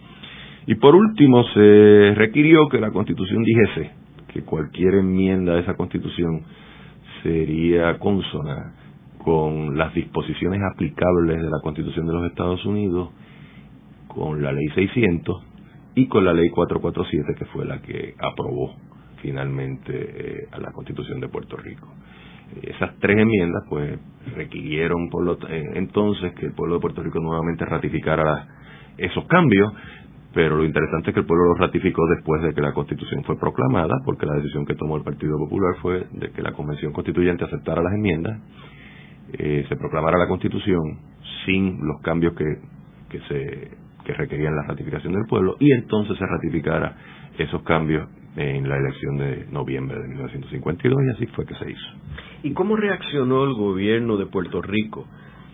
Y 0.67 0.75
por 0.75 0.95
último 0.95 1.43
se 1.53 2.13
requirió 2.15 2.67
que 2.69 2.79
la 2.79 2.91
Constitución 2.91 3.43
dijese 3.43 3.91
que 4.35 4.41
cualquier 4.41 4.95
enmienda 4.95 5.53
a 5.53 5.59
esa 5.59 5.75
constitución 5.75 6.43
sería 7.23 7.97
consona 7.99 8.73
con 9.25 9.75
las 9.75 9.91
disposiciones 9.95 10.61
aplicables 10.71 11.41
de 11.41 11.49
la 11.49 11.59
constitución 11.63 12.05
de 12.05 12.13
los 12.13 12.25
Estados 12.27 12.63
Unidos, 12.63 13.09
con 14.07 14.43
la 14.43 14.51
ley 14.51 14.67
600 14.75 15.43
y 15.95 16.07
con 16.07 16.23
la 16.23 16.31
ley 16.31 16.49
447 16.49 17.33
que 17.35 17.45
fue 17.45 17.65
la 17.65 17.81
que 17.81 18.13
aprobó 18.19 18.75
finalmente 19.23 19.93
eh, 19.93 20.47
a 20.51 20.59
la 20.59 20.71
Constitución 20.71 21.19
de 21.19 21.27
Puerto 21.27 21.57
Rico. 21.57 21.87
Esas 22.61 22.99
tres 22.99 23.17
enmiendas 23.17 23.63
pues 23.67 23.97
requirieron 24.35 25.09
por 25.09 25.23
lo, 25.23 25.33
eh, 25.49 25.71
entonces 25.73 26.33
que 26.35 26.45
el 26.45 26.53
pueblo 26.53 26.75
de 26.75 26.81
Puerto 26.81 27.01
Rico 27.01 27.19
nuevamente 27.19 27.65
ratificara 27.65 28.47
esos 28.95 29.25
cambios, 29.25 29.73
pero 30.35 30.57
lo 30.57 30.65
interesante 30.65 31.09
es 31.09 31.13
que 31.15 31.21
el 31.21 31.25
pueblo 31.25 31.45
lo 31.47 31.55
ratificó 31.55 32.05
después 32.15 32.43
de 32.43 32.53
que 32.53 32.61
la 32.61 32.73
Constitución 32.73 33.23
fue 33.23 33.39
proclamada, 33.39 33.95
porque 34.05 34.27
la 34.27 34.35
decisión 34.35 34.67
que 34.67 34.75
tomó 34.75 34.97
el 34.97 35.03
Partido 35.03 35.35
Popular 35.39 35.75
fue 35.81 36.05
de 36.11 36.29
que 36.29 36.43
la 36.43 36.51
Convención 36.51 36.93
Constituyente 36.93 37.45
aceptara 37.45 37.81
las 37.81 37.93
enmiendas, 37.93 38.39
eh, 39.33 39.65
se 39.67 39.75
proclamara 39.75 40.17
la 40.17 40.27
Constitución 40.27 40.99
sin 41.45 41.85
los 41.85 42.01
cambios 42.01 42.33
que, 42.35 42.45
que 43.09 43.19
se 43.27 43.85
que 44.05 44.13
requerían 44.13 44.55
la 44.55 44.63
ratificación 44.63 45.13
del 45.13 45.25
pueblo 45.25 45.57
y 45.59 45.71
entonces 45.71 46.17
se 46.17 46.25
ratificara 46.25 46.95
esos 47.37 47.63
cambios 47.63 48.07
en 48.37 48.69
la 48.69 48.77
elección 48.77 49.17
de 49.17 49.47
noviembre 49.51 49.99
de 49.99 50.07
1952 50.07 51.03
y 51.03 51.09
así 51.09 51.25
fue 51.27 51.45
que 51.45 51.55
se 51.55 51.71
hizo. 51.71 51.87
¿Y 52.43 52.53
cómo 52.53 52.75
reaccionó 52.75 53.43
el 53.45 53.53
gobierno 53.53 54.17
de 54.17 54.27
Puerto 54.27 54.61
Rico 54.61 55.05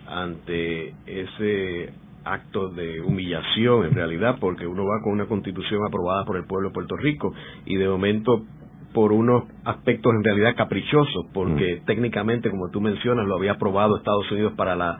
ante 0.06 0.94
ese 1.06 1.94
acto 2.24 2.68
de 2.68 3.00
humillación 3.00 3.86
en 3.86 3.94
realidad 3.94 4.36
porque 4.40 4.66
uno 4.66 4.84
va 4.84 5.02
con 5.02 5.12
una 5.12 5.26
constitución 5.26 5.80
aprobada 5.86 6.24
por 6.24 6.36
el 6.36 6.44
pueblo 6.44 6.68
de 6.68 6.74
Puerto 6.74 6.96
Rico 6.96 7.34
y 7.64 7.76
de 7.76 7.88
momento 7.88 8.44
por 8.92 9.12
unos 9.12 9.44
aspectos 9.64 10.12
en 10.14 10.24
realidad 10.24 10.54
caprichosos 10.56 11.26
porque 11.32 11.80
mm. 11.80 11.84
técnicamente 11.86 12.50
como 12.50 12.70
tú 12.70 12.80
mencionas 12.80 13.26
lo 13.26 13.36
había 13.36 13.52
aprobado 13.52 13.96
Estados 13.96 14.30
Unidos 14.30 14.52
para 14.56 14.76
la, 14.76 14.98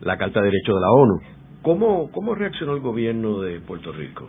la 0.00 0.16
Carta 0.18 0.40
de 0.40 0.46
Derechos 0.46 0.74
de 0.74 0.80
la 0.80 0.90
ONU 0.90 1.20
¿Cómo, 1.62 2.10
¿Cómo 2.10 2.34
reaccionó 2.34 2.74
el 2.74 2.80
gobierno 2.80 3.40
de 3.40 3.60
Puerto 3.60 3.92
Rico? 3.92 4.28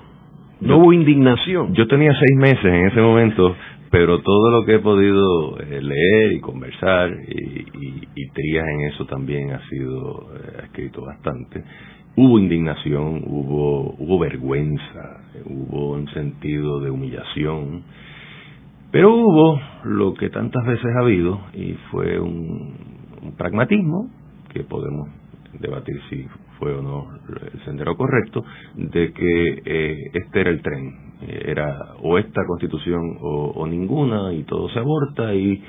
¿No 0.62 0.78
hubo 0.78 0.94
indignación? 0.94 1.74
Yo 1.74 1.88
tenía 1.88 2.14
seis 2.14 2.38
meses 2.38 2.64
en 2.64 2.88
ese 2.88 3.02
momento, 3.02 3.56
pero 3.90 4.22
todo 4.22 4.52
lo 4.52 4.66
que 4.66 4.76
he 4.76 4.80
podido 4.80 5.60
eh, 5.60 5.82
leer 5.82 6.34
y 6.34 6.40
conversar 6.40 7.12
y, 7.28 8.06
y, 8.16 8.28
trías 8.30 8.68
en 8.68 8.82
eso 8.82 9.06
también 9.08 9.52
ha 9.52 9.68
sido 9.68 10.30
eh, 10.36 10.62
escrito 10.66 11.02
bastante. 11.02 11.64
Hubo 12.16 12.38
indignación, 12.38 13.24
hubo, 13.26 13.96
hubo 13.98 14.20
vergüenza, 14.20 15.22
hubo 15.46 15.94
un 15.94 16.08
sentido 16.14 16.82
de 16.82 16.92
humillación, 16.92 17.84
pero 18.94 19.12
hubo 19.12 19.60
lo 19.86 20.14
que 20.14 20.30
tantas 20.30 20.64
veces 20.68 20.86
ha 20.96 21.00
habido 21.00 21.42
y 21.52 21.74
fue 21.90 22.20
un 22.20 23.34
pragmatismo 23.36 24.08
que 24.54 24.64
podemos 24.64 25.10
debatir 25.60 26.00
si 26.12 26.28
fue 26.60 26.76
o 26.76 26.84
no 26.84 27.08
el 27.28 27.60
sendero 27.66 27.98
correcto, 27.98 28.46
de 28.76 29.12
que 29.12 29.62
eh, 29.66 29.98
este 30.14 30.42
era 30.42 30.52
el 30.52 30.62
tren, 30.62 30.94
era 31.28 31.96
o 32.04 32.20
esta 32.20 32.46
constitución 32.46 33.18
o, 33.20 33.66
ninguna 33.66 34.32
y 34.32 34.44
todo 34.44 34.70
se 34.70 34.78
aborta 34.78 35.34
y 35.34 35.64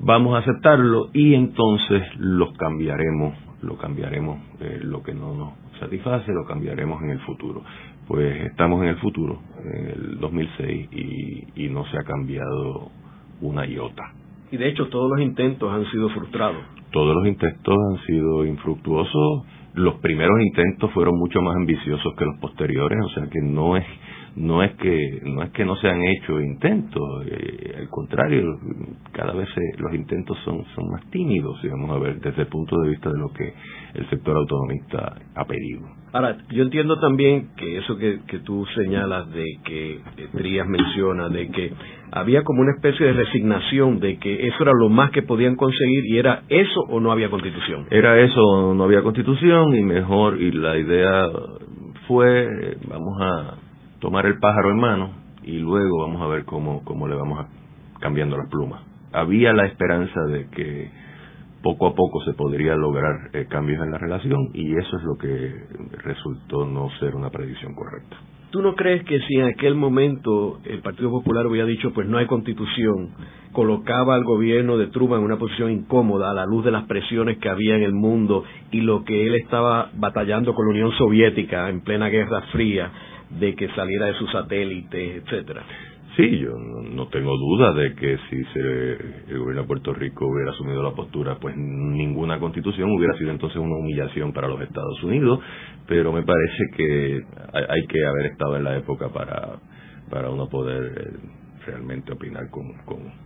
vamos 0.00 0.34
a 0.34 0.38
aceptarlo 0.38 1.10
y 1.12 1.34
entonces 1.34 2.02
los 2.16 2.56
cambiaremos, 2.56 3.36
lo 3.60 3.76
cambiaremos, 3.76 4.38
eh, 4.60 4.78
lo 4.80 5.02
que 5.02 5.12
no 5.12 5.34
nos 5.34 5.52
satisface, 5.80 6.32
lo 6.32 6.46
cambiaremos 6.46 7.02
en 7.02 7.10
el 7.10 7.20
futuro. 7.20 7.62
Pues 8.06 8.46
estamos 8.46 8.82
en 8.82 8.88
el 8.88 8.96
futuro, 8.96 9.40
en 9.64 9.86
el 9.86 10.18
2006, 10.20 10.88
y, 10.92 11.64
y 11.64 11.68
no 11.70 11.84
se 11.86 11.98
ha 11.98 12.04
cambiado 12.04 12.90
una 13.40 13.66
iota. 13.66 14.12
Y 14.50 14.56
de 14.56 14.68
hecho 14.68 14.88
todos 14.88 15.10
los 15.10 15.20
intentos 15.20 15.72
han 15.72 15.90
sido 15.90 16.08
frustrados. 16.10 16.62
Todos 16.90 17.14
los 17.16 17.26
intentos 17.26 17.74
han 17.90 18.06
sido 18.06 18.44
infructuosos 18.44 19.44
los 19.74 19.94
primeros 19.96 20.40
intentos 20.40 20.92
fueron 20.92 21.18
mucho 21.18 21.40
más 21.40 21.56
ambiciosos 21.56 22.14
que 22.16 22.24
los 22.24 22.38
posteriores, 22.38 22.98
o 23.04 23.08
sea 23.08 23.24
que 23.28 23.40
no 23.42 23.76
es 23.76 23.84
no 24.36 24.62
es 24.62 24.74
que 24.74 25.20
no 25.24 25.42
es 25.42 25.50
que 25.50 25.64
no 25.64 25.76
se 25.76 25.88
han 25.88 26.02
hecho 26.02 26.40
intentos, 26.40 27.26
eh, 27.26 27.76
al 27.78 27.88
contrario, 27.88 28.42
cada 29.12 29.32
vez 29.32 29.48
los 29.78 29.94
intentos 29.94 30.36
son 30.44 30.64
son 30.74 30.90
más 30.90 31.08
tímidos, 31.10 31.60
digamos 31.62 31.90
a 31.90 31.98
ver, 31.98 32.20
desde 32.20 32.42
el 32.42 32.48
punto 32.48 32.76
de 32.80 32.90
vista 32.90 33.10
de 33.10 33.18
lo 33.18 33.28
que 33.32 33.52
el 33.94 34.08
sector 34.10 34.36
autonomista 34.36 35.16
ha 35.34 35.44
pedido. 35.44 35.82
Ahora, 36.12 36.36
yo 36.50 36.62
entiendo 36.62 36.98
también 37.00 37.50
que 37.56 37.78
eso 37.78 37.96
que, 37.96 38.20
que 38.28 38.38
tú 38.40 38.64
señalas 38.74 39.30
de 39.32 39.44
que 39.64 39.94
eh, 39.94 40.28
Trías 40.32 40.66
menciona, 40.66 41.28
de 41.28 41.48
que 41.48 41.72
había 42.12 42.42
como 42.42 42.60
una 42.60 42.72
especie 42.72 43.06
de 43.06 43.12
resignación 43.12 43.98
de 43.98 44.18
que 44.18 44.46
eso 44.46 44.56
era 44.62 44.72
lo 44.78 44.88
más 44.88 45.10
que 45.10 45.22
podían 45.22 45.56
conseguir 45.56 46.06
y 46.06 46.18
era 46.18 46.42
eso 46.48 46.80
o 46.88 47.00
no 47.00 47.10
había 47.10 47.30
constitución. 47.30 47.86
Era 47.90 48.20
eso 48.20 48.40
o 48.40 48.74
no 48.74 48.84
había 48.84 49.02
constitución 49.02 49.74
y 49.76 49.82
mejor, 49.82 50.40
y 50.40 50.52
la 50.52 50.78
idea 50.78 51.28
fue, 52.06 52.76
vamos 52.88 53.20
a 53.20 53.63
tomar 54.04 54.26
el 54.26 54.38
pájaro 54.38 54.70
en 54.70 54.76
mano 54.76 55.10
y 55.44 55.58
luego 55.60 56.02
vamos 56.02 56.20
a 56.20 56.26
ver 56.26 56.44
cómo, 56.44 56.84
cómo 56.84 57.08
le 57.08 57.14
vamos 57.14 57.38
a, 57.38 57.48
cambiando 58.00 58.36
las 58.36 58.50
plumas. 58.50 58.82
Había 59.14 59.54
la 59.54 59.64
esperanza 59.64 60.20
de 60.26 60.46
que 60.50 60.90
poco 61.62 61.86
a 61.86 61.94
poco 61.94 62.22
se 62.26 62.34
podría 62.34 62.76
lograr 62.76 63.30
eh, 63.32 63.46
cambios 63.48 63.82
en 63.82 63.90
la 63.90 63.96
relación 63.96 64.50
y 64.52 64.76
eso 64.76 64.98
es 64.98 65.04
lo 65.04 65.16
que 65.16 65.54
resultó 66.02 66.66
no 66.66 66.90
ser 67.00 67.14
una 67.14 67.30
predicción 67.30 67.74
correcta. 67.74 68.18
¿Tú 68.50 68.60
no 68.60 68.74
crees 68.74 69.04
que 69.04 69.20
si 69.20 69.36
en 69.36 69.46
aquel 69.46 69.74
momento 69.74 70.60
el 70.64 70.82
Partido 70.82 71.10
Popular 71.10 71.46
hubiera 71.46 71.66
dicho 71.66 71.94
pues 71.94 72.06
no 72.06 72.18
hay 72.18 72.26
constitución, 72.26 73.08
colocaba 73.52 74.16
al 74.16 74.24
gobierno 74.24 74.76
de 74.76 74.88
Truman 74.88 75.20
en 75.20 75.24
una 75.24 75.38
posición 75.38 75.70
incómoda 75.70 76.30
a 76.30 76.34
la 76.34 76.44
luz 76.44 76.62
de 76.62 76.72
las 76.72 76.84
presiones 76.84 77.38
que 77.38 77.48
había 77.48 77.76
en 77.76 77.82
el 77.82 77.94
mundo 77.94 78.44
y 78.70 78.82
lo 78.82 79.02
que 79.02 79.26
él 79.26 79.34
estaba 79.36 79.90
batallando 79.94 80.54
con 80.54 80.66
la 80.66 80.72
Unión 80.72 80.92
Soviética 80.92 81.70
en 81.70 81.80
plena 81.80 82.08
Guerra 82.08 82.42
Fría, 82.52 82.92
de 83.30 83.54
que 83.54 83.68
saliera 83.70 84.06
de 84.06 84.14
sus 84.14 84.30
satélites, 84.30 85.22
etcétera? 85.22 85.62
Sí, 86.16 86.38
yo 86.38 86.50
no, 86.56 87.08
tengo 87.08 87.36
duda 87.36 87.72
de 87.72 87.94
que 87.96 88.16
si 88.30 88.44
se, 88.52 88.60
el 89.32 89.38
gobierno 89.38 89.62
de 89.62 89.66
Puerto 89.66 89.92
Rico 89.92 90.28
hubiera 90.28 90.52
asumido 90.52 90.80
la 90.80 90.92
postura, 90.92 91.38
pues 91.40 91.56
ninguna 91.56 92.38
constitución 92.38 92.88
hubiera 92.92 93.18
sido 93.18 93.32
entonces 93.32 93.58
una 93.58 93.74
humillación 93.76 94.32
para 94.32 94.46
los 94.46 94.60
Estados 94.60 95.02
Unidos, 95.02 95.40
pero 95.88 96.12
me 96.12 96.22
parece 96.22 96.64
que 96.76 97.20
hay, 97.52 97.86
que 97.86 98.06
haber 98.06 98.26
estado 98.26 98.56
en 98.56 98.64
la 98.64 98.76
época 98.76 99.08
para, 99.08 99.58
para 100.08 100.30
uno 100.30 100.48
poder 100.48 100.84
eh, 100.84 101.18
realmente 101.66 102.12
opinar 102.12 102.48
con, 102.50 102.72
con 102.84 103.23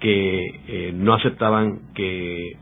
que 0.00 0.46
eh, 0.68 0.92
no 0.94 1.12
aceptaban 1.12 1.92
que 1.94 2.52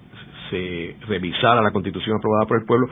se 0.50 0.96
revisara 1.06 1.62
la 1.62 1.70
constitución 1.70 2.16
aprobada 2.18 2.46
por 2.46 2.58
el 2.58 2.64
pueblo, 2.66 2.88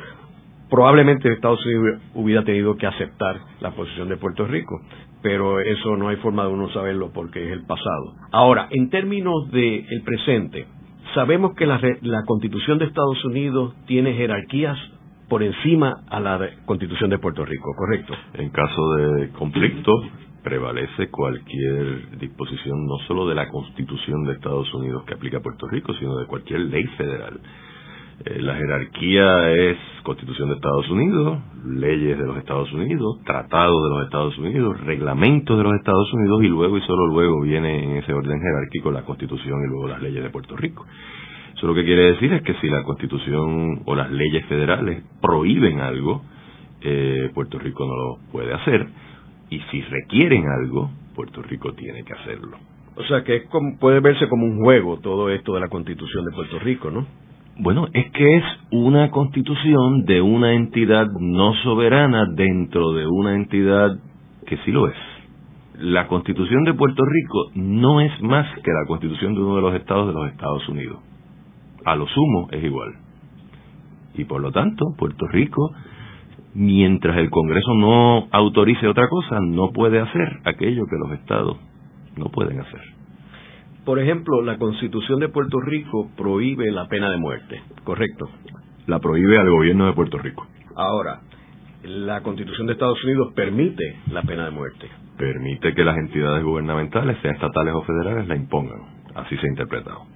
probablemente 0.71 1.33
Estados 1.33 1.65
Unidos 1.67 2.01
hubiera 2.15 2.45
tenido 2.45 2.77
que 2.77 2.87
aceptar 2.87 3.41
la 3.61 3.73
posición 3.73 4.09
de 4.09 4.17
Puerto 4.19 4.47
Rico, 4.47 4.81
pero 5.25 5.59
eso 5.59 5.97
no 5.97 6.09
hay 6.09 6.17
forma 6.17 6.45
de 6.45 6.53
uno 6.53 6.69
saberlo 6.69 7.11
porque 7.11 7.47
es 7.47 7.51
el 7.51 7.65
pasado. 7.65 8.15
Ahora, 8.31 8.69
en 8.71 8.91
términos 8.91 9.51
del 9.51 9.87
el 9.89 10.03
presente, 10.03 10.67
sabemos 11.15 11.55
que 11.55 11.65
la, 11.65 11.81
la 12.03 12.25
constitución 12.27 12.79
de 12.79 12.85
Estados 12.85 13.25
Unidos 13.25 13.75
tiene 13.87 14.13
jerarquías 14.13 14.77
por 15.31 15.43
encima 15.43 16.05
a 16.11 16.21
la 16.21 16.39
constitución 16.67 17.09
de 17.09 17.19
Puerto 17.19 17.43
Rico, 17.47 17.71
¿correcto? 17.75 18.13
En 18.35 18.51
caso 18.51 18.95
de 18.97 19.31
conflicto, 19.31 19.93
prevalece 20.43 21.09
cualquier 21.09 22.19
disposición 22.19 22.87
no 22.87 22.99
solo 23.09 23.27
de 23.27 23.35
la 23.35 23.49
Constitución 23.49 24.25
de 24.25 24.35
Estados 24.35 24.73
Unidos 24.75 25.05
que 25.07 25.15
aplica 25.15 25.39
a 25.39 25.41
Puerto 25.41 25.67
Rico, 25.69 25.95
sino 25.95 26.19
de 26.19 26.27
cualquier 26.27 26.61
ley 26.61 26.85
federal. 26.99 27.41
Eh, 28.25 28.41
la 28.41 28.55
jerarquía 28.55 29.51
es 29.51 29.77
Constitución 30.05 30.49
de 30.51 30.55
Estados 30.55 30.89
Unidos, 30.89 31.39
leyes 31.67 32.17
de 32.17 32.27
los 32.27 32.37
Estados 32.37 32.73
Unidos, 32.73 33.19
tratados 33.25 33.83
de 33.83 33.89
los 33.89 34.05
Estados 34.05 34.39
Unidos, 34.39 34.81
reglamentos 34.83 35.57
de 35.57 35.65
los 35.65 35.75
Estados 35.75 36.13
Unidos 36.13 36.43
y 36.45 36.49
luego 36.49 36.79
y 36.79 36.81
solo 36.83 37.07
luego 37.09 37.41
viene 37.41 37.85
en 37.85 37.97
ese 37.97 38.13
orden 38.13 38.41
jerárquico 38.41 38.93
la 38.93 39.03
Constitución 39.03 39.61
y 39.65 39.69
luego 39.69 39.89
las 39.89 40.01
leyes 40.01 40.23
de 40.23 40.31
Puerto 40.31 40.57
Rico. 40.57 40.87
Eso 41.57 41.67
lo 41.67 41.75
que 41.75 41.85
quiere 41.85 42.13
decir 42.13 42.33
es 42.33 42.43
que 42.43 42.55
si 42.55 42.69
la 42.69 42.83
Constitución 42.85 43.83
o 43.85 43.95
las 43.95 44.11
leyes 44.11 44.47
federales 44.47 45.03
prohíben 45.21 45.81
algo, 45.81 46.23
eh, 46.83 47.31
Puerto 47.35 47.59
Rico 47.59 47.87
no 47.87 47.97
lo 47.97 48.19
puede 48.31 48.53
hacer 48.55 48.87
y 49.51 49.59
si 49.71 49.81
requieren 49.83 50.45
algo, 50.47 50.91
Puerto 51.15 51.43
Rico 51.43 51.73
tiene 51.73 52.05
que 52.05 52.13
hacerlo. 52.13 52.59
O 52.97 53.03
sea 53.05 53.25
que 53.25 53.45
puede 53.81 54.01
verse 54.01 54.29
como 54.29 54.47
un 54.47 54.63
juego 54.63 54.99
todo 55.01 55.31
esto 55.31 55.55
de 55.55 55.61
la 55.61 55.69
Constitución 55.69 56.25
de 56.27 56.33
Puerto 56.33 56.59
Rico, 56.61 56.91
¿no? 56.91 57.07
Bueno, 57.57 57.87
es 57.93 58.11
que 58.11 58.37
es 58.37 58.45
una 58.71 59.11
constitución 59.11 60.05
de 60.05 60.21
una 60.21 60.55
entidad 60.55 61.07
no 61.21 61.55
soberana 61.63 62.27
dentro 62.35 62.93
de 62.93 63.07
una 63.07 63.35
entidad 63.35 63.91
que 64.47 64.57
sí 64.65 64.73
lo 64.73 64.89
es. 64.89 64.97
La 65.79 66.09
constitución 66.09 66.65
de 66.65 66.75
Puerto 66.75 67.03
Rico 67.05 67.51
no 67.55 68.01
es 68.01 68.21
más 68.23 68.47
que 68.61 68.71
la 68.71 68.87
constitución 68.87 69.35
de 69.35 69.41
uno 69.41 69.57
de 69.57 69.63
los 69.63 69.75
estados 69.75 70.09
de 70.09 70.15
los 70.15 70.31
Estados 70.31 70.69
Unidos. 70.69 70.99
A 71.85 71.95
lo 71.97 72.07
sumo 72.09 72.49
es 72.51 72.63
igual. 72.65 72.95
Y 74.15 74.25
por 74.25 74.41
lo 74.41 74.51
tanto, 74.53 74.87
Puerto 74.97 75.27
Rico 75.29 75.73
mientras 76.55 77.17
el 77.19 77.31
Congreso 77.31 77.75
no 77.75 78.29
autorice 78.31 78.87
otra 78.87 79.09
cosa, 79.09 79.39
no 79.41 79.73
puede 79.73 80.01
hacer 80.01 80.41
aquello 80.45 80.87
que 80.87 80.97
los 80.97 81.19
estados 81.19 81.59
no 82.17 82.27
pueden 82.27 82.61
hacer. 82.61 82.94
Por 83.85 83.99
ejemplo, 83.99 84.41
la 84.41 84.57
Constitución 84.57 85.21
de 85.21 85.29
Puerto 85.29 85.61
Rico 85.61 86.11
prohíbe 86.17 86.71
la 86.71 86.89
pena 86.89 87.11
de 87.11 87.19
muerte, 87.19 87.63
¿correcto? 87.85 88.31
La 88.87 88.99
prohíbe 88.99 89.39
al 89.39 89.51
gobierno 89.51 89.87
de 89.87 89.93
Puerto 89.93 90.17
Rico. 90.19 90.47
Ahora, 90.75 91.21
la 91.83 92.23
Constitución 92.23 92.67
de 92.67 92.73
Estados 92.73 93.03
Unidos 93.05 93.33
permite 93.35 93.97
la 94.11 94.23
pena 94.23 94.47
de 94.47 94.53
muerte. 94.53 94.89
Permite 95.19 95.75
que 95.75 95.85
las 95.85 95.99
entidades 95.99 96.43
gubernamentales, 96.43 97.19
sean 97.21 97.35
estatales 97.35 97.75
o 97.75 97.83
federales, 97.83 98.27
la 98.27 98.37
impongan. 98.37 98.81
Así 99.15 99.37
se 99.37 99.47
ha 99.47 99.51
interpretado. 99.51 100.14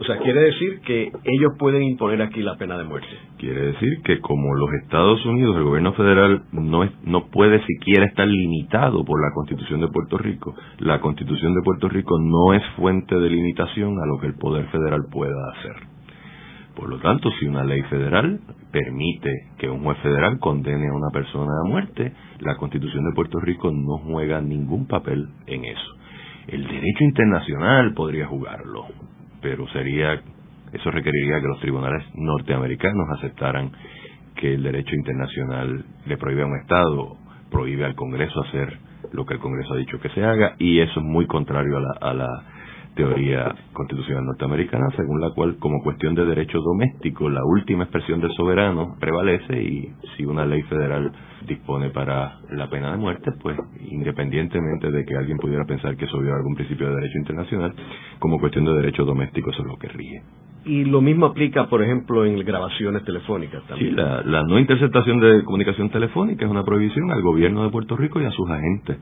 O 0.00 0.04
sea, 0.04 0.16
quiere 0.18 0.40
decir 0.42 0.80
que 0.86 1.10
ellos 1.24 1.52
pueden 1.58 1.82
imponer 1.82 2.22
aquí 2.22 2.40
la 2.40 2.56
pena 2.56 2.78
de 2.78 2.84
muerte. 2.84 3.08
Quiere 3.36 3.72
decir 3.72 4.00
que 4.04 4.20
como 4.20 4.54
los 4.54 4.72
Estados 4.84 5.26
Unidos, 5.26 5.56
el 5.56 5.64
gobierno 5.64 5.92
federal 5.94 6.42
no, 6.52 6.84
es, 6.84 6.92
no 7.02 7.26
puede 7.26 7.64
siquiera 7.66 8.06
estar 8.06 8.28
limitado 8.28 9.04
por 9.04 9.20
la 9.20 9.34
Constitución 9.34 9.80
de 9.80 9.88
Puerto 9.88 10.16
Rico, 10.16 10.54
la 10.78 11.00
Constitución 11.00 11.52
de 11.52 11.62
Puerto 11.64 11.88
Rico 11.88 12.16
no 12.20 12.54
es 12.54 12.62
fuente 12.76 13.16
de 13.16 13.28
limitación 13.28 13.98
a 13.98 14.06
lo 14.06 14.20
que 14.20 14.28
el 14.28 14.34
Poder 14.34 14.66
Federal 14.66 15.00
pueda 15.10 15.34
hacer. 15.56 15.88
Por 16.76 16.90
lo 16.90 17.00
tanto, 17.00 17.28
si 17.40 17.46
una 17.46 17.64
ley 17.64 17.82
federal 17.90 18.38
permite 18.70 19.30
que 19.58 19.68
un 19.68 19.82
juez 19.82 19.98
federal 19.98 20.38
condene 20.38 20.88
a 20.88 20.94
una 20.94 21.10
persona 21.12 21.50
a 21.64 21.68
muerte, 21.68 22.12
la 22.38 22.56
Constitución 22.56 23.04
de 23.04 23.16
Puerto 23.16 23.40
Rico 23.40 23.72
no 23.72 23.98
juega 23.98 24.40
ningún 24.40 24.86
papel 24.86 25.26
en 25.48 25.64
eso. 25.64 25.96
El 26.46 26.68
derecho 26.68 27.02
internacional 27.02 27.94
podría 27.94 28.28
jugarlo, 28.28 28.86
pero 29.40 29.66
sería 29.68 30.20
eso 30.72 30.90
requeriría 30.90 31.40
que 31.40 31.48
los 31.48 31.60
tribunales 31.60 32.04
norteamericanos 32.14 33.08
aceptaran 33.18 33.72
que 34.36 34.54
el 34.54 34.62
derecho 34.62 34.94
internacional 34.94 35.84
le 36.06 36.16
prohíbe 36.16 36.42
a 36.42 36.46
un 36.46 36.56
Estado, 36.56 37.16
prohíbe 37.50 37.84
al 37.84 37.94
Congreso 37.94 38.40
hacer 38.42 38.78
lo 39.12 39.24
que 39.24 39.34
el 39.34 39.40
Congreso 39.40 39.74
ha 39.74 39.78
dicho 39.78 39.98
que 40.00 40.10
se 40.10 40.24
haga, 40.24 40.54
y 40.58 40.80
eso 40.80 41.00
es 41.00 41.06
muy 41.06 41.26
contrario 41.26 41.78
a 41.78 41.80
la, 41.80 41.92
a 42.00 42.14
la 42.14 42.44
teoría 42.98 43.54
constitucional 43.72 44.24
norteamericana, 44.26 44.88
según 44.96 45.20
la 45.20 45.30
cual, 45.30 45.56
como 45.60 45.84
cuestión 45.84 46.16
de 46.16 46.26
derecho 46.26 46.58
doméstico, 46.58 47.30
la 47.30 47.44
última 47.44 47.84
expresión 47.84 48.20
del 48.20 48.32
soberano 48.32 48.96
prevalece 48.98 49.62
y 49.62 49.92
si 50.16 50.24
una 50.24 50.44
ley 50.44 50.62
federal 50.62 51.12
dispone 51.46 51.90
para 51.90 52.40
la 52.50 52.68
pena 52.68 52.90
de 52.90 52.98
muerte, 52.98 53.30
pues 53.40 53.56
independientemente 53.88 54.90
de 54.90 55.04
que 55.04 55.16
alguien 55.16 55.38
pudiera 55.38 55.64
pensar 55.64 55.96
que 55.96 56.06
eso 56.06 56.18
viola 56.18 56.38
algún 56.38 56.56
principio 56.56 56.88
de 56.88 56.96
derecho 56.96 57.18
internacional, 57.18 57.72
como 58.18 58.40
cuestión 58.40 58.64
de 58.64 58.72
derecho 58.72 59.04
doméstico 59.04 59.50
eso 59.50 59.62
es 59.62 59.68
lo 59.68 59.76
que 59.76 59.88
rige. 59.88 60.22
Y 60.64 60.84
lo 60.84 61.00
mismo 61.00 61.26
aplica, 61.26 61.68
por 61.68 61.84
ejemplo, 61.84 62.26
en 62.26 62.44
grabaciones 62.44 63.04
telefónicas 63.04 63.62
también. 63.68 63.90
Sí, 63.90 63.96
la, 63.96 64.22
la 64.22 64.42
no 64.42 64.58
interceptación 64.58 65.20
de 65.20 65.44
comunicación 65.44 65.88
telefónica 65.90 66.44
es 66.44 66.50
una 66.50 66.64
prohibición 66.64 67.12
al 67.12 67.22
gobierno 67.22 67.62
de 67.62 67.70
Puerto 67.70 67.96
Rico 67.96 68.20
y 68.20 68.24
a 68.24 68.32
sus 68.32 68.50
agentes. 68.50 68.98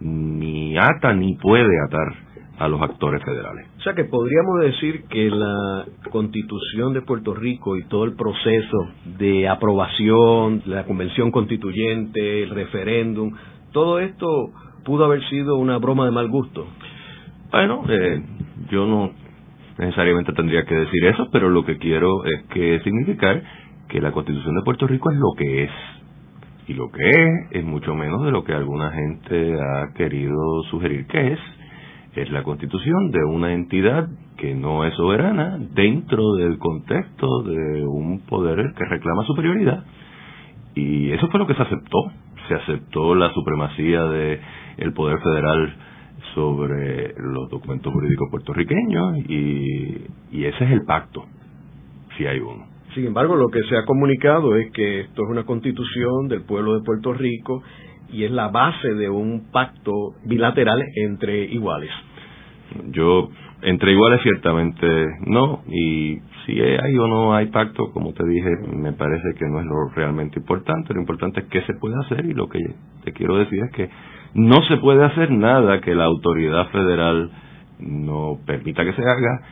Ni 0.00 0.76
ata 0.78 1.12
ni 1.12 1.36
puede 1.36 1.78
atar 1.86 2.33
a 2.58 2.68
los 2.68 2.80
actores 2.80 3.22
federales. 3.24 3.66
O 3.78 3.82
sea 3.82 3.94
que 3.94 4.04
podríamos 4.04 4.60
decir 4.60 5.04
que 5.08 5.28
la 5.30 5.84
constitución 6.10 6.92
de 6.92 7.02
Puerto 7.02 7.34
Rico 7.34 7.76
y 7.76 7.84
todo 7.84 8.04
el 8.04 8.14
proceso 8.14 8.88
de 9.18 9.48
aprobación, 9.48 10.62
la 10.66 10.84
convención 10.84 11.30
constituyente, 11.30 12.44
el 12.44 12.50
referéndum, 12.50 13.32
todo 13.72 13.98
esto 13.98 14.50
pudo 14.84 15.04
haber 15.04 15.22
sido 15.28 15.56
una 15.56 15.78
broma 15.78 16.04
de 16.04 16.12
mal 16.12 16.28
gusto. 16.28 16.66
Bueno, 17.50 17.84
eh, 17.88 18.22
yo 18.70 18.86
no 18.86 19.10
necesariamente 19.78 20.32
tendría 20.32 20.64
que 20.64 20.74
decir 20.74 21.04
eso, 21.06 21.28
pero 21.32 21.50
lo 21.50 21.64
que 21.64 21.78
quiero 21.78 22.24
es 22.24 22.44
que 22.52 22.80
significar 22.80 23.42
que 23.88 24.00
la 24.00 24.12
constitución 24.12 24.54
de 24.54 24.62
Puerto 24.64 24.86
Rico 24.86 25.10
es 25.10 25.16
lo 25.16 25.32
que 25.36 25.64
es. 25.64 25.70
Y 26.66 26.74
lo 26.74 26.90
que 26.90 27.02
es 27.02 27.30
es 27.50 27.64
mucho 27.64 27.94
menos 27.94 28.24
de 28.24 28.30
lo 28.30 28.44
que 28.44 28.54
alguna 28.54 28.90
gente 28.92 29.54
ha 29.60 29.92
querido 29.94 30.62
sugerir 30.70 31.06
que 31.06 31.32
es 31.32 31.38
es 32.16 32.30
la 32.30 32.42
constitución 32.42 33.10
de 33.10 33.24
una 33.24 33.52
entidad 33.52 34.08
que 34.36 34.54
no 34.54 34.84
es 34.84 34.94
soberana 34.94 35.58
dentro 35.74 36.34
del 36.34 36.58
contexto 36.58 37.42
de 37.42 37.84
un 37.84 38.20
poder 38.26 38.72
que 38.76 38.84
reclama 38.84 39.24
superioridad. 39.24 39.84
Y 40.74 41.10
eso 41.10 41.28
fue 41.28 41.40
lo 41.40 41.46
que 41.46 41.54
se 41.54 41.62
aceptó. 41.62 41.98
Se 42.48 42.54
aceptó 42.54 43.14
la 43.14 43.32
supremacía 43.32 44.04
del 44.04 44.40
el 44.76 44.92
poder 44.92 45.18
federal 45.20 45.74
sobre 46.34 47.14
los 47.16 47.48
documentos 47.48 47.92
jurídicos 47.92 48.28
puertorriqueños 48.30 49.18
y, 49.28 50.06
y 50.32 50.44
ese 50.44 50.64
es 50.64 50.70
el 50.70 50.84
pacto, 50.84 51.24
si 52.16 52.26
hay 52.26 52.40
uno. 52.40 52.66
Sin 52.94 53.06
embargo, 53.06 53.34
lo 53.34 53.48
que 53.48 53.60
se 53.68 53.76
ha 53.76 53.84
comunicado 53.84 54.56
es 54.56 54.70
que 54.72 55.00
esto 55.00 55.22
es 55.24 55.30
una 55.30 55.44
constitución 55.44 56.28
del 56.28 56.42
pueblo 56.42 56.74
de 56.74 56.84
Puerto 56.84 57.12
Rico 57.12 57.62
y 58.14 58.24
es 58.24 58.30
la 58.30 58.48
base 58.48 58.94
de 58.94 59.10
un 59.10 59.50
pacto 59.50 60.14
bilateral 60.24 60.82
entre 60.96 61.44
iguales. 61.44 61.90
Yo, 62.90 63.28
entre 63.62 63.92
iguales 63.92 64.20
ciertamente 64.22 64.86
no, 65.26 65.62
y 65.68 66.18
si 66.46 66.60
hay 66.60 66.96
o 66.96 67.06
no 67.08 67.34
hay 67.34 67.46
pacto, 67.46 67.90
como 67.92 68.12
te 68.12 68.26
dije, 68.26 68.50
me 68.72 68.92
parece 68.92 69.34
que 69.34 69.46
no 69.46 69.60
es 69.60 69.66
lo 69.66 69.88
realmente 69.94 70.38
importante, 70.38 70.94
lo 70.94 71.00
importante 71.00 71.40
es 71.40 71.46
qué 71.46 71.62
se 71.62 71.74
puede 71.74 71.96
hacer 72.04 72.24
y 72.26 72.34
lo 72.34 72.48
que 72.48 72.60
te 73.04 73.12
quiero 73.12 73.36
decir 73.36 73.60
es 73.64 73.72
que 73.72 73.90
no 74.34 74.62
se 74.62 74.76
puede 74.76 75.04
hacer 75.04 75.30
nada 75.30 75.80
que 75.80 75.94
la 75.94 76.04
autoridad 76.04 76.68
federal 76.68 77.30
no 77.80 78.38
permita 78.46 78.84
que 78.84 78.92
se 78.92 79.02
haga 79.02 79.42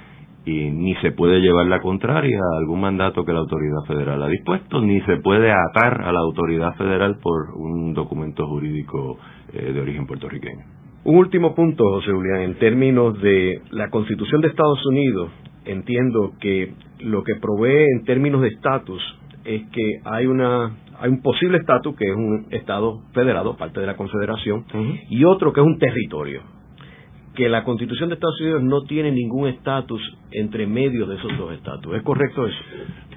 y 0.45 0.71
ni 0.71 0.95
se 0.97 1.13
puede 1.13 1.41
llevar 1.41 1.67
la 1.67 1.81
contraria 1.81 2.39
a 2.39 2.59
algún 2.59 2.81
mandato 2.81 3.25
que 3.25 3.33
la 3.33 3.41
autoridad 3.41 3.83
federal 3.87 4.23
ha 4.23 4.29
dispuesto, 4.29 4.81
ni 4.81 5.01
se 5.03 5.19
puede 5.19 5.53
atar 5.53 6.03
a 6.03 6.13
la 6.13 6.21
autoridad 6.21 6.75
federal 6.75 7.19
por 7.23 7.51
un 7.55 7.95
documento 7.95 8.47
jurídico 8.47 9.19
eh, 9.53 9.73
de 9.73 9.81
origen 9.81 10.07
puertorriqueño. 10.07 10.65
Un 11.05 11.17
último 11.17 11.55
punto, 11.55 11.85
José 11.85 12.13
Julián, 12.13 12.43
en 12.43 12.55
términos 12.59 13.21
de 13.21 13.61
la 13.71 13.91
Constitución 13.91 14.41
de 14.41 14.49
Estados 14.49 14.85
Unidos, 14.87 15.31
entiendo 15.65 16.33
que 16.41 16.75
lo 17.01 17.23
que 17.23 17.35
provee 17.37 17.87
en 17.97 18.05
términos 18.05 18.43
de 18.43 18.49
estatus 18.49 19.03
es 19.45 19.63
que 19.71 20.01
hay 20.05 20.27
una 20.27 20.77
hay 21.01 21.11
un 21.11 21.21
posible 21.21 21.59
estatus 21.59 21.97
que 21.97 22.05
es 22.05 22.15
un 22.15 22.47
estado 22.51 23.01
federado, 23.13 23.57
parte 23.57 23.81
de 23.81 23.87
la 23.87 23.97
Confederación, 23.97 24.65
y 25.11 25.25
otro 25.25 25.53
que 25.53 25.61
es 25.61 25.67
un 25.67 25.79
territorio 25.79 26.43
que 27.35 27.49
la 27.49 27.65
Constitución 27.65 28.09
de 28.09 28.17
Estados 28.17 28.41
Unidos 28.41 28.63
no 28.63 28.83
tiene 28.83 29.11
ningún 29.11 29.49
estatus 29.49 30.01
entre 30.31 30.67
medio 30.67 31.07
de 31.07 31.17
esos 31.17 31.37
dos 31.39 31.53
estatus. 31.53 31.95
¿Es 31.97 32.03
correcto 32.03 32.47
eso? 32.47 32.59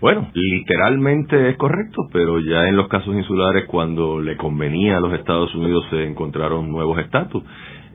Bueno, 0.01 0.29
literalmente 0.33 1.49
es 1.49 1.57
correcto, 1.57 2.03
pero 2.11 2.39
ya 2.39 2.67
en 2.67 2.77
los 2.77 2.87
casos 2.87 3.15
insulares, 3.15 3.65
cuando 3.67 4.21
le 4.21 4.37
convenía 4.37 4.97
a 4.97 4.99
los 4.99 5.13
Estados 5.13 5.53
Unidos, 5.55 5.85
se 5.89 6.05
encontraron 6.05 6.69
nuevos 6.69 6.99
estatus. 6.99 7.43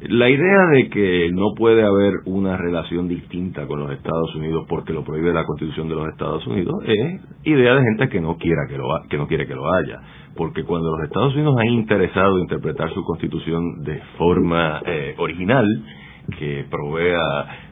La 0.08 0.30
idea 0.30 0.66
de 0.72 0.88
que 0.88 1.30
no 1.30 1.52
puede 1.54 1.84
haber 1.84 2.14
una 2.24 2.56
relación 2.56 3.06
distinta 3.06 3.66
con 3.66 3.80
los 3.80 3.92
Estados 3.92 4.34
Unidos 4.34 4.64
porque 4.66 4.94
lo 4.94 5.04
prohíbe 5.04 5.30
la 5.30 5.44
Constitución 5.44 5.90
de 5.90 5.94
los 5.94 6.08
Estados 6.08 6.46
Unidos 6.46 6.74
es 6.86 7.20
idea 7.44 7.74
de 7.74 7.82
gente 7.82 8.08
que 8.08 8.18
no 8.18 8.38
quiera 8.38 8.62
que 8.66 8.78
lo 8.78 8.88
que 9.10 9.18
no 9.18 9.26
quiere 9.26 9.46
que 9.46 9.54
lo 9.54 9.70
haya, 9.70 10.00
porque 10.36 10.64
cuando 10.64 10.96
los 10.96 11.04
Estados 11.04 11.34
Unidos 11.34 11.54
han 11.58 11.68
interesado 11.68 12.38
interpretar 12.38 12.90
su 12.94 13.02
Constitución 13.04 13.82
de 13.84 14.00
forma 14.16 14.80
eh, 14.86 15.16
original, 15.18 15.66
que 16.30 16.66
provea 16.70 17.20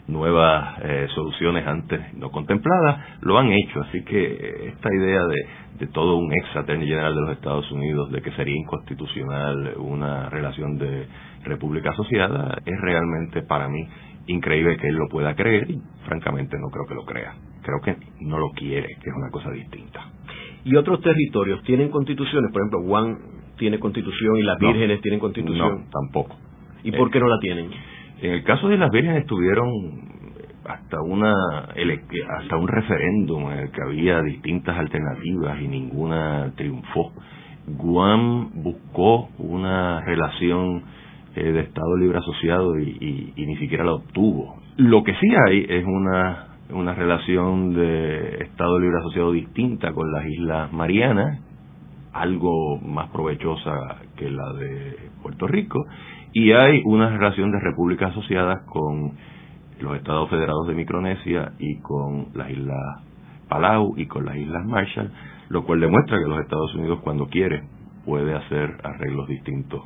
nuevas 0.09 0.79
eh, 0.83 1.07
soluciones 1.15 1.67
antes 1.67 2.15
no 2.15 2.31
contempladas, 2.31 3.19
lo 3.21 3.39
han 3.39 3.53
hecho. 3.53 3.81
Así 3.83 4.03
que 4.05 4.25
eh, 4.25 4.69
esta 4.75 4.89
idea 4.95 5.21
de, 5.25 5.47
de 5.81 5.87
todo 5.89 6.17
un 6.17 6.33
ex 6.33 6.57
attorney 6.57 6.87
general 6.87 7.15
de 7.15 7.21
los 7.21 7.31
Estados 7.33 7.71
Unidos 7.71 8.11
de 8.11 8.23
que 8.23 8.33
sería 8.33 8.57
inconstitucional 8.57 9.75
una 9.79 10.29
relación 10.31 10.79
de 10.79 11.07
república 11.45 11.91
asociada 11.91 12.59
es 12.65 12.81
realmente 12.81 13.43
para 13.43 13.69
mí 13.69 13.87
increíble 14.29 14.77
que 14.77 14.89
él 14.89 14.95
lo 14.95 15.09
pueda 15.09 15.35
creer 15.35 15.71
y 15.71 15.81
francamente 16.05 16.57
no 16.59 16.69
creo 16.69 16.87
que 16.87 16.95
lo 16.95 17.05
crea. 17.05 17.35
Creo 17.63 17.81
que 17.83 17.97
no 18.21 18.39
lo 18.39 18.51
quiere, 18.51 18.89
que 18.89 19.11
es 19.11 19.17
una 19.17 19.31
cosa 19.31 19.51
distinta. 19.51 20.01
¿Y 20.65 20.77
otros 20.77 21.01
territorios 21.01 21.63
tienen 21.65 21.89
constituciones? 21.91 22.53
Por 22.53 22.63
ejemplo, 22.63 22.83
Juan 22.87 23.19
tiene 23.57 23.79
constitución 23.79 24.37
y 24.37 24.43
las 24.43 24.59
vírgenes 24.59 25.01
tienen 25.01 25.21
constitución. 25.21 25.85
No, 25.85 25.91
tampoco. 25.91 26.37
¿Y 26.85 26.93
por 26.93 27.11
qué 27.11 27.21
no 27.21 27.29
la 27.29 27.39
tienen? 27.41 27.71
En 28.21 28.33
el 28.33 28.45
caso 28.45 28.69
de 28.69 28.77
las 28.77 28.91
vírgenes 28.91 29.21
estuvieron 29.21 29.71
hasta 30.65 31.01
una 31.01 31.33
hasta 32.39 32.57
un 32.57 32.69
referéndum 32.69 33.51
en 33.51 33.59
el 33.59 33.71
que 33.71 33.83
había 33.83 34.21
distintas 34.23 34.77
alternativas 34.77 35.61
y 35.61 35.69
ninguna 35.69 36.53
triunfó. 36.57 37.13
Guam 37.67 38.51
buscó 38.63 39.29
una 39.39 40.01
relación 40.01 40.83
eh, 41.37 41.53
de 41.53 41.61
Estado 41.61 41.97
libre 41.97 42.19
asociado 42.19 42.79
y, 42.79 43.33
y, 43.37 43.47
ni 43.47 43.57
siquiera 43.57 43.85
la 43.85 43.93
obtuvo. 43.93 44.57
Lo 44.77 45.05
que 45.05 45.15
sí 45.15 45.29
hay 45.47 45.67
es 45.69 45.85
una 45.85 46.45
una 46.71 46.95
relación 46.95 47.73
de 47.75 48.43
Estado 48.45 48.79
libre 48.79 48.99
asociado 48.99 49.33
distinta 49.33 49.93
con 49.93 50.13
las 50.13 50.27
Islas 50.27 50.73
Marianas, 50.73 51.41
algo 52.13 52.79
más 52.81 53.09
provechosa 53.11 54.03
que 54.17 54.31
la 54.31 54.53
de 54.55 54.97
Puerto 55.23 55.47
Rico, 55.47 55.87
y 56.33 56.53
hay 56.53 56.83
una 56.85 57.11
relación 57.11 57.51
de 57.51 57.61
repúblicas 57.61 58.11
asociadas 58.11 58.63
con 58.67 59.13
los 59.81 59.97
Estados 59.97 60.29
Federados 60.31 60.67
de 60.67 60.75
Micronesia 60.75 61.53
y 61.59 61.81
con 61.81 62.29
las 62.35 62.51
Islas 62.51 63.03
Palau 63.49 63.95
y 63.97 64.07
con 64.07 64.27
las 64.27 64.37
Islas 64.37 64.67
Marshall, 64.67 65.11
lo 65.49 65.65
cual 65.65 65.81
demuestra 65.81 66.19
que 66.19 66.29
los 66.29 66.41
Estados 66.41 66.75
Unidos 66.75 67.01
cuando 67.03 67.27
quiere 67.27 67.63
puede 68.05 68.35
hacer 68.35 68.77
arreglos 68.83 69.29
distintos 69.29 69.83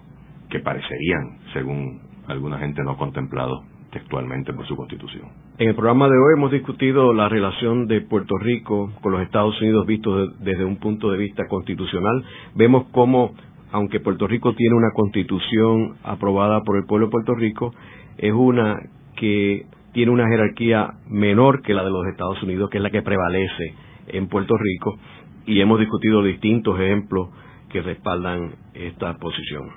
que 0.48 0.60
parecerían, 0.60 1.38
según 1.52 2.00
alguna 2.28 2.58
gente 2.58 2.82
no 2.84 2.96
contemplado 2.96 3.64
textualmente 3.90 4.52
por 4.52 4.66
su 4.66 4.74
constitución. 4.74 5.28
En 5.58 5.68
el 5.68 5.74
programa 5.74 6.06
de 6.06 6.16
hoy 6.16 6.34
hemos 6.36 6.50
discutido 6.50 7.12
la 7.12 7.28
relación 7.28 7.86
de 7.86 8.00
Puerto 8.00 8.38
Rico 8.38 8.90
con 9.02 9.12
los 9.12 9.22
Estados 9.22 9.60
Unidos 9.60 9.86
visto 9.86 10.28
desde 10.38 10.64
un 10.64 10.76
punto 10.76 11.10
de 11.10 11.18
vista 11.18 11.46
constitucional. 11.46 12.24
Vemos 12.54 12.86
cómo 12.90 13.34
aunque 13.72 14.00
Puerto 14.00 14.26
Rico 14.26 14.54
tiene 14.54 14.76
una 14.76 14.90
constitución 14.94 15.96
aprobada 16.04 16.60
por 16.62 16.76
el 16.76 16.84
pueblo 16.84 17.06
de 17.06 17.10
Puerto 17.10 17.34
Rico, 17.34 17.74
es 18.18 18.32
una 18.32 18.78
que 19.16 19.66
tiene 19.92 20.12
una 20.12 20.28
jerarquía 20.28 20.94
menor 21.08 21.62
que 21.62 21.74
la 21.74 21.82
de 21.82 21.90
los 21.90 22.06
Estados 22.06 22.42
Unidos, 22.42 22.70
que 22.70 22.78
es 22.78 22.82
la 22.82 22.90
que 22.90 23.02
prevalece 23.02 23.74
en 24.08 24.28
Puerto 24.28 24.54
Rico, 24.56 24.98
y 25.46 25.60
hemos 25.60 25.80
discutido 25.80 26.22
distintos 26.22 26.78
ejemplos 26.78 27.30
que 27.70 27.82
respaldan 27.82 28.52
esta 28.74 29.16
posición. 29.16 29.70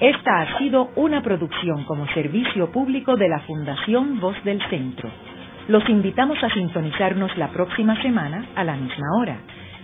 Esta 0.00 0.42
ha 0.42 0.58
sido 0.58 0.90
una 0.94 1.22
producción 1.22 1.84
como 1.84 2.06
servicio 2.08 2.70
público 2.70 3.16
de 3.16 3.28
la 3.28 3.40
Fundación 3.40 4.20
Voz 4.20 4.36
del 4.44 4.60
Centro. 4.70 5.10
Los 5.66 5.86
invitamos 5.88 6.38
a 6.42 6.48
sintonizarnos 6.50 7.36
la 7.36 7.48
próxima 7.50 8.00
semana 8.00 8.46
a 8.54 8.62
la 8.62 8.76
misma 8.76 9.06
hora. 9.20 9.40